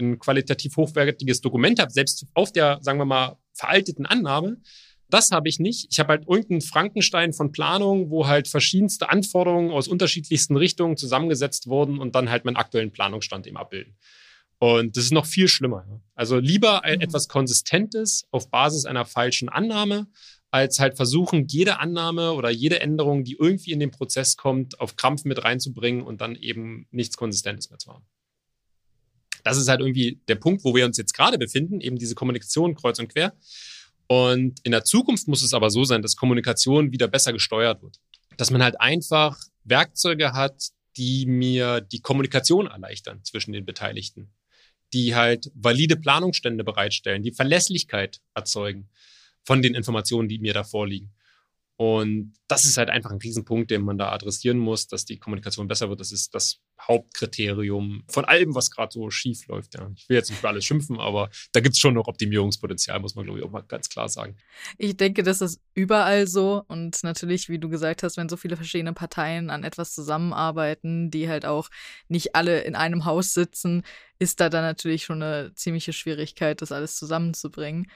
ein 0.00 0.18
qualitativ 0.18 0.76
hochwertiges 0.76 1.40
Dokument 1.42 1.78
habe, 1.78 1.92
selbst 1.92 2.26
auf 2.34 2.50
der, 2.50 2.78
sagen 2.80 2.98
wir 2.98 3.04
mal, 3.04 3.36
veralteten 3.52 4.06
Annahme. 4.06 4.56
Das 5.10 5.30
habe 5.30 5.48
ich 5.48 5.60
nicht. 5.60 5.88
Ich 5.90 6.00
habe 6.00 6.14
halt 6.14 6.26
irgendeinen 6.26 6.62
Frankenstein 6.62 7.32
von 7.32 7.52
Planung, 7.52 8.10
wo 8.10 8.26
halt 8.26 8.48
verschiedenste 8.48 9.10
Anforderungen 9.10 9.70
aus 9.70 9.86
unterschiedlichsten 9.86 10.56
Richtungen 10.56 10.96
zusammengesetzt 10.96 11.66
wurden 11.66 11.98
und 11.98 12.14
dann 12.14 12.30
halt 12.30 12.46
meinen 12.46 12.56
aktuellen 12.56 12.90
Planungsstand 12.90 13.46
eben 13.46 13.58
abbilden. 13.58 13.96
Und 14.64 14.96
das 14.96 15.04
ist 15.04 15.12
noch 15.12 15.26
viel 15.26 15.46
schlimmer. 15.46 15.84
Also 16.14 16.38
lieber 16.38 16.84
ein, 16.84 16.96
Mhm. 16.96 17.02
etwas 17.02 17.28
Konsistentes 17.28 18.24
auf 18.30 18.48
Basis 18.50 18.86
einer 18.86 19.04
falschen 19.04 19.50
Annahme, 19.50 20.06
als 20.50 20.80
halt 20.80 20.96
versuchen, 20.96 21.46
jede 21.48 21.80
Annahme 21.80 22.32
oder 22.32 22.48
jede 22.48 22.80
Änderung, 22.80 23.24
die 23.24 23.36
irgendwie 23.38 23.72
in 23.72 23.80
den 23.80 23.90
Prozess 23.90 24.38
kommt, 24.38 24.80
auf 24.80 24.96
Krampf 24.96 25.24
mit 25.24 25.44
reinzubringen 25.44 26.02
und 26.02 26.22
dann 26.22 26.34
eben 26.34 26.86
nichts 26.92 27.18
Konsistentes 27.18 27.68
mehr 27.68 27.78
zu 27.78 27.92
haben. 27.92 28.06
Das 29.42 29.58
ist 29.58 29.68
halt 29.68 29.80
irgendwie 29.80 30.22
der 30.28 30.36
Punkt, 30.36 30.64
wo 30.64 30.74
wir 30.74 30.86
uns 30.86 30.96
jetzt 30.96 31.12
gerade 31.12 31.36
befinden, 31.36 31.82
eben 31.82 31.98
diese 31.98 32.14
Kommunikation 32.14 32.74
kreuz 32.74 32.98
und 32.98 33.08
quer. 33.08 33.34
Und 34.06 34.60
in 34.62 34.72
der 34.72 34.84
Zukunft 34.84 35.28
muss 35.28 35.42
es 35.42 35.52
aber 35.52 35.68
so 35.68 35.84
sein, 35.84 36.00
dass 36.00 36.16
Kommunikation 36.16 36.90
wieder 36.90 37.08
besser 37.08 37.34
gesteuert 37.34 37.82
wird. 37.82 38.00
Dass 38.38 38.50
man 38.50 38.62
halt 38.62 38.80
einfach 38.80 39.38
Werkzeuge 39.64 40.32
hat, 40.32 40.70
die 40.96 41.26
mir 41.26 41.82
die 41.82 42.00
Kommunikation 42.00 42.66
erleichtern 42.66 43.22
zwischen 43.24 43.52
den 43.52 43.66
Beteiligten, 43.66 44.30
die 44.94 45.14
halt 45.14 45.50
valide 45.54 45.96
Planungsstände 45.96 46.64
bereitstellen, 46.64 47.22
die 47.22 47.32
Verlässlichkeit 47.32 48.20
erzeugen 48.32 48.88
von 49.42 49.60
den 49.60 49.74
Informationen, 49.74 50.28
die 50.28 50.38
mir 50.38 50.54
da 50.54 50.64
vorliegen. 50.64 51.12
Und 51.76 52.34
das 52.46 52.64
ist 52.64 52.76
halt 52.76 52.88
einfach 52.88 53.10
ein 53.10 53.18
Riesenpunkt, 53.18 53.70
den 53.70 53.82
man 53.82 53.98
da 53.98 54.12
adressieren 54.12 54.58
muss, 54.58 54.86
dass 54.86 55.04
die 55.04 55.18
Kommunikation 55.18 55.66
besser 55.66 55.88
wird. 55.88 55.98
Das 56.00 56.12
ist 56.12 56.34
das 56.34 56.60
Hauptkriterium 56.80 58.04
von 58.08 58.24
allem, 58.24 58.54
was 58.54 58.70
gerade 58.70 58.92
so 58.92 59.10
schief 59.10 59.46
läuft. 59.48 59.74
Ja. 59.74 59.90
Ich 59.96 60.08
will 60.08 60.16
jetzt 60.16 60.30
nicht 60.30 60.40
für 60.40 60.48
alles 60.48 60.64
schimpfen, 60.64 61.00
aber 61.00 61.30
da 61.52 61.60
gibt 61.60 61.74
es 61.74 61.80
schon 61.80 61.94
noch 61.94 62.08
Optimierungspotenzial, 62.08 63.00
muss 63.00 63.14
man, 63.14 63.24
glaube 63.24 63.38
ich, 63.38 63.44
auch 63.44 63.50
mal 63.50 63.62
ganz 63.62 63.88
klar 63.88 64.08
sagen. 64.08 64.36
Ich 64.76 64.96
denke, 64.96 65.22
das 65.22 65.40
ist 65.40 65.60
überall 65.74 66.26
so. 66.26 66.64
Und 66.68 67.02
natürlich, 67.02 67.48
wie 67.48 67.58
du 67.58 67.68
gesagt 67.68 68.02
hast, 68.02 68.16
wenn 68.16 68.28
so 68.28 68.36
viele 68.36 68.56
verschiedene 68.56 68.92
Parteien 68.92 69.50
an 69.50 69.64
etwas 69.64 69.94
zusammenarbeiten, 69.94 71.10
die 71.10 71.28
halt 71.28 71.46
auch 71.46 71.68
nicht 72.08 72.34
alle 72.34 72.60
in 72.62 72.74
einem 72.74 73.04
Haus 73.04 73.34
sitzen, 73.34 73.82
ist 74.18 74.40
da 74.40 74.48
dann 74.48 74.62
natürlich 74.62 75.04
schon 75.04 75.22
eine 75.22 75.54
ziemliche 75.54 75.92
Schwierigkeit, 75.92 76.60
das 76.60 76.72
alles 76.72 76.96
zusammenzubringen. 76.96 77.90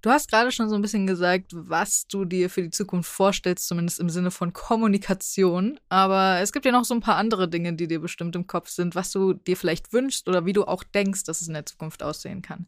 Du 0.00 0.10
hast 0.10 0.30
gerade 0.30 0.52
schon 0.52 0.68
so 0.68 0.76
ein 0.76 0.82
bisschen 0.82 1.08
gesagt, 1.08 1.50
was 1.52 2.06
du 2.06 2.24
dir 2.24 2.50
für 2.50 2.62
die 2.62 2.70
Zukunft 2.70 3.10
vorstellst, 3.10 3.66
zumindest 3.66 3.98
im 3.98 4.10
Sinne 4.10 4.30
von 4.30 4.52
Kommunikation. 4.52 5.80
Aber 5.88 6.38
es 6.40 6.52
gibt 6.52 6.64
ja 6.64 6.72
noch 6.72 6.84
so 6.84 6.94
ein 6.94 7.00
paar 7.00 7.16
andere 7.16 7.48
Dinge, 7.48 7.74
die 7.74 7.88
dir 7.88 8.00
bestimmt 8.00 8.36
im 8.36 8.46
Kopf 8.46 8.68
sind, 8.68 8.94
was 8.94 9.10
du 9.10 9.34
dir 9.34 9.56
vielleicht 9.56 9.92
wünschst 9.92 10.28
oder 10.28 10.46
wie 10.46 10.52
du 10.52 10.64
auch 10.64 10.84
denkst, 10.84 11.24
dass 11.24 11.40
es 11.40 11.48
in 11.48 11.54
der 11.54 11.66
Zukunft 11.66 12.04
aussehen 12.04 12.42
kann. 12.42 12.66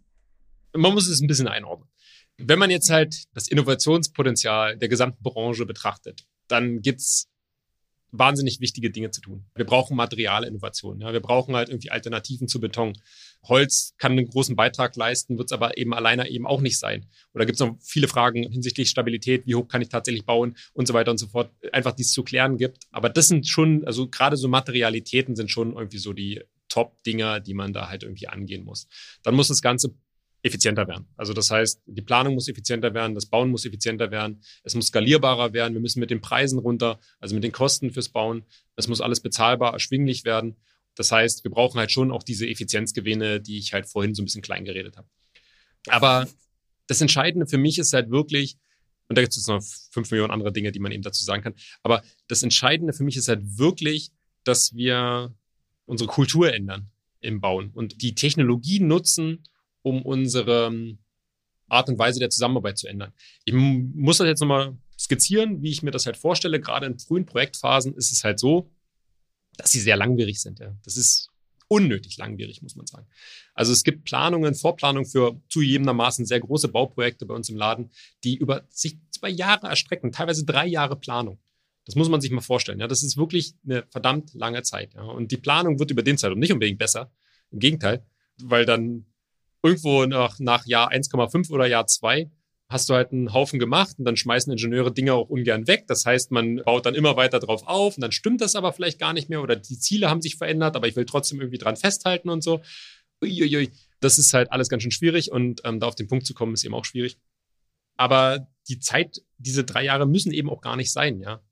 Man 0.75 0.93
muss 0.93 1.09
es 1.09 1.21
ein 1.21 1.29
bisschen 1.29 1.49
einordnen. 1.49 1.89
Wenn 2.37 2.59
man 2.59 2.71
jetzt 2.71 2.91
halt 2.91 3.25
das 3.35 3.49
Innovationspotenzial 3.49 4.77
der 4.77 4.89
gesamten 4.89 5.23
Branche 5.23 5.67
betrachtet, 5.67 6.25
dann 6.49 6.81
gibt's 6.81 7.29
wahnsinnig 8.13 8.61
wichtige 8.61 8.91
Dinge 8.91 9.11
zu 9.11 9.21
tun. 9.21 9.47
Wir 9.55 9.65
brauchen 9.65 9.97
Materialinnovationen. 9.97 11.01
Ja. 11.01 11.13
Wir 11.13 11.21
brauchen 11.21 11.55
halt 11.55 11.69
irgendwie 11.69 11.91
Alternativen 11.91 12.49
zu 12.49 12.61
Beton. 12.61 12.95
Holz 13.45 13.95
kann 13.99 14.13
einen 14.13 14.27
großen 14.27 14.57
Beitrag 14.57 14.97
leisten, 14.97 15.39
wird 15.39 15.49
es 15.49 15.53
aber 15.53 15.79
eben 15.79 15.95
alleine 15.95 16.29
eben 16.29 16.47
auch 16.47 16.61
nicht 16.61 16.79
sein. 16.79 17.07
Oder 17.35 17.47
gibt 17.47 17.55
es 17.55 17.67
noch 17.67 17.77
viele 17.81 18.09
Fragen 18.09 18.43
hinsichtlich 18.43 18.91
Stabilität, 18.91 19.47
wie 19.47 19.55
hoch 19.55 19.69
kann 19.69 19.83
ich 19.83 19.89
tatsächlich 19.89 20.25
bauen 20.25 20.57
und 20.73 20.87
so 20.87 20.95
weiter 20.95 21.11
und 21.11 21.19
so 21.19 21.27
fort, 21.27 21.51
einfach 21.73 21.93
die 21.93 22.03
es 22.03 22.13
zu 22.13 22.23
klären 22.23 22.59
gibt. 22.59 22.79
Aber 22.91 23.09
das 23.09 23.29
sind 23.29 23.49
schon, 23.49 23.85
also 23.85 24.09
gerade 24.09 24.37
so 24.37 24.49
Materialitäten 24.49 25.37
sind 25.37 25.51
schon 25.51 25.75
irgendwie 25.75 25.99
so 25.99 26.13
die 26.13 26.43
Top-Dinger, 26.69 27.41
die 27.41 27.55
man 27.55 27.73
da 27.73 27.89
halt 27.89 28.03
irgendwie 28.03 28.29
angehen 28.29 28.65
muss. 28.65 28.87
Dann 29.23 29.35
muss 29.35 29.49
das 29.49 29.63
Ganze 29.63 29.95
effizienter 30.43 30.89
werden. 30.89 31.07
Also 31.17 31.33
das 31.33 31.51
heißt, 31.51 31.83
die 31.87 32.03
Planung 32.03 32.35
muss 32.35 32.49
effizienter 32.49 32.95
werden, 32.95 33.15
das 33.15 33.27
Bauen 33.27 33.51
muss 33.51 33.67
effizienter 33.67 34.11
werden, 34.11 34.43
es 34.63 34.75
muss 34.75 34.87
skalierbarer 34.87 35.53
werden, 35.53 35.75
wir 35.75 35.81
müssen 35.81 36.01
mit 36.01 36.11
den 36.11 36.21
Preisen 36.21 36.59
runter, 36.59 36.99
also 37.19 37.35
mit 37.35 37.45
den 37.45 37.53
Kosten 37.53 37.91
fürs 37.91 38.09
Bauen, 38.09 38.45
es 38.77 38.89
muss 38.89 39.01
alles 39.01 39.21
bezahlbar, 39.21 39.75
erschwinglich 39.75 40.25
werden. 40.25 40.57
Das 41.01 41.13
heißt, 41.13 41.45
wir 41.45 41.51
brauchen 41.51 41.79
halt 41.79 41.91
schon 41.91 42.13
auch 42.13 42.23
diese 42.23 42.47
Effizienzgewinne, 42.47 43.41
die 43.41 43.57
ich 43.57 43.73
halt 43.73 43.89
vorhin 43.89 44.15
so 44.15 44.21
ein 44.21 44.27
bisschen 44.27 44.43
klein 44.43 44.67
geredet 44.67 44.99
habe. 44.99 45.09
Aber 45.87 46.29
das 46.89 47.01
Entscheidende 47.01 47.47
für 47.47 47.57
mich 47.57 47.79
ist 47.79 47.95
halt 47.95 48.11
wirklich, 48.11 48.59
und 49.09 49.17
da 49.17 49.23
gibt 49.23 49.35
es 49.35 49.47
noch 49.47 49.63
fünf 49.93 50.11
Millionen 50.11 50.31
andere 50.31 50.53
Dinge, 50.53 50.73
die 50.73 50.79
man 50.79 50.93
eben 50.93 51.03
dazu 51.03 51.25
sagen 51.25 51.43
kann, 51.43 51.55
aber 51.83 52.03
das 52.29 52.43
Entscheidende 52.43 52.93
für 52.93 53.03
mich 53.03 53.17
ist 53.17 53.29
halt 53.29 53.41
wirklich, 53.57 54.11
dass 54.45 54.75
wir 54.75 55.35
unsere 55.87 56.07
Kultur 56.07 56.53
ändern 56.53 56.91
im 57.21 57.41
Bauen 57.41 57.71
und 57.71 58.03
die 58.03 58.15
Technologie 58.15 58.81
nutzen, 58.81 59.45
um 59.81 60.03
unsere 60.03 60.67
ähm, 60.67 60.99
Art 61.71 61.89
und 61.89 61.99
Weise 61.99 62.21
der 62.21 62.29
Zusammenarbeit 62.29 62.77
zu 62.77 62.89
ändern. 62.89 63.15
Ich 63.47 63.55
muss 63.55 64.19
das 64.19 64.27
jetzt 64.27 64.41
nochmal 64.41 64.77
skizzieren, 64.99 65.63
wie 65.63 65.71
ich 65.71 65.83
mir 65.83 65.93
das 65.93 66.05
halt 66.05 66.19
vorstelle. 66.19 66.61
Gerade 66.61 66.85
in 66.85 66.99
frühen 66.99 67.25
Projektphasen 67.25 67.95
ist 67.95 68.13
es 68.13 68.23
halt 68.23 68.39
so, 68.39 68.71
dass 69.63 69.71
sie 69.71 69.81
sehr 69.81 69.97
langwierig 69.97 70.41
sind. 70.41 70.59
Ja. 70.59 70.75
Das 70.85 70.97
ist 70.97 71.31
unnötig 71.69 72.17
langwierig, 72.19 72.63
muss 72.63 72.75
man 72.75 72.87
sagen. 72.87 73.07
Also 73.55 73.73
es 73.73 73.85
gibt 73.85 74.05
Planungen, 74.05 74.55
Vorplanungen 74.55 75.09
für 75.09 75.41
zugegebenermaßen 75.49 76.27
sehr 76.27 76.41
große 76.41 76.69
Bauprojekte 76.69 77.27
bei 77.27 77.35
uns 77.35 77.49
im 77.49 77.57
Laden, 77.57 77.91
die 78.25 78.37
über 78.37 78.67
sich 78.71 78.99
zwei 79.11 79.29
Jahre 79.29 79.69
erstrecken, 79.69 80.11
teilweise 80.11 80.45
drei 80.45 80.67
Jahre 80.67 80.97
Planung. 80.97 81.39
Das 81.85 81.95
muss 81.95 82.09
man 82.09 82.21
sich 82.21 82.31
mal 82.31 82.41
vorstellen. 82.41 82.81
Ja, 82.81 82.89
das 82.89 83.03
ist 83.03 83.17
wirklich 83.17 83.55
eine 83.65 83.85
verdammt 83.91 84.35
lange 84.35 84.63
Zeit. 84.63 84.95
Ja. 84.95 85.03
Und 85.03 85.31
die 85.31 85.37
Planung 85.37 85.79
wird 85.79 85.91
über 85.91 86.03
den 86.03 86.19
Zeitraum 86.19 86.39
nicht 86.39 86.53
unbedingt 86.53 86.79
besser. 86.79 87.13
Im 87.53 87.61
Gegenteil, 87.61 88.05
weil 88.43 88.65
dann 88.65 89.07
irgendwo 89.63 90.07
nach, 90.07 90.39
nach 90.39 90.67
Jahr 90.67 90.91
1,5 90.91 91.51
oder 91.51 91.67
Jahr 91.67 91.87
2 91.87 92.31
hast 92.71 92.89
du 92.89 92.95
halt 92.95 93.13
einen 93.13 93.35
Haufen 93.35 93.59
gemacht 93.59 93.97
und 93.99 94.05
dann 94.05 94.17
schmeißen 94.17 94.53
Ingenieure 94.53 94.93
Dinge 94.93 95.13
auch 95.15 95.29
ungern 95.29 95.67
weg. 95.67 95.87
Das 95.89 96.07
heißt, 96.07 96.31
man 96.31 96.63
baut 96.65 96.87
dann 96.87 96.95
immer 96.95 97.17
weiter 97.17 97.41
drauf 97.41 97.67
auf 97.67 97.97
und 97.97 98.01
dann 98.01 98.13
stimmt 98.13 98.41
das 98.41 98.55
aber 98.55 98.73
vielleicht 98.73 99.01
gar 99.01 99.13
nicht 99.13 99.29
mehr 99.29 99.43
oder 99.43 99.57
die 99.57 99.79
Ziele 99.79 100.09
haben 100.09 100.23
sich 100.23 100.37
verändert, 100.37 100.77
aber 100.77 100.87
ich 100.87 100.95
will 100.95 101.05
trotzdem 101.05 101.41
irgendwie 101.41 101.59
dran 101.59 101.77
festhalten 101.77 102.31
und 102.31 102.43
so. 102.43 102.63
Uiuiui. 103.23 103.71
Das 103.99 104.19
ist 104.19 104.33
halt 104.33 104.53
alles 104.53 104.69
ganz 104.69 104.85
schön 104.85 104.93
schwierig 104.93 105.33
und 105.33 105.63
ähm, 105.65 105.81
da 105.81 105.89
auf 105.89 105.97
den 105.97 106.07
Punkt 106.07 106.27
zu 106.27 106.33
kommen, 106.33 106.55
ist 106.55 106.65
eben 106.65 106.75
auch 106.75 106.85
schwierig. 106.85 107.19
Aber 107.97 108.47
die 108.69 108.79
Zeit, 108.79 109.21
diese 109.37 109.65
drei 109.65 109.85
Jahre 109.85 110.07
müssen 110.07 110.33
eben 110.33 110.49
auch 110.49 110.61
gar 110.61 110.77
nicht 110.77 110.93
sein, 110.93 111.21
ja. 111.21 111.43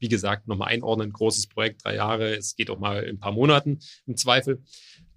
Wie 0.00 0.08
gesagt, 0.08 0.48
nochmal 0.48 0.68
einordnen, 0.68 1.12
großes 1.12 1.46
Projekt, 1.46 1.84
drei 1.84 1.94
Jahre, 1.94 2.36
es 2.36 2.56
geht 2.56 2.70
auch 2.70 2.78
mal 2.78 3.04
in 3.04 3.16
ein 3.16 3.20
paar 3.20 3.32
Monaten 3.32 3.78
im 4.06 4.16
Zweifel. 4.16 4.62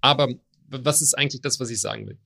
Aber 0.00 0.32
was 0.68 1.02
ist 1.02 1.14
eigentlich 1.14 1.42
das, 1.42 1.60
was 1.60 1.70
ich 1.70 1.80
sagen 1.80 2.06
will? 2.06 2.18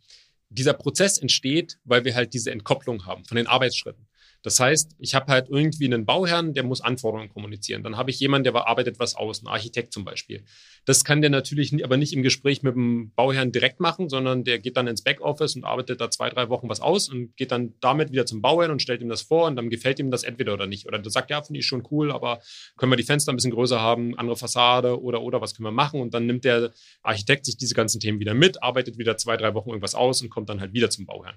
Dieser 0.48 0.74
Prozess 0.74 1.18
entsteht, 1.18 1.78
weil 1.84 2.04
wir 2.04 2.14
halt 2.14 2.34
diese 2.34 2.50
Entkopplung 2.50 3.06
haben 3.06 3.24
von 3.24 3.36
den 3.36 3.46
Arbeitsschritten. 3.46 4.05
Das 4.46 4.60
heißt, 4.60 4.94
ich 5.00 5.16
habe 5.16 5.32
halt 5.32 5.48
irgendwie 5.48 5.86
einen 5.86 6.06
Bauherrn, 6.06 6.54
der 6.54 6.62
muss 6.62 6.80
Anforderungen 6.80 7.28
kommunizieren. 7.28 7.82
Dann 7.82 7.96
habe 7.96 8.10
ich 8.10 8.20
jemanden, 8.20 8.44
der 8.44 8.68
arbeitet 8.68 9.00
was 9.00 9.16
aus, 9.16 9.42
ein 9.42 9.48
Architekt 9.48 9.92
zum 9.92 10.04
Beispiel. 10.04 10.44
Das 10.84 11.02
kann 11.02 11.20
der 11.20 11.30
natürlich 11.30 11.84
aber 11.84 11.96
nicht 11.96 12.12
im 12.12 12.22
Gespräch 12.22 12.62
mit 12.62 12.76
dem 12.76 13.10
Bauherrn 13.16 13.50
direkt 13.50 13.80
machen, 13.80 14.08
sondern 14.08 14.44
der 14.44 14.60
geht 14.60 14.76
dann 14.76 14.86
ins 14.86 15.02
Backoffice 15.02 15.56
und 15.56 15.64
arbeitet 15.64 16.00
da 16.00 16.12
zwei, 16.12 16.30
drei 16.30 16.48
Wochen 16.48 16.68
was 16.68 16.80
aus 16.80 17.08
und 17.08 17.36
geht 17.36 17.50
dann 17.50 17.74
damit 17.80 18.12
wieder 18.12 18.24
zum 18.24 18.40
Bauherrn 18.40 18.70
und 18.70 18.80
stellt 18.80 19.02
ihm 19.02 19.08
das 19.08 19.22
vor 19.22 19.48
und 19.48 19.56
dann 19.56 19.68
gefällt 19.68 19.98
ihm 19.98 20.12
das 20.12 20.22
entweder 20.22 20.54
oder 20.54 20.68
nicht. 20.68 20.86
Oder 20.86 21.00
der 21.00 21.10
sagt, 21.10 21.28
ja, 21.30 21.42
finde 21.42 21.58
ich 21.58 21.66
schon 21.66 21.82
cool, 21.90 22.12
aber 22.12 22.38
können 22.76 22.92
wir 22.92 22.96
die 22.96 23.02
Fenster 23.02 23.32
ein 23.32 23.36
bisschen 23.36 23.50
größer 23.50 23.80
haben, 23.80 24.16
andere 24.16 24.36
Fassade 24.36 25.02
oder, 25.02 25.22
oder 25.22 25.40
was 25.40 25.56
können 25.56 25.66
wir 25.66 25.72
machen? 25.72 26.00
Und 26.00 26.14
dann 26.14 26.24
nimmt 26.24 26.44
der 26.44 26.70
Architekt 27.02 27.46
sich 27.46 27.56
diese 27.56 27.74
ganzen 27.74 27.98
Themen 27.98 28.20
wieder 28.20 28.34
mit, 28.34 28.62
arbeitet 28.62 28.96
wieder 28.96 29.16
zwei, 29.16 29.36
drei 29.36 29.54
Wochen 29.54 29.70
irgendwas 29.70 29.96
aus 29.96 30.22
und 30.22 30.30
kommt 30.30 30.50
dann 30.50 30.60
halt 30.60 30.72
wieder 30.72 30.88
zum 30.88 31.04
Bauherrn. 31.04 31.34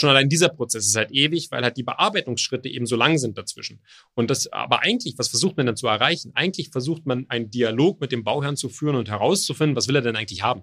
Schon 0.00 0.08
allein 0.08 0.30
dieser 0.30 0.48
Prozess 0.48 0.86
ist 0.86 0.96
halt 0.96 1.12
ewig, 1.12 1.50
weil 1.50 1.62
halt 1.62 1.76
die 1.76 1.82
Bearbeitungsschritte 1.82 2.70
eben 2.70 2.86
so 2.86 2.96
lang 2.96 3.18
sind 3.18 3.36
dazwischen. 3.36 3.82
Und 4.14 4.30
das, 4.30 4.50
aber 4.50 4.80
eigentlich, 4.80 5.18
was 5.18 5.28
versucht 5.28 5.58
man 5.58 5.66
dann 5.66 5.76
zu 5.76 5.88
erreichen? 5.88 6.32
Eigentlich 6.34 6.70
versucht 6.70 7.04
man 7.04 7.26
einen 7.28 7.50
Dialog 7.50 8.00
mit 8.00 8.10
dem 8.10 8.24
Bauherrn 8.24 8.56
zu 8.56 8.70
führen 8.70 8.96
und 8.96 9.10
herauszufinden, 9.10 9.76
was 9.76 9.88
will 9.88 9.96
er 9.96 10.00
denn 10.00 10.16
eigentlich 10.16 10.40
haben? 10.40 10.62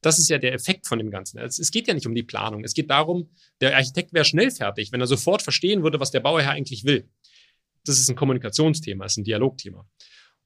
Das 0.00 0.18
ist 0.18 0.30
ja 0.30 0.38
der 0.38 0.54
Effekt 0.54 0.86
von 0.86 0.98
dem 0.98 1.10
Ganzen. 1.10 1.36
Es, 1.36 1.70
geht 1.70 1.86
ja 1.86 1.92
nicht 1.92 2.06
um 2.06 2.14
die 2.14 2.22
Planung. 2.22 2.64
Es 2.64 2.72
geht 2.72 2.88
darum, 2.88 3.28
der 3.60 3.76
Architekt 3.76 4.14
wäre 4.14 4.24
schnell 4.24 4.50
fertig, 4.50 4.90
wenn 4.90 5.02
er 5.02 5.06
sofort 5.06 5.42
verstehen 5.42 5.82
würde, 5.82 6.00
was 6.00 6.10
der 6.10 6.20
Bauherr 6.20 6.52
eigentlich 6.52 6.84
will. 6.84 7.10
Das 7.84 7.98
ist 7.98 8.08
ein 8.08 8.16
Kommunikationsthema, 8.16 9.04
ist 9.04 9.18
ein 9.18 9.24
Dialogthema. 9.24 9.86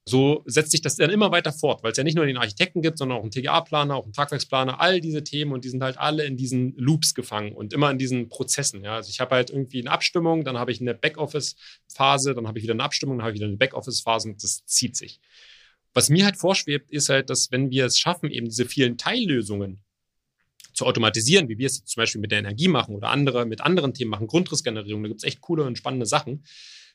So 0.07 0.43
setzt 0.45 0.73
sich 0.73 0.83
das 0.83 0.97
dann 0.97 1.09
immer 1.09 1.33
weiter 1.33 1.53
fort, 1.53 1.83
weil 1.83 1.93
es 1.93 1.97
ja 1.97 2.05
nicht 2.05 2.17
nur 2.17 2.27
den 2.27 2.37
Architekten 2.37 2.83
gibt, 2.83 2.99
sondern 2.99 3.19
auch 3.19 3.23
einen 3.23 3.31
TGA-Planer, 3.31 3.97
auch 3.97 4.05
einen 4.05 4.13
Tragwerksplaner, 4.13 4.79
all 4.79 5.01
diese 5.01 5.25
Themen 5.25 5.53
und 5.53 5.65
die 5.65 5.71
sind 5.71 5.83
halt 5.83 5.97
alle 5.97 6.25
in 6.25 6.37
diesen 6.37 6.77
Loops 6.77 7.15
gefangen 7.15 7.53
und 7.53 7.73
immer 7.73 7.91
in 7.91 7.97
diesen 7.97 8.29
Prozessen. 8.29 8.85
Ja. 8.85 8.97
Also 8.97 9.09
ich 9.09 9.21
habe 9.21 9.35
halt 9.35 9.49
irgendwie 9.49 9.81
eine 9.81 9.91
Abstimmung, 9.91 10.45
dann 10.45 10.59
habe 10.59 10.73
ich 10.73 10.81
eine 10.81 10.93
Backoffice-Phase, 10.95 12.35
dann 12.35 12.47
habe 12.47 12.59
ich 12.59 12.65
wieder 12.65 12.75
eine 12.75 12.85
Abstimmung, 12.85 13.17
dann 13.17 13.25
habe 13.25 13.35
ich 13.35 13.41
wieder 13.41 13.49
eine 13.49 13.57
Backoffice-Phase 13.57 14.29
und 14.29 14.43
das 14.43 14.67
zieht 14.67 14.95
sich. 14.95 15.21
Was 15.95 16.11
mir 16.11 16.27
halt 16.27 16.37
vorschwebt, 16.37 16.91
ist 16.91 17.09
halt, 17.09 17.31
dass 17.31 17.51
wenn 17.51 17.71
wir 17.71 17.87
es 17.87 17.99
schaffen, 17.99 18.31
eben 18.31 18.47
diese 18.47 18.67
vielen 18.67 18.99
Teillösungen 18.99 19.81
zu 20.75 20.85
automatisieren, 20.85 21.49
wie 21.49 21.57
wir 21.57 21.67
es 21.67 21.83
zum 21.85 22.01
Beispiel 22.01 22.21
mit 22.21 22.31
der 22.31 22.41
Energie 22.41 22.69
machen 22.69 22.95
oder 22.95 23.09
andere 23.09 23.47
mit 23.47 23.63
anderen 23.63 23.95
Themen 23.95 24.11
machen, 24.11 24.27
Grundrissgenerierung, 24.27 25.03
da 25.03 25.09
gibt 25.09 25.21
es 25.23 25.25
echt 25.25 25.41
coole 25.41 25.65
und 25.65 25.79
spannende 25.79 26.05
Sachen 26.05 26.45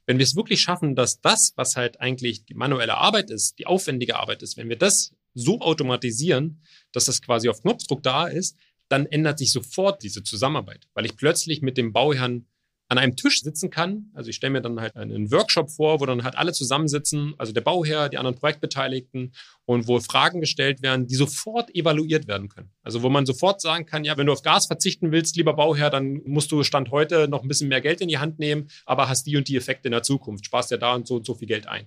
wenn 0.10 0.18
wir 0.18 0.24
es 0.24 0.36
wirklich 0.36 0.60
schaffen, 0.60 0.96
dass 0.96 1.22
das, 1.22 1.54
was 1.56 1.76
halt 1.76 2.02
eigentlich 2.02 2.44
die 2.44 2.56
manuelle 2.56 2.98
Arbeit 2.98 3.30
ist, 3.30 3.60
die 3.60 3.68
aufwendige 3.68 4.16
Arbeit 4.16 4.42
ist, 4.42 4.58
wenn 4.58 4.68
wir 4.68 4.76
das 4.76 5.14
so 5.36 5.62
automatisieren, 5.62 6.64
dass 6.92 7.06
das 7.06 7.22
quasi 7.22 7.48
auf 7.48 7.62
Knopfdruck 7.62 8.02
da 8.02 8.26
ist, 8.26 8.58
dann 8.88 9.06
ändert 9.06 9.38
sich 9.38 9.52
sofort 9.52 10.02
diese 10.02 10.24
Zusammenarbeit, 10.24 10.88
weil 10.96 11.06
ich 11.06 11.16
plötzlich 11.16 11.62
mit 11.62 11.78
dem 11.78 11.94
Bauherrn 11.94 12.48
an 12.90 12.98
einem 12.98 13.16
Tisch 13.16 13.42
sitzen 13.42 13.70
kann. 13.70 14.10
Also 14.16 14.32
ich 14.32 14.36
stelle 14.36 14.52
mir 14.52 14.62
dann 14.62 14.82
halt 14.82 14.96
einen 14.96 15.32
Workshop 15.32 15.70
vor, 15.70 16.00
wo 16.00 16.08
dann 16.08 16.24
halt 16.24 16.36
alle 16.36 16.54
zusammensitzen, 16.54 17.36
also 17.38 17.54
der 17.54 17.62
Bauherr, 17.62 18.10
die 18.10 18.18
anderen 18.18 18.36
Projektbeteiligten 18.36 19.32
und 19.66 19.88
wo 19.88 20.00
Fragen 20.00 20.42
gestellt 20.42 20.82
werden, 20.82 21.06
die 21.06 21.14
sofort 21.14 21.74
evaluiert 21.76 22.28
werden 22.28 22.50
können. 22.50 22.72
Also 22.82 23.04
wo 23.04 23.10
man 23.10 23.28
sofort 23.28 23.62
sagen 23.62 23.86
kann, 23.86 24.04
ja, 24.04 24.18
wenn 24.18 24.26
du 24.26 24.34
auf 24.34 24.42
Gas 24.42 24.66
verzichten 24.66 25.12
willst, 25.12 25.38
lieber 25.38 25.54
Bauherr, 25.54 25.92
dann 25.92 26.22
musst 26.26 26.52
du 26.52 26.64
Stand 26.64 26.90
heute 26.90 27.28
noch 27.28 27.44
ein 27.44 27.48
bisschen 27.48 27.70
mehr 27.70 27.82
Geld 27.82 28.02
in 28.02 28.08
die 28.08 28.18
Hand 28.18 28.40
nehmen, 28.40 28.70
aber 28.88 29.08
hast 29.08 29.28
die 29.28 29.38
und 29.38 29.48
die 29.48 29.56
Effekte 29.56 29.88
in 29.88 29.92
der 29.92 30.04
Zukunft, 30.04 30.48
sparst 30.48 30.72
ja 30.72 30.78
da 30.78 30.96
und 30.96 31.08
so 31.08 31.18
und 31.18 31.28
so 31.28 31.36
viel 31.36 31.48
Geld 31.48 31.68
ein. 31.68 31.86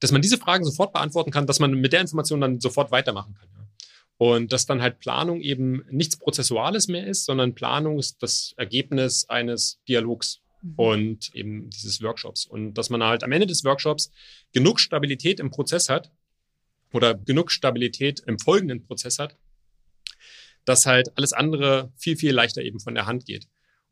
Dass 0.00 0.12
man 0.12 0.22
diese 0.22 0.38
Fragen 0.38 0.64
sofort 0.64 0.94
beantworten 0.94 1.30
kann, 1.30 1.46
dass 1.46 1.60
man 1.60 1.74
mit 1.74 1.92
der 1.92 2.00
Information 2.00 2.40
dann 2.40 2.58
sofort 2.58 2.90
weitermachen 2.90 3.34
kann. 3.34 3.48
Ja. 3.52 3.67
Und 4.18 4.52
dass 4.52 4.66
dann 4.66 4.82
halt 4.82 4.98
Planung 4.98 5.40
eben 5.40 5.84
nichts 5.90 6.16
Prozessuales 6.16 6.88
mehr 6.88 7.06
ist, 7.06 7.24
sondern 7.24 7.54
Planung 7.54 7.98
ist 7.98 8.20
das 8.20 8.52
Ergebnis 8.56 9.28
eines 9.28 9.80
Dialogs 9.86 10.40
mhm. 10.60 10.74
und 10.76 11.34
eben 11.34 11.70
dieses 11.70 12.02
Workshops. 12.02 12.44
Und 12.44 12.74
dass 12.74 12.90
man 12.90 13.02
halt 13.02 13.22
am 13.22 13.30
Ende 13.30 13.46
des 13.46 13.64
Workshops 13.64 14.10
genug 14.52 14.80
Stabilität 14.80 15.38
im 15.38 15.50
Prozess 15.50 15.88
hat 15.88 16.10
oder 16.92 17.14
genug 17.14 17.52
Stabilität 17.52 18.20
im 18.26 18.40
folgenden 18.40 18.82
Prozess 18.82 19.20
hat, 19.20 19.36
dass 20.64 20.84
halt 20.84 21.16
alles 21.16 21.32
andere 21.32 21.92
viel, 21.96 22.16
viel 22.16 22.32
leichter 22.32 22.62
eben 22.62 22.80
von 22.80 22.94
der 22.96 23.06
Hand 23.06 23.24
geht. 23.24 23.46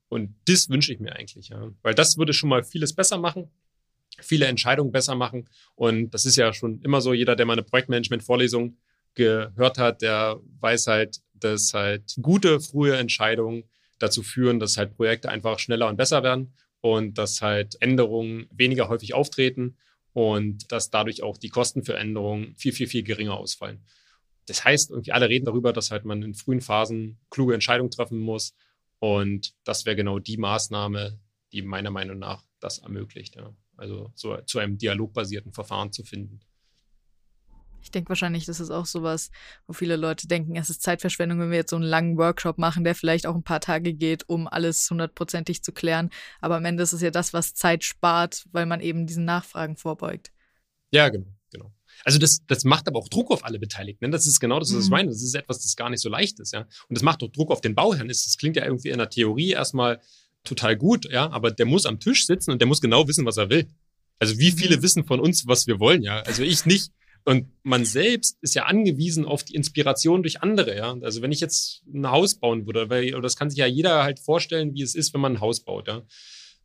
Und 0.09 0.35
das 0.47 0.69
wünsche 0.69 0.93
ich 0.93 1.01
mir 1.01 1.15
eigentlich, 1.15 1.49
ja. 1.49 1.71
Weil 1.83 1.95
das 1.95 2.19
würde 2.19 2.33
schon 2.33 2.49
mal 2.49 2.65
vieles 2.65 2.95
besser 2.95 3.19
machen, 3.19 3.51
viele 4.21 4.47
Entscheidungen 4.47 4.93
besser 4.93 5.15
machen. 5.15 5.49
Und 5.75 6.11
das 6.11 6.25
ist 6.27 6.37
ja 6.37 6.53
schon 6.53 6.81
immer 6.83 7.01
so, 7.01 7.13
jeder, 7.13 7.37
der 7.37 7.47
mal 7.47 7.55
eine 7.55 7.63
Projektmanagement-Vorlesung 7.63 8.77
gehört 9.17 9.79
hat, 9.79 10.03
der 10.03 10.39
weiß 10.61 10.87
halt, 10.87 11.21
dass 11.35 11.75
halt 11.75 12.15
gute 12.23 12.61
frühe 12.61 12.97
Entscheidungen 12.97 13.65
dazu 13.99 14.23
führen, 14.23 14.61
dass 14.61 14.77
halt 14.77 14.97
Projekte 14.97 15.29
einfach 15.29 15.59
schneller 15.59 15.89
und 15.89 15.97
besser 15.97 16.23
werden 16.23 16.55
und 16.81 17.19
dass 17.19 17.43
halt 17.43 17.77
Änderungen 17.81 18.47
weniger 18.51 18.89
häufig 18.89 19.15
auftreten 19.15 19.77
und 20.13 20.71
dass 20.71 20.91
dadurch 20.91 21.23
auch 21.23 21.37
die 21.37 21.49
Kosten 21.49 21.85
für 21.85 21.97
Änderungen 21.97 22.55
viel, 22.57 22.73
viel, 22.73 22.87
viel 22.87 23.03
geringer 23.03 23.35
ausfallen. 23.35 23.85
Das 24.47 24.65
heißt, 24.65 24.91
irgendwie 24.91 25.13
alle 25.13 25.29
reden 25.29 25.47
darüber, 25.47 25.73
dass 25.73 25.91
halt 25.91 26.05
man 26.05 26.23
in 26.23 26.35
frühen 26.35 26.61
Phasen 26.61 27.19
kluge 27.31 27.55
Entscheidungen 27.55 27.91
treffen 27.91 28.21
muss 28.21 28.55
und 28.99 29.55
das 29.65 29.85
wäre 29.85 29.97
genau 29.97 30.19
die 30.19 30.37
Maßnahme, 30.37 31.19
die 31.53 31.63
meiner 31.63 31.91
Meinung 31.91 32.19
nach 32.19 32.45
das 32.61 32.79
ermöglicht. 32.79 33.37
Ja. 33.37 33.55
Also 33.77 34.11
so 34.15 34.37
zu 34.43 34.59
einem 34.59 34.79
dialogbasierten 34.79 35.53
Verfahren 35.53 35.93
zu 35.93 36.05
finden. 36.05 36.41
Ich 37.87 37.93
denke 37.93 38.09
wahrscheinlich, 38.09 38.47
das 38.47 38.59
ist 38.59 38.73
auch 38.73 38.85
sowas, 38.85 39.31
wo 39.69 39.73
viele 39.73 39.95
Leute 39.95 40.27
denken, 40.27 40.57
es 40.57 40.71
ist 40.71 40.83
Zeitverschwendung, 40.83 41.39
wenn 41.39 41.51
wir 41.51 41.59
jetzt 41.59 41.71
so 41.71 41.77
einen 41.77 41.85
langen 41.85 42.19
Workshop 42.19 42.59
machen, 42.59 42.83
der 42.83 42.97
vielleicht 42.97 43.29
auch 43.29 43.37
ein 43.37 43.45
paar 43.45 43.61
Tage 43.61 43.95
geht, 43.95 44.29
um 44.29 44.49
alles 44.49 44.91
hundertprozentig 44.91 45.63
zu 45.63 45.71
klären. 45.71 46.11
Aber 46.41 46.57
am 46.57 46.65
Ende 46.65 46.83
ist 46.83 46.93
es 46.93 47.01
ja 47.01 47.13
das, 47.13 47.33
was 47.33 47.55
Zeit 47.55 47.85
spart, 47.85 48.45
weil 48.51 48.67
man 48.67 48.81
eben 48.81 49.07
diesen 49.07 49.25
Nachfragen 49.25 49.77
vorbeugt. 49.77 50.33
Ja, 50.91 51.11
genau, 51.11 51.29
genau. 51.53 51.73
Also 52.05 52.19
das, 52.19 52.45
das 52.49 52.65
macht 52.65 52.89
aber 52.89 52.99
auch 52.99 53.09
Druck 53.09 53.31
auf 53.31 53.45
alle 53.45 53.61
Beteiligten. 53.61 54.07
Ne? 54.07 54.11
Das 54.11 54.27
ist 54.27 54.41
genau 54.41 54.59
das, 54.59 54.75
was 54.75 54.81
ich 54.81 54.91
mhm. 54.91 54.97
meine. 54.97 55.09
Das 55.11 55.23
ist 55.23 55.37
etwas, 55.37 55.63
das 55.63 55.77
gar 55.77 55.89
nicht 55.89 56.01
so 56.01 56.09
leicht 56.09 56.41
ist, 56.41 56.55
ja. 56.55 56.63
Und 56.63 56.99
das 56.99 57.03
macht 57.03 57.23
auch 57.23 57.29
Druck 57.29 57.53
auf 57.53 57.61
den 57.61 57.77
Bauherrn. 57.77 58.09
Das 58.09 58.37
klingt 58.37 58.57
ja 58.57 58.65
irgendwie 58.65 58.89
in 58.89 58.99
der 58.99 59.11
Theorie 59.11 59.53
erstmal 59.53 60.01
total 60.43 60.77
gut, 60.77 61.09
ja, 61.09 61.31
aber 61.31 61.53
der 61.53 61.67
muss 61.67 61.87
am 61.87 62.01
Tisch 62.01 62.27
sitzen 62.27 62.51
und 62.51 62.59
der 62.61 62.67
muss 62.67 62.81
genau 62.81 63.07
wissen, 63.07 63.25
was 63.27 63.37
er 63.37 63.49
will. 63.49 63.69
Also 64.19 64.39
wie 64.39 64.51
viele 64.51 64.79
mhm. 64.79 64.83
wissen 64.83 65.05
von 65.05 65.21
uns, 65.21 65.47
was 65.47 65.69
wir 65.69 65.79
wollen, 65.79 66.03
ja? 66.03 66.21
Also 66.23 66.43
ich 66.43 66.67
nicht. 66.67 66.91
Und 67.29 67.49
man 67.65 67.85
selbst 67.85 68.39
ist 68.41 68.55
ja 68.55 68.67
angewiesen 68.67 69.25
auf 69.25 69.43
die 69.43 69.57
Inspiration 69.57 70.23
durch 70.23 70.43
andere, 70.43 70.77
ja. 70.77 70.97
Also 71.03 71.23
wenn 71.23 71.33
ich 71.33 71.41
jetzt 71.41 71.83
ein 71.93 72.09
Haus 72.09 72.37
bauen 72.37 72.67
würde, 72.67 72.89
weil, 72.89 73.11
das 73.21 73.35
kann 73.35 73.51
sich 73.51 73.59
ja 73.59 73.67
jeder 73.67 74.05
halt 74.05 74.21
vorstellen, 74.21 74.75
wie 74.75 74.83
es 74.83 74.95
ist, 74.95 75.13
wenn 75.13 75.21
man 75.21 75.33
ein 75.33 75.41
Haus 75.41 75.59
baut, 75.59 75.89
ja. 75.89 76.07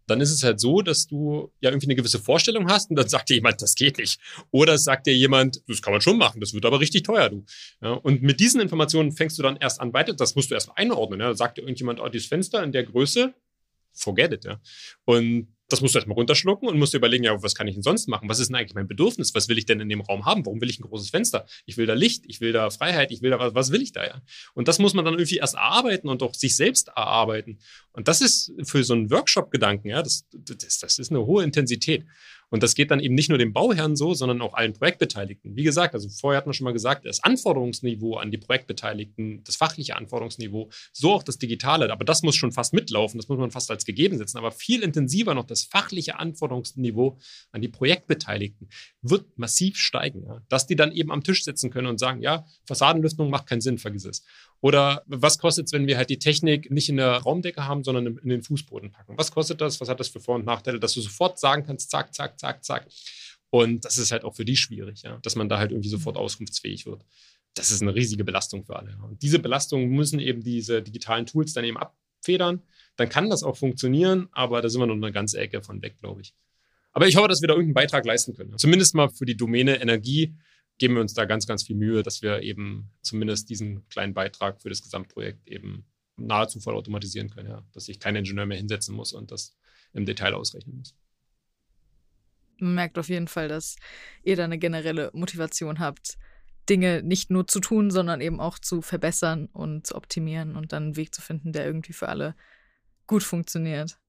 Dann 0.06 0.22
ist 0.22 0.30
es 0.30 0.44
halt 0.44 0.60
so, 0.60 0.84
dass 0.84 1.08
du 1.08 1.52
ja 1.62 1.72
irgendwie 1.72 1.88
eine 1.88 1.96
gewisse 1.96 2.20
Vorstellung 2.20 2.70
hast 2.70 2.92
und 2.92 2.96
dann 2.96 3.10
sagt 3.10 3.30
dir 3.30 3.36
jemand, 3.36 3.60
das 3.64 3.74
geht 3.74 3.98
nicht. 3.98 4.22
Oder 4.52 4.78
sagt 4.78 5.08
dir 5.08 5.16
jemand, 5.16 5.64
das 5.68 5.82
kann 5.82 5.94
man 5.94 6.02
schon 6.02 6.20
machen, 6.20 6.40
das 6.40 6.54
wird 6.54 6.66
aber 6.66 6.80
richtig 6.80 7.04
teuer, 7.04 7.30
du. 7.30 7.44
Ja, 7.82 7.94
und 7.94 8.22
mit 8.22 8.40
diesen 8.40 8.62
Informationen 8.62 9.14
fängst 9.14 9.40
du 9.40 9.44
dann 9.44 9.58
erst 9.58 9.82
an 9.82 9.94
weiter, 9.94 10.14
das 10.14 10.36
musst 10.36 10.52
du 10.52 10.54
erst 10.54 10.70
einordnen, 10.76 11.22
ja. 11.22 11.30
Da 11.30 11.36
sagt 11.36 11.58
dir 11.58 11.64
irgendjemand, 11.64 12.00
oh, 12.00 12.08
dieses 12.08 12.28
Fenster 12.28 12.64
in 12.64 12.72
der 12.72 12.84
Größe, 12.84 13.34
forget 13.94 14.34
it, 14.34 14.46
ja. 14.46 14.62
Und 15.06 15.48
das 15.72 15.82
musst 15.82 15.96
du 15.96 16.00
erstmal 16.00 16.16
runterschlucken 16.16 16.68
und 16.68 16.78
musst 16.78 16.94
dir 16.94 16.98
überlegen, 16.98 17.24
ja, 17.24 17.42
was 17.42 17.56
kann 17.56 17.68
ich 17.68 17.76
denn 17.76 17.84
sonst 17.84 18.08
machen? 18.08 18.30
Was 18.30 18.40
ist 18.40 18.48
denn 18.48 18.56
eigentlich 18.56 18.76
mein 18.76 18.88
Bedürfnis? 18.88 19.34
Was 19.34 19.48
will 19.48 19.58
ich 19.58 19.66
denn 19.66 19.80
in 19.80 19.90
dem 19.90 20.02
Raum 20.02 20.26
haben? 20.26 20.46
Warum 20.46 20.62
will 20.62 20.70
ich 20.70 20.80
ein 20.80 20.84
großes 20.84 21.10
Fenster? 21.10 21.46
Ich 21.66 21.78
will 21.78 21.86
da 21.86 21.94
Licht, 21.94 22.24
ich 22.28 22.42
will 22.42 22.52
da 22.52 22.70
Freiheit, 22.70 23.12
ich 23.12 23.22
will 23.22 23.32
da, 23.32 23.54
was 23.56 23.72
will 23.72 23.82
ich 23.82 23.92
da, 23.92 24.06
ja? 24.06 24.22
Und 24.54 24.68
das 24.68 24.80
muss 24.80 24.94
man 24.94 25.06
dann 25.06 25.16
irgendwie 25.16 25.38
erst 25.38 25.56
erarbeiten 25.56 26.10
und 26.10 26.24
auch 26.24 26.34
sich 26.34 26.56
selbst 26.56 26.90
erarbeiten. 26.90 27.60
Und 27.94 28.08
das 28.08 28.22
ist 28.22 28.54
für 28.64 28.84
so 28.84 28.94
einen 28.94 29.12
Workshop-Gedanken, 29.12 29.90
ja, 29.90 30.02
das, 30.02 30.28
das, 30.32 30.80
das 30.80 31.00
ist 31.00 31.12
eine 31.12 31.26
hohe 31.26 31.44
Intensität. 31.44 32.06
Und 32.52 32.62
das 32.64 32.76
geht 32.76 32.92
dann 32.92 33.00
eben 33.00 33.16
nicht 33.16 33.30
nur 33.30 33.38
dem 33.38 33.54
Bauherrn 33.54 33.96
so, 33.96 34.14
sondern 34.14 34.42
auch 34.42 34.54
allen 34.54 34.74
Projektbeteiligten. 34.74 35.56
Wie 35.56 35.64
gesagt, 35.64 35.96
also 35.96 36.10
vorher 36.10 36.38
hat 36.38 36.46
man 36.46 36.54
schon 36.54 36.66
mal 36.66 36.74
gesagt, 36.74 37.06
das 37.06 37.24
Anforderungsniveau 37.24 38.18
an 38.18 38.30
die 38.30 38.38
Projektbeteiligten, 38.38 39.44
das 39.46 39.56
fachliche 39.56 39.96
Anforderungsniveau, 39.96 40.70
so 40.92 41.14
auch 41.14 41.24
das 41.24 41.38
Digitale. 41.38 41.92
Aber 41.92 42.04
das 42.04 42.24
muss 42.24 42.36
schon 42.36 42.52
fast 42.52 42.74
mitlaufen, 42.74 43.18
das 43.18 43.30
muss 43.30 43.40
man 43.40 43.52
fast 43.52 43.72
als 43.72 43.86
gegeben 43.86 44.18
setzen. 44.18 44.38
Aber 44.38 44.52
viel 44.52 44.84
intensiver 44.84 45.34
noch 45.34 45.46
das 45.46 45.64
fachliche 45.64 46.20
Anforderungsniveau 46.20 47.18
an 47.54 47.62
die 47.62 47.70
Projektbeteiligten 47.70 48.70
wird 49.02 49.38
massiv 49.38 49.78
steigen. 49.78 50.26
Ja? 50.26 50.42
Dass 50.50 50.68
die 50.68 50.76
dann 50.76 50.92
eben 50.92 51.12
am 51.12 51.24
Tisch 51.24 51.46
sitzen 51.46 51.72
können 51.72 51.88
und 51.88 52.00
sagen, 52.00 52.22
ja, 52.22 52.46
Fassadenlüftung 52.66 53.30
macht 53.30 53.48
keinen 53.48 53.62
Sinn, 53.62 53.78
vergiss 53.78 54.04
es. 54.04 54.24
Oder 54.62 55.04
was 55.08 55.40
kostet 55.40 55.66
es, 55.66 55.74
wenn 55.74 55.88
wir 55.88 55.98
halt 55.98 56.12
die 56.12 56.20
Technik 56.20 56.70
nicht 56.70 56.88
in 56.88 56.98
der 56.98 57.18
Raumdecke 57.18 57.66
haben, 57.66 57.84
sondern 57.84 58.18
in 58.18 58.30
den 58.30 58.44
Fußboden 58.44 58.92
packen? 58.92 59.18
Was 59.18 59.32
kostet 59.32 59.60
das? 59.60 59.82
Was 59.82 59.90
hat 59.90 60.00
das 60.00 60.10
für 60.10 60.20
Vor- 60.20 60.36
und 60.36 60.46
Nachteile, 60.46 60.80
dass 60.80 60.94
du 60.94 61.02
sofort 61.02 61.40
sagen 61.40 61.64
kannst, 61.66 61.90
zack, 61.90 62.14
zack, 62.14 62.40
zack, 62.40 62.64
zack. 62.64 62.88
Und 63.50 63.84
das 63.84 63.98
ist 63.98 64.12
halt 64.12 64.24
auch 64.24 64.36
für 64.36 64.46
die 64.46 64.56
schwierig, 64.56 65.02
ja, 65.02 65.18
dass 65.24 65.36
man 65.36 65.50
da 65.50 65.58
halt 65.58 65.72
irgendwie 65.72 65.90
sofort 65.90 66.16
auskunftsfähig 66.16 66.86
wird. 66.86 67.04
Das 67.56 67.72
ist 67.72 67.82
eine 67.82 67.94
riesige 67.94 68.24
Belastung 68.24 68.64
für 68.64 68.78
alle. 68.78 68.96
Und 69.04 69.24
diese 69.24 69.40
Belastung 69.40 69.90
müssen 69.90 70.20
eben 70.20 70.42
diese 70.42 70.82
digitalen 70.82 71.26
Tools 71.26 71.54
dann 71.54 71.66
eben 71.66 71.78
abfedern. 71.78 72.62
Dann 72.96 73.10
kann 73.10 73.30
das 73.30 73.44
auch 73.44 73.58
funktionieren, 73.58 74.30
aber 74.32 74.62
da 74.62 74.70
sind 74.70 74.80
wir 74.80 74.86
noch 74.86 74.96
eine 74.96 75.12
ganze 75.12 75.40
Ecke 75.40 75.64
von 75.64 75.82
weg, 75.82 75.98
glaube 76.00 76.22
ich. 76.22 76.34
Aber 76.94 77.08
ich 77.08 77.16
hoffe, 77.16 77.28
dass 77.28 77.42
wir 77.42 77.48
da 77.48 77.56
irgendeinen 77.56 77.74
Beitrag 77.74 78.06
leisten 78.06 78.36
können. 78.36 78.58
Zumindest 78.58 78.96
mal 78.96 79.10
für 79.10 79.26
die 79.26 79.36
Domäne 79.36 79.82
Energie 79.82 80.36
geben 80.82 80.96
wir 80.96 81.02
uns 81.02 81.14
da 81.14 81.26
ganz, 81.26 81.46
ganz 81.46 81.62
viel 81.62 81.76
Mühe, 81.76 82.02
dass 82.02 82.24
wir 82.24 82.42
eben 82.42 82.90
zumindest 83.04 83.52
diesen 83.52 83.88
kleinen 83.90 84.16
Beitrag 84.16 84.60
für 84.64 84.70
das 84.70 84.82
Gesamtprojekt 84.82 85.48
eben 85.48 85.86
nahezu 86.18 86.60
voll 86.60 86.74
automatisieren 86.74 87.30
können, 87.30 87.50
ja. 87.50 87.64
dass 87.72 87.86
sich 87.86 88.00
kein 88.00 88.16
Ingenieur 88.16 88.48
mehr 88.48 88.58
hinsetzen 88.58 88.96
muss 88.96 89.14
und 89.14 89.30
das 89.30 89.56
im 89.94 90.08
Detail 90.08 90.34
ausrechnen 90.34 90.78
muss. 90.78 90.96
Man 92.58 92.74
merkt 92.74 92.98
auf 92.98 93.10
jeden 93.10 93.28
Fall, 93.28 93.48
dass 93.48 93.76
ihr 94.24 94.36
da 94.36 94.44
eine 94.44 94.58
generelle 94.58 95.12
Motivation 95.14 95.78
habt, 95.78 96.18
Dinge 96.68 97.04
nicht 97.04 97.30
nur 97.30 97.46
zu 97.46 97.60
tun, 97.60 97.92
sondern 97.92 98.20
eben 98.20 98.40
auch 98.40 98.58
zu 98.58 98.82
verbessern 98.82 99.50
und 99.54 99.86
zu 99.86 99.94
optimieren 99.94 100.56
und 100.56 100.74
dann 100.74 100.84
einen 100.84 100.96
Weg 100.96 101.14
zu 101.14 101.22
finden, 101.22 101.54
der 101.54 101.64
irgendwie 101.64 101.94
für 101.94 102.10
alle 102.10 102.36
gut 103.06 103.22
funktioniert 103.22 104.01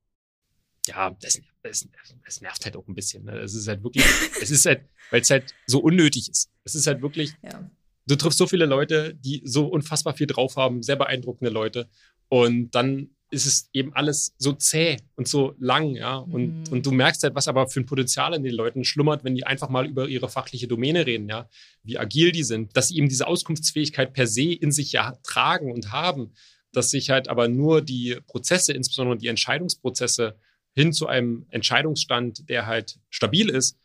ja, 0.87 1.17
das, 1.21 1.41
das, 1.63 1.89
das, 2.25 2.41
nervt 2.41 2.65
halt 2.65 2.77
auch 2.77 2.87
ein 2.89 2.95
bisschen. 2.95 3.25
Ne? 3.25 3.39
Es 3.39 3.55
ist 3.55 3.69
halt 3.69 3.83
wirklich, 3.83 4.05
es 4.41 4.51
ist 4.51 4.67
halt, 4.67 4.83
weil 5.11 5.21
es 5.21 5.31
halt 5.31 5.55
so 5.67 5.81
unnötig 5.81 6.29
ist. 6.29 6.51
Es 6.65 6.75
ist 6.75 6.87
halt 6.87 7.03
wirklich, 7.03 7.33
ja. 7.43 7.71
du 8.07 8.17
triffst 8.17 8.39
so 8.39 8.47
viele 8.47 8.67
Leute, 8.67 9.15
die 9.15 9.43
so 9.45 9.67
unfassbar 9.67 10.15
viel 10.15 10.27
drauf 10.27 10.57
haben, 10.57 10.83
sehr 10.83 10.97
beeindruckende 10.97 11.53
Leute. 11.53 11.89
Und 12.29 12.71
dann 12.71 13.11
ist 13.33 13.47
es 13.47 13.71
eben 13.73 13.95
alles 13.95 14.35
so 14.37 14.53
zäh 14.53 14.99
und 15.17 15.27
so 15.27 15.55
lang, 15.59 15.95
ja. 15.95 16.17
Und, 16.17 16.67
mhm. 16.67 16.73
und 16.73 16.87
du 16.87 16.93
merkst 16.93 17.23
halt, 17.23 17.35
was 17.35 17.49
aber 17.49 17.67
für 17.67 17.81
ein 17.81 17.87
Potenzial 17.87 18.35
in 18.35 18.43
den 18.43 18.55
Leuten 18.55 18.85
schlummert, 18.85 19.25
wenn 19.25 19.35
die 19.35 19.47
einfach 19.47 19.71
mal 19.71 19.87
über 19.87 20.07
ihre 20.07 20.29
fachliche 20.29 20.69
Domäne 20.69 21.07
reden, 21.07 21.29
ja. 21.29 21.49
Wie 21.83 21.99
agil 21.99 22.33
die 22.33 22.45
sind, 22.45 22.77
dass 22.77 22.89
sie 22.89 22.99
eben 22.99 23.09
diese 23.09 23.27
Auskunftsfähigkeit 23.27 24.13
per 24.13 24.27
se 24.27 24.53
in 24.53 24.71
sich 24.71 24.93
ja 24.93 25.17
tragen 25.23 25.73
und 25.73 25.93
haben, 25.93 26.35
dass 26.73 26.91
sich 26.91 27.09
halt 27.09 27.29
aber 27.29 27.49
nur 27.49 27.81
die 27.81 28.19
Prozesse, 28.27 28.75
insbesondere 28.75 29.17
die 29.17 29.29
Entscheidungsprozesse, 29.29 30.37
hin 30.75 30.93
zu 30.93 31.07
einem 31.07 31.47
Entscheidungsstand, 31.51 32.49
der 32.49 32.67
halt 32.67 32.99
stabil 33.11 33.49
ist, 33.49 33.77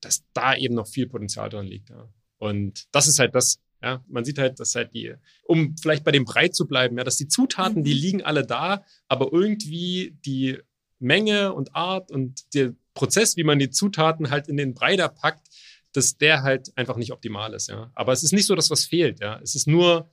dass 0.00 0.24
da 0.32 0.54
eben 0.54 0.74
noch 0.74 0.88
viel 0.88 1.06
Potenzial 1.06 1.48
drin 1.48 1.66
liegt. 1.66 1.90
Ja. 1.90 2.08
Und 2.38 2.86
das 2.92 3.06
ist 3.08 3.18
halt 3.18 3.34
das, 3.34 3.60
ja, 3.82 4.04
man 4.08 4.24
sieht 4.24 4.38
halt, 4.38 4.60
dass 4.60 4.74
halt 4.74 4.94
die, 4.94 5.14
um 5.44 5.76
vielleicht 5.76 6.04
bei 6.04 6.12
dem 6.12 6.24
Brei 6.24 6.48
zu 6.48 6.66
bleiben, 6.66 6.98
ja, 6.98 7.04
dass 7.04 7.16
die 7.16 7.28
Zutaten, 7.28 7.80
mhm. 7.80 7.84
die 7.84 7.94
liegen 7.94 8.22
alle 8.22 8.44
da, 8.44 8.84
aber 9.08 9.32
irgendwie 9.32 10.16
die 10.24 10.58
Menge 10.98 11.52
und 11.52 11.74
Art 11.74 12.10
und 12.10 12.54
der 12.54 12.74
Prozess, 12.94 13.36
wie 13.36 13.44
man 13.44 13.58
die 13.58 13.70
Zutaten 13.70 14.30
halt 14.30 14.48
in 14.48 14.56
den 14.56 14.74
Brei 14.74 14.96
da 14.96 15.08
packt, 15.08 15.48
dass 15.92 16.16
der 16.18 16.42
halt 16.42 16.76
einfach 16.76 16.96
nicht 16.96 17.12
optimal 17.12 17.54
ist, 17.54 17.68
ja. 17.68 17.90
Aber 17.94 18.12
es 18.12 18.22
ist 18.22 18.32
nicht 18.32 18.46
so, 18.46 18.54
dass 18.54 18.70
was 18.70 18.84
fehlt, 18.84 19.20
ja. 19.20 19.38
Es 19.40 19.54
ist 19.54 19.66
nur, 19.66 20.10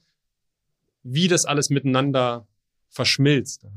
wie 1.03 1.27
das 1.27 1.45
alles 1.45 1.69
miteinander 1.69 2.47
verschmilzt. 2.89 3.63
Ja 3.63 3.71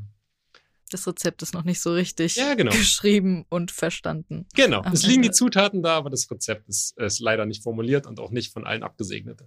das 0.91 1.07
Rezept 1.07 1.43
ist 1.43 1.55
noch 1.55 1.64
nicht 1.64 1.80
so 1.80 1.93
richtig 1.93 2.37
ja, 2.37 2.55
genau. 2.55 2.72
geschrieben 2.72 3.45
und 3.49 3.70
verstanden. 3.70 4.47
Genau, 4.55 4.84
es 4.93 5.07
liegen 5.07 5.22
die 5.22 5.30
Zutaten 5.30 5.82
da, 5.82 5.97
aber 5.97 6.11
das 6.11 6.30
Rezept 6.30 6.68
ist, 6.68 6.97
ist 6.99 7.20
leider 7.20 7.47
nicht 7.47 7.62
formuliert 7.62 8.07
und 8.07 8.20
auch 8.20 8.30
nicht 8.30 8.53
von 8.53 8.66
allen 8.66 8.82
abgesegnet. 8.82 9.43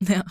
Ja. 0.00 0.24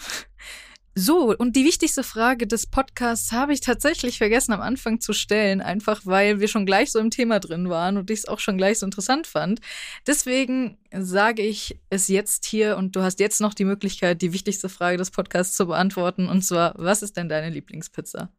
So, 0.93 1.33
und 1.37 1.55
die 1.55 1.63
wichtigste 1.63 2.03
Frage 2.03 2.47
des 2.47 2.67
Podcasts 2.67 3.31
habe 3.31 3.53
ich 3.53 3.61
tatsächlich 3.61 4.17
vergessen 4.17 4.51
am 4.51 4.59
Anfang 4.59 4.99
zu 4.99 5.13
stellen, 5.13 5.61
einfach 5.61 6.01
weil 6.03 6.41
wir 6.41 6.49
schon 6.49 6.65
gleich 6.65 6.91
so 6.91 6.99
im 6.99 7.11
Thema 7.11 7.39
drin 7.39 7.69
waren 7.69 7.95
und 7.95 8.09
ich 8.09 8.19
es 8.19 8.27
auch 8.27 8.39
schon 8.39 8.57
gleich 8.57 8.79
so 8.79 8.85
interessant 8.85 9.25
fand. 9.25 9.61
Deswegen 10.05 10.77
sage 10.91 11.43
ich 11.43 11.79
es 11.89 12.09
jetzt 12.09 12.43
hier 12.43 12.75
und 12.75 12.93
du 12.97 13.03
hast 13.03 13.21
jetzt 13.21 13.39
noch 13.39 13.53
die 13.53 13.63
Möglichkeit, 13.63 14.21
die 14.21 14.33
wichtigste 14.33 14.67
Frage 14.67 14.97
des 14.97 15.11
Podcasts 15.11 15.55
zu 15.55 15.65
beantworten. 15.65 16.27
Und 16.27 16.41
zwar, 16.41 16.73
was 16.75 17.03
ist 17.03 17.15
denn 17.15 17.29
deine 17.29 17.49
Lieblingspizza? 17.49 18.29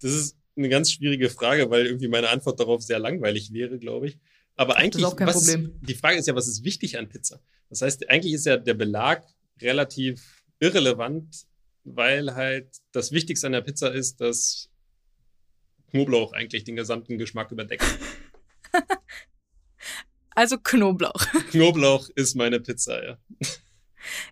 Das 0.00 0.12
ist 0.12 0.37
eine 0.58 0.68
ganz 0.68 0.92
schwierige 0.92 1.30
Frage, 1.30 1.70
weil 1.70 1.86
irgendwie 1.86 2.08
meine 2.08 2.28
Antwort 2.28 2.60
darauf 2.60 2.82
sehr 2.82 2.98
langweilig 2.98 3.52
wäre, 3.52 3.78
glaube 3.78 4.08
ich. 4.08 4.18
Aber 4.56 4.76
eigentlich, 4.76 5.02
das 5.02 5.12
ist 5.12 5.14
auch 5.14 5.16
kein 5.16 5.28
Problem. 5.28 5.66
Ist, 5.80 5.88
die 5.88 5.94
Frage 5.94 6.18
ist 6.18 6.26
ja, 6.26 6.34
was 6.34 6.48
ist 6.48 6.64
wichtig 6.64 6.98
an 6.98 7.08
Pizza? 7.08 7.40
Das 7.70 7.82
heißt, 7.82 8.10
eigentlich 8.10 8.34
ist 8.34 8.46
ja 8.46 8.56
der 8.56 8.74
Belag 8.74 9.24
relativ 9.60 10.42
irrelevant 10.58 11.46
weil 11.96 12.34
halt 12.34 12.68
das 12.92 13.12
Wichtigste 13.12 13.46
an 13.46 13.52
der 13.52 13.62
Pizza 13.62 13.92
ist, 13.92 14.20
dass 14.20 14.70
Knoblauch 15.90 16.32
eigentlich 16.32 16.64
den 16.64 16.76
gesamten 16.76 17.18
Geschmack 17.18 17.50
überdeckt. 17.50 17.84
also 20.34 20.58
Knoblauch. 20.58 21.26
Knoblauch 21.50 22.08
ist 22.14 22.34
meine 22.34 22.60
Pizza, 22.60 23.02
ja. 23.02 23.18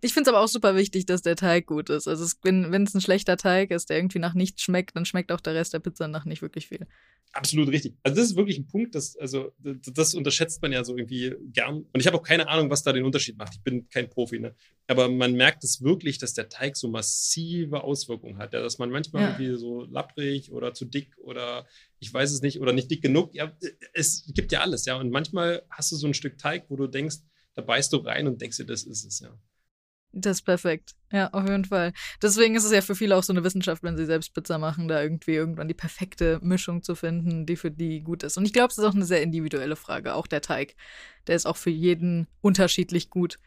Ich 0.00 0.12
finde 0.12 0.30
es 0.30 0.34
aber 0.34 0.44
auch 0.44 0.48
super 0.48 0.76
wichtig, 0.76 1.06
dass 1.06 1.22
der 1.22 1.36
Teig 1.36 1.66
gut 1.66 1.90
ist. 1.90 2.08
Also 2.08 2.24
es, 2.24 2.38
wenn 2.42 2.82
es 2.82 2.94
ein 2.94 3.00
schlechter 3.00 3.36
Teig 3.36 3.70
ist, 3.70 3.90
der 3.90 3.98
irgendwie 3.98 4.18
nach 4.18 4.34
nichts 4.34 4.62
schmeckt, 4.62 4.96
dann 4.96 5.04
schmeckt 5.04 5.32
auch 5.32 5.40
der 5.40 5.54
Rest 5.54 5.74
der 5.74 5.80
Pizza 5.80 6.08
nach 6.08 6.24
nicht 6.24 6.42
wirklich 6.42 6.68
viel. 6.68 6.86
Absolut 7.32 7.68
richtig. 7.68 7.94
Also 8.02 8.16
das 8.16 8.30
ist 8.30 8.36
wirklich 8.36 8.58
ein 8.58 8.66
Punkt, 8.66 8.94
das, 8.94 9.16
also, 9.16 9.52
das 9.58 10.14
unterschätzt 10.14 10.62
man 10.62 10.72
ja 10.72 10.82
so 10.84 10.96
irgendwie 10.96 11.34
gern. 11.52 11.84
Und 11.92 12.00
ich 12.00 12.06
habe 12.06 12.16
auch 12.16 12.22
keine 12.22 12.48
Ahnung, 12.48 12.70
was 12.70 12.82
da 12.82 12.92
den 12.92 13.04
Unterschied 13.04 13.36
macht. 13.36 13.54
Ich 13.54 13.62
bin 13.62 13.88
kein 13.90 14.08
Profi, 14.08 14.38
ne? 14.38 14.54
Aber 14.86 15.10
man 15.10 15.34
merkt 15.34 15.62
es 15.62 15.82
wirklich, 15.82 16.16
dass 16.18 16.32
der 16.32 16.48
Teig 16.48 16.76
so 16.76 16.88
massive 16.88 17.84
Auswirkungen 17.84 18.38
hat. 18.38 18.54
Ja? 18.54 18.62
Dass 18.62 18.78
man 18.78 18.90
manchmal 18.90 19.22
ja. 19.22 19.28
irgendwie 19.30 19.58
so 19.58 19.84
lapprig 19.84 20.50
oder 20.50 20.72
zu 20.72 20.86
dick 20.86 21.16
oder 21.18 21.66
ich 21.98 22.12
weiß 22.12 22.32
es 22.32 22.40
nicht 22.40 22.60
oder 22.60 22.72
nicht 22.72 22.90
dick 22.90 23.02
genug. 23.02 23.34
Ja, 23.34 23.52
es 23.92 24.24
gibt 24.32 24.52
ja 24.52 24.60
alles, 24.60 24.86
ja. 24.86 24.96
Und 24.96 25.10
manchmal 25.10 25.62
hast 25.68 25.92
du 25.92 25.96
so 25.96 26.06
ein 26.06 26.14
Stück 26.14 26.38
Teig, 26.38 26.66
wo 26.70 26.76
du 26.76 26.86
denkst, 26.86 27.16
da 27.54 27.62
beißt 27.62 27.92
du 27.92 27.98
rein 27.98 28.28
und 28.28 28.40
denkst 28.40 28.56
dir, 28.58 28.66
das 28.66 28.84
ist 28.84 29.04
es, 29.04 29.20
ja. 29.20 29.36
Das 30.18 30.38
ist 30.38 30.42
perfekt. 30.42 30.94
Ja, 31.12 31.28
auf 31.28 31.46
jeden 31.46 31.66
Fall. 31.66 31.92
Deswegen 32.22 32.54
ist 32.54 32.64
es 32.64 32.72
ja 32.72 32.80
für 32.80 32.94
viele 32.94 33.14
auch 33.16 33.22
so 33.22 33.34
eine 33.34 33.44
Wissenschaft, 33.44 33.82
wenn 33.82 33.98
sie 33.98 34.06
selbst 34.06 34.32
Pizza 34.32 34.56
machen, 34.56 34.88
da 34.88 35.02
irgendwie 35.02 35.34
irgendwann 35.34 35.68
die 35.68 35.74
perfekte 35.74 36.40
Mischung 36.42 36.82
zu 36.82 36.94
finden, 36.94 37.44
die 37.44 37.56
für 37.56 37.70
die 37.70 38.00
gut 38.00 38.22
ist. 38.22 38.38
Und 38.38 38.46
ich 38.46 38.54
glaube, 38.54 38.68
es 38.72 38.78
ist 38.78 38.84
auch 38.84 38.94
eine 38.94 39.04
sehr 39.04 39.22
individuelle 39.22 39.76
Frage. 39.76 40.14
Auch 40.14 40.26
der 40.26 40.40
Teig. 40.40 40.74
Der 41.26 41.36
ist 41.36 41.44
auch 41.44 41.58
für 41.58 41.68
jeden 41.70 42.28
unterschiedlich 42.40 43.10
gut. 43.10 43.38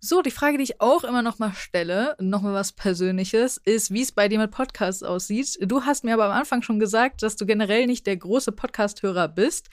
So, 0.00 0.22
die 0.22 0.30
Frage, 0.30 0.56
die 0.56 0.64
ich 0.64 0.80
auch 0.80 1.04
immer 1.04 1.20
noch 1.20 1.38
mal 1.38 1.52
stelle, 1.52 2.16
noch 2.18 2.40
mal 2.40 2.54
was 2.54 2.72
Persönliches, 2.72 3.58
ist, 3.58 3.92
wie 3.92 4.02
es 4.02 4.12
bei 4.12 4.28
dir 4.28 4.38
mit 4.38 4.50
Podcasts 4.50 5.02
aussieht. 5.02 5.58
Du 5.60 5.82
hast 5.82 6.02
mir 6.02 6.14
aber 6.14 6.24
am 6.24 6.32
Anfang 6.32 6.62
schon 6.62 6.78
gesagt, 6.78 7.22
dass 7.22 7.36
du 7.36 7.44
generell 7.44 7.86
nicht 7.86 8.06
der 8.06 8.16
große 8.16 8.52
Podcast-Hörer 8.52 9.28
bist. 9.28 9.68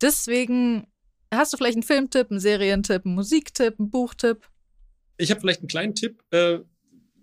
Deswegen 0.00 0.86
hast 1.32 1.52
du 1.52 1.56
vielleicht 1.56 1.76
einen 1.76 1.82
Filmtipp, 1.82 2.30
einen 2.30 2.38
Serientipp, 2.38 3.04
einen 3.04 3.16
Musiktipp, 3.16 3.80
einen 3.80 3.90
Buchtipp? 3.90 4.46
Ich 5.22 5.30
habe 5.30 5.40
vielleicht 5.40 5.60
einen 5.60 5.68
kleinen 5.68 5.94
Tipp, 5.94 6.22
äh, 6.30 6.58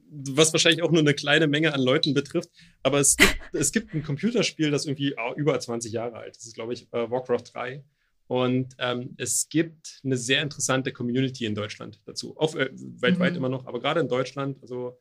was 0.10 0.54
wahrscheinlich 0.54 0.82
auch 0.82 0.92
nur 0.92 1.02
eine 1.02 1.14
kleine 1.14 1.48
Menge 1.48 1.74
an 1.74 1.82
Leuten 1.82 2.14
betrifft. 2.14 2.50
Aber 2.82 3.00
es 3.00 3.18
gibt, 3.18 3.38
es 3.54 3.72
gibt 3.72 3.94
ein 3.94 4.04
Computerspiel, 4.04 4.72
das 4.72 4.86
irgendwie 4.86 5.16
über 5.36 5.60
20 5.60 5.92
Jahre 5.92 6.16
alt 6.16 6.32
ist. 6.32 6.38
Das 6.38 6.48
ist, 6.48 6.56
glaube 6.56 6.74
ich, 6.74 6.92
äh, 6.94 7.12
Warcraft 7.12 7.44
3. 7.54 7.84
Und 8.28 8.76
ähm, 8.78 9.16
es 9.18 9.50
gibt 9.50 10.00
eine 10.04 10.16
sehr 10.16 10.42
interessante 10.42 10.94
Community 10.94 11.46
in 11.46 11.56
Deutschland 11.56 12.00
dazu. 12.06 12.38
Auf, 12.38 12.56
äh, 12.56 12.70
weltweit 12.72 13.32
mhm. 13.32 13.38
immer 13.38 13.50
noch, 13.50 13.66
aber 13.66 13.80
gerade 13.80 14.00
in 14.00 14.08
Deutschland. 14.08 14.62
Also 14.62 14.98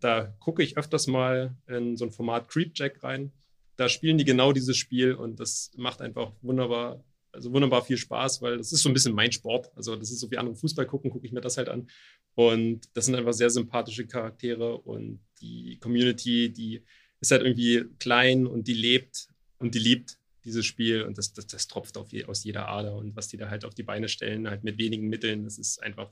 da 0.00 0.34
gucke 0.40 0.62
ich 0.62 0.76
öfters 0.76 1.06
mal 1.06 1.56
in 1.68 1.96
so 1.96 2.06
ein 2.06 2.10
Format 2.10 2.48
Creepjack 2.48 3.04
rein. 3.04 3.32
Da 3.76 3.88
spielen 3.88 4.18
die 4.18 4.24
genau 4.24 4.52
dieses 4.52 4.76
Spiel 4.76 5.14
und 5.14 5.38
das 5.38 5.70
macht 5.76 6.00
einfach 6.00 6.32
wunderbar 6.42 7.04
also 7.32 7.52
wunderbar 7.52 7.84
viel 7.84 7.96
Spaß, 7.96 8.42
weil 8.42 8.58
das 8.58 8.72
ist 8.72 8.82
so 8.82 8.88
ein 8.88 8.92
bisschen 8.92 9.14
mein 9.14 9.32
Sport. 9.32 9.70
Also 9.76 9.96
das 9.96 10.10
ist 10.10 10.20
so 10.20 10.30
wie 10.30 10.38
andere 10.38 10.56
Fußball 10.56 10.86
gucken, 10.86 11.10
gucke 11.10 11.26
ich 11.26 11.32
mir 11.32 11.40
das 11.40 11.56
halt 11.56 11.68
an. 11.68 11.88
Und 12.34 12.88
das 12.94 13.06
sind 13.06 13.14
einfach 13.14 13.32
sehr 13.32 13.50
sympathische 13.50 14.06
Charaktere 14.06 14.78
und 14.78 15.20
die 15.40 15.78
Community, 15.80 16.52
die 16.52 16.82
ist 17.20 17.30
halt 17.30 17.42
irgendwie 17.42 17.84
klein 17.98 18.46
und 18.46 18.66
die 18.66 18.74
lebt 18.74 19.28
und 19.58 19.74
die 19.74 19.78
liebt 19.78 20.18
dieses 20.44 20.64
Spiel 20.64 21.02
und 21.02 21.18
das, 21.18 21.32
das, 21.32 21.46
das 21.46 21.68
tropft 21.68 21.98
je, 22.10 22.24
aus 22.24 22.44
jeder 22.44 22.68
Ader 22.68 22.96
und 22.96 23.14
was 23.14 23.28
die 23.28 23.36
da 23.36 23.50
halt 23.50 23.64
auf 23.64 23.74
die 23.74 23.82
Beine 23.82 24.08
stellen, 24.08 24.48
halt 24.48 24.64
mit 24.64 24.78
wenigen 24.78 25.08
Mitteln, 25.08 25.44
das 25.44 25.58
ist 25.58 25.82
einfach 25.82 26.10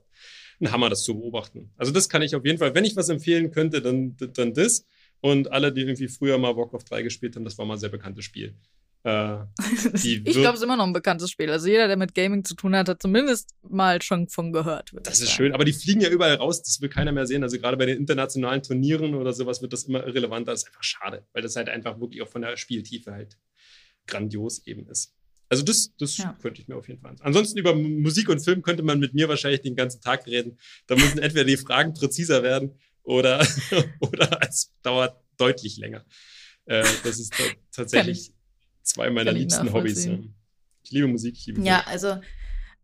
ein 0.60 0.70
Hammer, 0.70 0.90
das 0.90 1.04
zu 1.04 1.14
beobachten. 1.14 1.70
Also 1.76 1.92
das 1.92 2.08
kann 2.08 2.22
ich 2.22 2.34
auf 2.34 2.44
jeden 2.44 2.58
Fall, 2.58 2.74
wenn 2.74 2.84
ich 2.84 2.96
was 2.96 3.08
empfehlen 3.08 3.50
könnte, 3.50 3.80
dann, 3.80 4.16
dann 4.34 4.52
das. 4.52 4.86
Und 5.20 5.50
alle, 5.50 5.72
die 5.72 5.80
irgendwie 5.80 6.08
früher 6.08 6.38
mal 6.38 6.56
Warcraft 6.56 6.84
3 6.88 7.02
gespielt 7.02 7.36
haben, 7.36 7.44
das 7.44 7.58
war 7.58 7.64
mal 7.64 7.74
ein 7.74 7.80
sehr 7.80 7.88
bekanntes 7.88 8.24
Spiel. 8.24 8.54
Äh, 9.09 9.46
ich 9.94 10.24
glaube, 10.24 10.50
es 10.50 10.56
ist 10.56 10.62
immer 10.62 10.76
noch 10.76 10.86
ein 10.86 10.92
bekanntes 10.92 11.30
Spiel. 11.30 11.50
Also 11.50 11.66
jeder, 11.68 11.88
der 11.88 11.96
mit 11.96 12.14
Gaming 12.14 12.44
zu 12.44 12.54
tun 12.54 12.76
hat, 12.76 12.88
hat 12.88 13.00
zumindest 13.00 13.54
mal 13.62 14.02
schon 14.02 14.28
von 14.28 14.52
gehört. 14.52 14.92
Das 15.02 15.20
ist 15.20 15.30
schön, 15.30 15.54
aber 15.54 15.64
die 15.64 15.72
fliegen 15.72 16.00
ja 16.02 16.11
überall 16.11 16.34
raus, 16.34 16.62
das 16.62 16.80
will 16.82 16.90
keiner 16.90 17.12
mehr 17.12 17.26
sehen. 17.26 17.42
Also 17.42 17.59
gerade 17.59 17.78
bei 17.78 17.86
den 17.86 17.96
internationalen 17.96 18.62
Turnieren 18.62 19.14
oder 19.14 19.32
sowas 19.32 19.62
wird 19.62 19.72
das 19.72 19.84
immer 19.84 20.06
irrelevanter. 20.06 20.52
Das 20.52 20.62
ist 20.62 20.68
einfach 20.68 20.82
schade, 20.82 21.26
weil 21.32 21.42
das 21.42 21.56
halt 21.56 21.70
einfach 21.70 21.98
wirklich 22.00 22.20
auch 22.20 22.28
von 22.28 22.42
der 22.42 22.56
Spieltiefe 22.59 23.12
halt 23.12 23.38
grandios 24.06 24.66
eben 24.66 24.86
ist. 24.88 25.14
Also 25.48 25.62
das, 25.62 25.94
das 25.98 26.18
ja. 26.18 26.36
könnte 26.42 26.61
ich 26.61 26.68
mir 26.68 26.76
auf 26.76 26.88
jeden 26.88 27.00
Fall. 27.00 27.16
Ansonsten 27.20 27.59
über 27.59 27.74
Musik 27.74 28.28
und 28.28 28.40
Film 28.40 28.61
könnte 28.61 28.82
man 28.82 29.00
mit 29.00 29.14
mir 29.14 29.30
wahrscheinlich 29.30 29.62
den 29.62 29.74
ganzen 29.74 30.02
Tag 30.02 30.26
reden. 30.26 30.59
Da 30.86 30.96
müssen 30.96 31.18
entweder 31.22 31.44
die 31.44 31.56
Fragen 31.56 31.94
präziser 31.94 32.42
werden 32.42 32.74
oder, 33.02 33.46
oder 34.00 34.38
es 34.46 34.74
dauert 34.82 35.18
deutlich 35.38 35.78
länger. 35.78 36.04
Äh, 36.66 36.84
das 37.04 37.18
ist 37.18 37.32
tatsächlich 37.72 38.32
zwei 38.89 39.11
meiner 39.11 39.32
liebsten 39.32 39.72
Hobbys. 39.72 40.05
Ja. 40.05 40.18
Ich 40.82 40.91
liebe 40.91 41.07
Musik, 41.07 41.34
ich 41.36 41.47
liebe 41.47 41.62
Ja, 41.62 41.84
also 41.86 42.18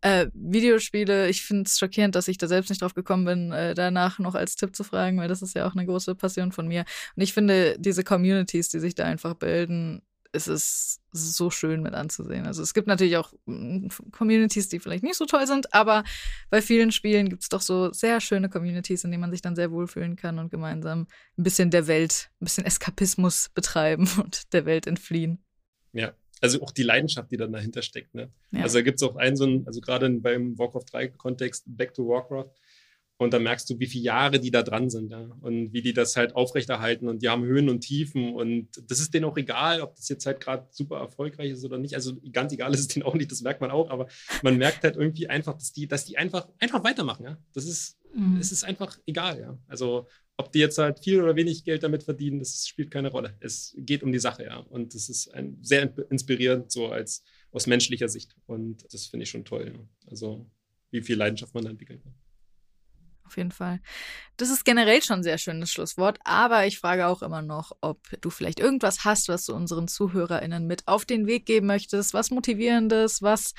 äh, 0.01 0.27
Videospiele, 0.33 1.29
ich 1.29 1.43
finde 1.43 1.63
es 1.63 1.79
schockierend, 1.79 2.13
dass 2.13 2.27
ich 2.27 2.37
da 2.37 2.47
selbst 2.47 2.69
nicht 2.69 2.81
drauf 2.81 2.93
gekommen 2.93 3.25
bin, 3.25 3.51
äh, 3.51 3.73
danach 3.73 4.19
noch 4.19 4.35
als 4.35 4.55
Tipp 4.55 4.75
zu 4.75 4.83
fragen, 4.83 5.17
weil 5.17 5.27
das 5.27 5.41
ist 5.41 5.55
ja 5.55 5.67
auch 5.67 5.73
eine 5.73 5.85
große 5.85 6.13
Passion 6.13 6.51
von 6.51 6.67
mir. 6.67 6.85
Und 7.15 7.23
ich 7.23 7.33
finde, 7.33 7.75
diese 7.79 8.03
Communities, 8.03 8.69
die 8.69 8.79
sich 8.79 8.93
da 8.93 9.05
einfach 9.05 9.33
bilden, 9.33 10.03
es 10.31 10.47
ist 10.47 11.01
so 11.11 11.49
schön 11.49 11.81
mit 11.81 11.95
anzusehen. 11.95 12.45
Also 12.45 12.61
es 12.61 12.73
gibt 12.73 12.87
natürlich 12.87 13.17
auch 13.17 13.33
mm, 13.45 13.87
Communities, 14.11 14.69
die 14.69 14.79
vielleicht 14.79 15.03
nicht 15.03 15.15
so 15.15 15.25
toll 15.25 15.47
sind, 15.47 15.73
aber 15.73 16.03
bei 16.49 16.61
vielen 16.61 16.91
Spielen 16.91 17.29
gibt 17.29 17.41
es 17.43 17.49
doch 17.49 17.61
so 17.61 17.91
sehr 17.91 18.21
schöne 18.21 18.49
Communities, 18.49 19.05
in 19.05 19.11
denen 19.11 19.21
man 19.21 19.31
sich 19.31 19.41
dann 19.41 19.55
sehr 19.55 19.71
wohlfühlen 19.71 20.17
kann 20.17 20.37
und 20.37 20.51
gemeinsam 20.51 21.07
ein 21.37 21.43
bisschen 21.43 21.71
der 21.71 21.87
Welt, 21.87 22.29
ein 22.41 22.45
bisschen 22.45 22.65
Eskapismus 22.65 23.49
betreiben 23.55 24.07
und 24.23 24.53
der 24.53 24.65
Welt 24.65 24.85
entfliehen. 24.87 25.39
Ja, 25.95 26.13
also 26.41 26.61
auch 26.61 26.71
die 26.71 26.83
Leidenschaft, 26.83 27.31
die 27.31 27.37
dann 27.37 27.51
dahinter 27.51 27.81
steckt. 27.81 28.13
Ne? 28.13 28.29
Ja. 28.51 28.63
Also 28.63 28.77
da 28.77 28.81
gibt 28.83 29.01
es 29.01 29.03
auch 29.03 29.15
einen 29.15 29.35
so 29.35 29.45
einen, 29.45 29.65
also 29.65 29.81
gerade 29.81 30.09
beim 30.09 30.57
Warcraft 30.57 30.85
3-Kontext, 30.91 31.63
Back 31.65 31.93
to 31.93 32.07
Warcraft, 32.07 32.51
und 33.17 33.33
da 33.33 33.39
merkst 33.39 33.69
du, 33.69 33.79
wie 33.79 33.87
viele 33.87 34.03
Jahre 34.03 34.39
die 34.39 34.51
da 34.51 34.61
dran 34.61 34.89
sind 34.89 35.11
ja? 35.11 35.29
und 35.39 35.71
wie 35.71 35.81
die 35.81 35.93
das 35.93 36.17
halt 36.17 36.35
aufrechterhalten 36.35 37.07
und 37.07 37.21
die 37.21 37.29
haben 37.29 37.45
Höhen 37.45 37.69
und 37.69 37.79
Tiefen 37.79 38.33
und 38.33 38.67
das 38.89 38.99
ist 38.99 39.13
denen 39.13 39.25
auch 39.25 39.37
egal, 39.37 39.81
ob 39.81 39.95
das 39.95 40.09
jetzt 40.09 40.25
halt 40.25 40.41
gerade 40.41 40.67
super 40.71 40.97
erfolgreich 40.97 41.51
ist 41.51 41.63
oder 41.63 41.77
nicht. 41.77 41.95
Also 41.95 42.17
ganz 42.33 42.51
egal 42.51 42.73
ist 42.73 42.81
es 42.81 42.87
denen 42.89 43.03
auch 43.03 43.13
nicht, 43.13 43.31
das 43.31 43.41
merkt 43.41 43.61
man 43.61 43.71
auch, 43.71 43.89
aber 43.89 44.07
man 44.43 44.57
merkt 44.57 44.83
halt 44.83 44.97
irgendwie 44.97 45.29
einfach, 45.29 45.53
dass 45.53 45.71
die, 45.71 45.87
dass 45.87 46.03
die 46.03 46.17
einfach, 46.17 46.47
einfach 46.59 46.83
weitermachen. 46.83 47.23
Ja? 47.23 47.37
Das 47.53 47.65
ist, 47.65 47.97
mhm. 48.13 48.37
es 48.37 48.51
ist 48.51 48.65
einfach 48.65 48.97
egal. 49.05 49.39
Ja? 49.39 49.57
Also 49.67 50.07
ob 50.37 50.51
die 50.51 50.59
jetzt 50.59 50.77
halt 50.77 50.99
viel 50.99 51.21
oder 51.21 51.35
wenig 51.35 51.63
Geld 51.63 51.83
damit 51.83 52.03
verdienen, 52.03 52.39
das 52.39 52.67
spielt 52.67 52.91
keine 52.91 53.09
Rolle. 53.09 53.37
Es 53.39 53.73
geht 53.77 54.03
um 54.03 54.11
die 54.11 54.19
Sache, 54.19 54.43
ja. 54.43 54.57
Und 54.57 54.93
das 54.93 55.09
ist 55.09 55.33
ein, 55.33 55.57
sehr 55.61 55.93
inspirierend, 56.09 56.71
so 56.71 56.89
als 56.89 57.23
aus 57.51 57.67
menschlicher 57.67 58.09
Sicht. 58.09 58.35
Und 58.45 58.85
das 58.93 59.05
finde 59.05 59.23
ich 59.23 59.29
schon 59.29 59.45
toll. 59.45 59.71
Ja. 59.73 60.09
Also, 60.09 60.49
wie 60.91 61.01
viel 61.01 61.17
Leidenschaft 61.17 61.53
man 61.53 61.63
da 61.63 61.69
entwickeln 61.69 62.01
kann. 62.01 62.13
Auf 63.25 63.37
jeden 63.37 63.51
Fall. 63.51 63.79
Das 64.37 64.49
ist 64.49 64.65
generell 64.65 65.01
schon 65.01 65.19
ein 65.19 65.23
sehr 65.23 65.39
schönes 65.39 65.71
Schlusswort, 65.71 66.19
aber 66.25 66.67
ich 66.67 66.77
frage 66.77 67.07
auch 67.07 67.23
immer 67.23 67.41
noch, 67.41 67.71
ob 67.81 67.99
du 68.21 68.29
vielleicht 68.29 68.59
irgendwas 68.59 69.03
hast, 69.03 69.29
was 69.29 69.45
du 69.45 69.55
unseren 69.55 69.87
ZuhörerInnen 69.87 70.67
mit 70.67 70.87
auf 70.87 71.05
den 71.05 71.25
Weg 71.25 71.47
geben 71.47 71.65
möchtest, 71.65 72.13
was 72.13 72.29
Motivierendes, 72.29 73.23
was 73.23 73.55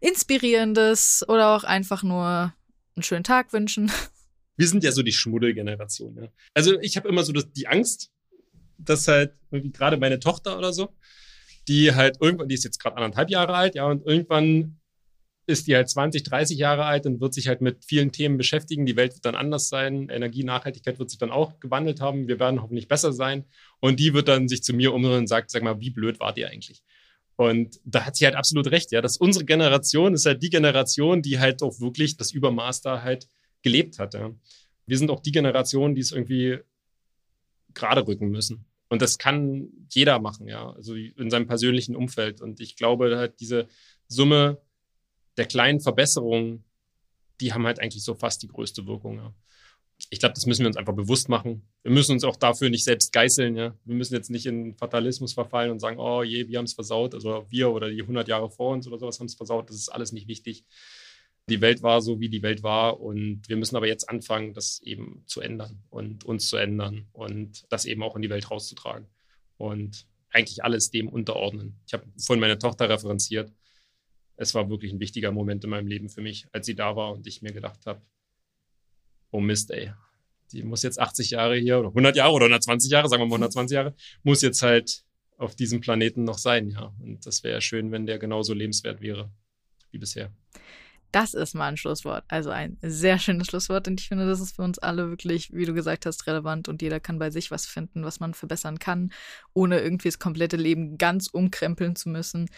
Inspirierendes 0.00 1.22
oder 1.28 1.54
auch 1.54 1.64
einfach 1.64 2.02
nur 2.02 2.54
einen 2.96 3.02
schönen 3.02 3.24
Tag 3.24 3.52
wünschen 3.52 3.92
wir 4.56 4.68
sind 4.68 4.84
ja 4.84 4.92
so 4.92 5.02
die 5.02 5.12
Schmuddelgeneration. 5.12 6.16
Ja. 6.16 6.28
Also 6.54 6.78
ich 6.80 6.96
habe 6.96 7.08
immer 7.08 7.24
so 7.24 7.32
das, 7.32 7.50
die 7.52 7.66
Angst, 7.66 8.10
dass 8.78 9.08
halt 9.08 9.34
gerade 9.50 9.96
meine 9.96 10.18
Tochter 10.18 10.58
oder 10.58 10.72
so, 10.72 10.94
die 11.68 11.94
halt 11.94 12.18
irgendwann, 12.20 12.48
die 12.48 12.54
ist 12.54 12.64
jetzt 12.64 12.78
gerade 12.78 12.96
anderthalb 12.96 13.30
Jahre 13.30 13.54
alt, 13.54 13.74
ja, 13.74 13.86
und 13.86 14.06
irgendwann 14.06 14.78
ist 15.46 15.66
die 15.66 15.74
halt 15.74 15.90
20, 15.90 16.22
30 16.22 16.58
Jahre 16.58 16.84
alt 16.84 17.06
und 17.06 17.20
wird 17.20 17.34
sich 17.34 17.48
halt 17.48 17.60
mit 17.60 17.84
vielen 17.84 18.12
Themen 18.12 18.38
beschäftigen. 18.38 18.86
Die 18.86 18.96
Welt 18.96 19.14
wird 19.14 19.26
dann 19.26 19.34
anders 19.34 19.68
sein. 19.68 20.08
Energie, 20.08 20.42
Nachhaltigkeit 20.42 20.98
wird 20.98 21.10
sich 21.10 21.18
dann 21.18 21.30
auch 21.30 21.60
gewandelt 21.60 22.00
haben. 22.00 22.28
Wir 22.28 22.40
werden 22.40 22.62
hoffentlich 22.62 22.88
besser 22.88 23.12
sein. 23.12 23.44
Und 23.80 24.00
die 24.00 24.14
wird 24.14 24.28
dann 24.28 24.48
sich 24.48 24.62
zu 24.62 24.72
mir 24.72 24.94
umdrehen 24.94 25.18
und 25.18 25.26
sagt, 25.26 25.50
sag 25.50 25.62
mal, 25.62 25.80
wie 25.80 25.90
blöd 25.90 26.18
wart 26.18 26.38
ihr 26.38 26.48
eigentlich? 26.48 26.82
Und 27.36 27.78
da 27.84 28.06
hat 28.06 28.16
sie 28.16 28.24
halt 28.24 28.36
absolut 28.36 28.70
recht, 28.70 28.90
ja. 28.92 29.02
Dass 29.02 29.18
unsere 29.18 29.44
Generation 29.44 30.14
ist 30.14 30.24
halt 30.24 30.42
die 30.42 30.50
Generation, 30.50 31.20
die 31.20 31.38
halt 31.38 31.62
auch 31.62 31.78
wirklich 31.78 32.16
das 32.16 32.32
Übermaß 32.32 32.80
da 32.80 33.02
halt 33.02 33.28
gelebt 33.64 33.98
hat. 33.98 34.14
Ja. 34.14 34.32
wir 34.86 34.98
sind 34.98 35.10
auch 35.10 35.20
die 35.20 35.32
Generation, 35.32 35.96
die 35.96 36.02
es 36.02 36.12
irgendwie 36.12 36.58
gerade 37.72 38.06
rücken 38.06 38.28
müssen. 38.28 38.66
Und 38.88 39.02
das 39.02 39.18
kann 39.18 39.68
jeder 39.90 40.20
machen, 40.20 40.46
ja, 40.46 40.70
also 40.70 40.94
in 40.94 41.30
seinem 41.30 41.48
persönlichen 41.48 41.96
Umfeld. 41.96 42.40
Und 42.40 42.60
ich 42.60 42.76
glaube, 42.76 43.16
halt 43.16 43.40
diese 43.40 43.66
Summe 44.06 44.60
der 45.36 45.46
kleinen 45.46 45.80
Verbesserungen, 45.80 46.62
die 47.40 47.52
haben 47.52 47.66
halt 47.66 47.80
eigentlich 47.80 48.04
so 48.04 48.14
fast 48.14 48.42
die 48.42 48.48
größte 48.48 48.86
Wirkung, 48.86 49.16
ja. 49.16 49.34
Ich 50.10 50.18
glaube, 50.18 50.34
das 50.34 50.44
müssen 50.44 50.62
wir 50.62 50.66
uns 50.66 50.76
einfach 50.76 50.94
bewusst 50.94 51.28
machen. 51.28 51.62
Wir 51.82 51.92
müssen 51.92 52.12
uns 52.12 52.24
auch 52.24 52.36
dafür 52.36 52.68
nicht 52.68 52.84
selbst 52.84 53.12
geißeln, 53.12 53.56
ja. 53.56 53.76
Wir 53.84 53.94
müssen 53.94 54.14
jetzt 54.14 54.30
nicht 54.30 54.44
in 54.44 54.74
Fatalismus 54.74 55.32
verfallen 55.32 55.70
und 55.70 55.78
sagen, 55.78 55.98
oh 55.98 56.22
je, 56.22 56.46
wir 56.48 56.58
haben 56.58 56.66
es 56.66 56.74
versaut, 56.74 57.14
also 57.14 57.46
wir 57.48 57.70
oder 57.70 57.88
die 57.88 58.02
100 58.02 58.28
Jahre 58.28 58.50
vor 58.50 58.72
uns 58.72 58.86
oder 58.86 58.98
sowas 58.98 59.18
haben 59.18 59.26
es 59.26 59.34
versaut. 59.34 59.70
Das 59.70 59.76
ist 59.76 59.88
alles 59.88 60.12
nicht 60.12 60.28
wichtig 60.28 60.64
die 61.48 61.60
Welt 61.60 61.82
war 61.82 62.00
so, 62.00 62.20
wie 62.20 62.28
die 62.28 62.42
Welt 62.42 62.62
war. 62.62 63.00
Und 63.00 63.48
wir 63.48 63.56
müssen 63.56 63.76
aber 63.76 63.86
jetzt 63.86 64.08
anfangen, 64.08 64.54
das 64.54 64.80
eben 64.82 65.22
zu 65.26 65.40
ändern 65.40 65.82
und 65.90 66.24
uns 66.24 66.48
zu 66.48 66.56
ändern 66.56 67.06
und 67.12 67.64
das 67.70 67.84
eben 67.84 68.02
auch 68.02 68.16
in 68.16 68.22
die 68.22 68.30
Welt 68.30 68.50
rauszutragen. 68.50 69.06
Und 69.56 70.06
eigentlich 70.30 70.64
alles 70.64 70.90
dem 70.90 71.08
unterordnen. 71.08 71.80
Ich 71.86 71.92
habe 71.92 72.04
vorhin 72.18 72.40
meine 72.40 72.58
Tochter 72.58 72.88
referenziert. 72.88 73.52
Es 74.36 74.54
war 74.54 74.68
wirklich 74.68 74.92
ein 74.92 75.00
wichtiger 75.00 75.30
Moment 75.30 75.62
in 75.62 75.70
meinem 75.70 75.86
Leben 75.86 76.08
für 76.08 76.22
mich, 76.22 76.46
als 76.52 76.66
sie 76.66 76.74
da 76.74 76.96
war 76.96 77.12
und 77.12 77.26
ich 77.26 77.40
mir 77.40 77.52
gedacht 77.52 77.86
habe, 77.86 78.02
oh 79.30 79.40
Mist, 79.40 79.70
ey, 79.70 79.92
die 80.52 80.64
muss 80.64 80.82
jetzt 80.82 80.98
80 80.98 81.30
Jahre 81.30 81.56
hier 81.56 81.78
oder 81.78 81.88
100 81.88 82.16
Jahre 82.16 82.32
oder 82.32 82.46
120 82.46 82.90
Jahre, 82.90 83.08
sagen 83.08 83.22
wir 83.22 83.26
mal 83.26 83.36
120 83.36 83.74
Jahre, 83.74 83.94
muss 84.24 84.42
jetzt 84.42 84.62
halt 84.62 85.04
auf 85.36 85.54
diesem 85.54 85.80
Planeten 85.80 86.24
noch 86.24 86.38
sein, 86.38 86.70
ja. 86.70 86.92
Und 87.00 87.26
das 87.26 87.44
wäre 87.44 87.60
schön, 87.60 87.92
wenn 87.92 88.06
der 88.06 88.18
genauso 88.18 88.54
lebenswert 88.54 89.00
wäre 89.00 89.30
wie 89.90 89.98
bisher. 89.98 90.32
Das 91.14 91.32
ist 91.32 91.54
mal 91.54 91.68
ein 91.68 91.76
Schlusswort. 91.76 92.24
Also 92.26 92.50
ein 92.50 92.76
sehr 92.82 93.20
schönes 93.20 93.46
Schlusswort. 93.46 93.86
Und 93.86 94.00
ich 94.00 94.08
finde, 94.08 94.26
das 94.26 94.40
ist 94.40 94.56
für 94.56 94.62
uns 94.62 94.80
alle 94.80 95.10
wirklich, 95.10 95.52
wie 95.52 95.64
du 95.64 95.72
gesagt 95.72 96.06
hast, 96.06 96.26
relevant. 96.26 96.66
Und 96.68 96.82
jeder 96.82 96.98
kann 96.98 97.20
bei 97.20 97.30
sich 97.30 97.52
was 97.52 97.66
finden, 97.66 98.02
was 98.02 98.18
man 98.18 98.34
verbessern 98.34 98.80
kann, 98.80 99.12
ohne 99.52 99.78
irgendwie 99.78 100.08
das 100.08 100.18
komplette 100.18 100.56
Leben 100.56 100.98
ganz 100.98 101.28
umkrempeln 101.28 101.94
zu 101.94 102.08
müssen. 102.08 102.50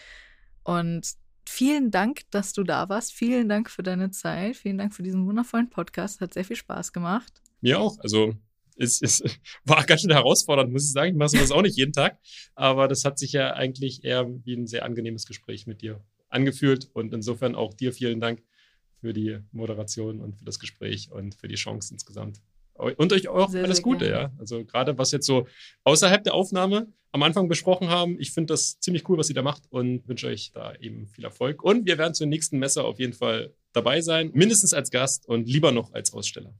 Und 0.64 1.06
vielen 1.44 1.90
Dank, 1.90 2.22
dass 2.30 2.54
du 2.54 2.64
da 2.64 2.88
warst. 2.88 3.12
Vielen 3.12 3.50
Dank 3.50 3.68
für 3.68 3.82
deine 3.82 4.10
Zeit. 4.10 4.56
Vielen 4.56 4.78
Dank 4.78 4.94
für 4.94 5.02
diesen 5.02 5.26
wundervollen 5.26 5.68
Podcast. 5.68 6.22
Hat 6.22 6.32
sehr 6.32 6.46
viel 6.46 6.56
Spaß 6.56 6.94
gemacht. 6.94 7.42
Mir 7.60 7.78
auch. 7.78 7.98
Also 7.98 8.32
es, 8.78 9.02
es 9.02 9.22
war 9.66 9.84
ganz 9.84 10.00
schön 10.00 10.12
herausfordernd, 10.12 10.72
muss 10.72 10.86
ich 10.86 10.92
sagen. 10.92 11.10
Ich 11.10 11.18
mache 11.18 11.28
sowas 11.28 11.50
auch 11.50 11.60
nicht 11.60 11.76
jeden 11.76 11.92
Tag. 11.92 12.18
Aber 12.54 12.88
das 12.88 13.04
hat 13.04 13.18
sich 13.18 13.32
ja 13.32 13.52
eigentlich 13.52 14.02
eher 14.02 14.26
wie 14.46 14.54
ein 14.54 14.66
sehr 14.66 14.86
angenehmes 14.86 15.26
Gespräch 15.26 15.66
mit 15.66 15.82
dir 15.82 16.02
angefühlt. 16.28 16.88
Und 16.92 17.12
insofern 17.14 17.54
auch 17.54 17.74
dir 17.74 17.92
vielen 17.92 18.20
Dank 18.20 18.42
für 19.00 19.12
die 19.12 19.38
Moderation 19.52 20.20
und 20.20 20.36
für 20.36 20.44
das 20.44 20.58
Gespräch 20.58 21.10
und 21.10 21.34
für 21.34 21.48
die 21.48 21.54
Chance 21.54 21.92
insgesamt. 21.92 22.40
Und 22.74 23.12
euch 23.12 23.28
auch 23.28 23.48
sehr, 23.48 23.64
alles 23.64 23.78
sehr 23.78 23.84
Gute, 23.84 24.06
gerne. 24.06 24.22
ja. 24.22 24.32
Also 24.38 24.64
gerade 24.64 24.98
was 24.98 25.10
jetzt 25.12 25.26
so 25.26 25.46
außerhalb 25.84 26.22
der 26.24 26.34
Aufnahme 26.34 26.92
am 27.12 27.22
Anfang 27.22 27.48
besprochen 27.48 27.88
haben, 27.88 28.20
ich 28.20 28.32
finde 28.32 28.52
das 28.52 28.78
ziemlich 28.80 29.08
cool, 29.08 29.16
was 29.16 29.30
ihr 29.30 29.34
da 29.34 29.42
macht 29.42 29.62
und 29.70 30.06
wünsche 30.06 30.26
euch 30.26 30.52
da 30.52 30.74
eben 30.74 31.06
viel 31.06 31.24
Erfolg. 31.24 31.62
Und 31.62 31.86
wir 31.86 31.96
werden 31.96 32.12
zur 32.12 32.26
nächsten 32.26 32.58
Messe 32.58 32.84
auf 32.84 32.98
jeden 32.98 33.14
Fall 33.14 33.54
dabei 33.72 34.02
sein, 34.02 34.30
mindestens 34.34 34.74
als 34.74 34.90
Gast 34.90 35.26
und 35.26 35.48
lieber 35.48 35.72
noch 35.72 35.92
als 35.94 36.12
Aussteller. 36.12 36.54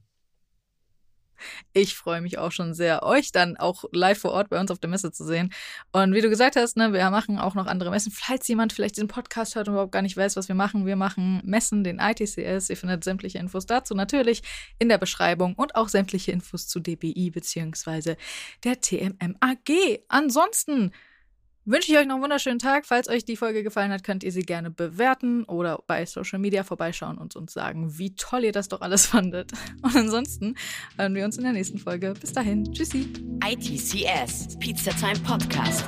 Ich 1.73 1.95
freue 1.95 2.21
mich 2.21 2.37
auch 2.37 2.51
schon 2.51 2.73
sehr, 2.73 3.03
euch 3.03 3.31
dann 3.31 3.57
auch 3.57 3.85
live 3.91 4.19
vor 4.19 4.31
Ort 4.31 4.49
bei 4.49 4.59
uns 4.59 4.71
auf 4.71 4.79
der 4.79 4.89
Messe 4.89 5.11
zu 5.11 5.25
sehen. 5.25 5.53
Und 5.91 6.13
wie 6.13 6.21
du 6.21 6.29
gesagt 6.29 6.55
hast, 6.55 6.77
ne, 6.77 6.93
wir 6.93 7.09
machen 7.09 7.39
auch 7.39 7.55
noch 7.55 7.67
andere 7.67 7.89
Messen. 7.89 8.11
Falls 8.11 8.47
jemand 8.47 8.73
vielleicht 8.73 8.97
diesen 8.97 9.07
Podcast 9.07 9.55
hört 9.55 9.67
und 9.67 9.73
überhaupt 9.73 9.91
gar 9.91 10.01
nicht 10.01 10.17
weiß, 10.17 10.35
was 10.35 10.47
wir 10.47 10.55
machen, 10.55 10.85
wir 10.85 10.95
machen 10.95 11.41
Messen, 11.45 11.83
den 11.83 11.99
ITCS. 11.99 12.69
Ihr 12.69 12.77
findet 12.77 13.03
sämtliche 13.03 13.37
Infos 13.37 13.65
dazu 13.65 13.93
natürlich 13.93 14.41
in 14.79 14.89
der 14.89 14.97
Beschreibung 14.97 15.55
und 15.55 15.75
auch 15.75 15.89
sämtliche 15.89 16.31
Infos 16.31 16.67
zu 16.67 16.79
DBI 16.79 17.31
bzw. 17.31 18.15
der 18.63 18.81
TMMAG. 18.81 20.03
Ansonsten 20.07 20.91
wünsche 21.67 21.91
ich 21.91 21.97
euch 21.97 22.07
noch 22.07 22.15
einen 22.15 22.23
wunderschönen 22.23 22.59
Tag. 22.59 22.85
Falls 22.85 23.09
euch 23.09 23.25
die 23.25 23.35
Folge 23.35 23.61
gefallen 23.61 23.91
hat, 23.91 24.03
könnt 24.03 24.23
ihr 24.23 24.31
sie 24.31 24.41
gerne 24.41 24.71
bewerten 24.71 25.43
oder 25.43 25.83
bei 25.85 26.05
Social 26.05 26.39
Media 26.39 26.63
vorbeischauen 26.63 27.17
und 27.17 27.35
uns 27.35 27.53
sagen, 27.53 27.97
wie 27.97 28.15
toll 28.15 28.45
ihr 28.45 28.51
das 28.51 28.69
doch 28.69 28.81
alles 28.81 29.05
fandet. 29.07 29.51
Und 29.81 29.95
ansonsten 29.95 30.55
hören 30.97 31.13
wir 31.13 31.25
uns 31.25 31.37
in 31.37 31.43
der 31.43 31.53
nächsten 31.53 31.77
Folge. 31.77 32.13
Bis 32.19 32.33
dahin. 32.33 32.71
Tschüssi. 32.73 33.07
ITCS, 33.45 34.57
Pizza 34.59 34.91
Time 34.91 35.19
Podcast. 35.23 35.85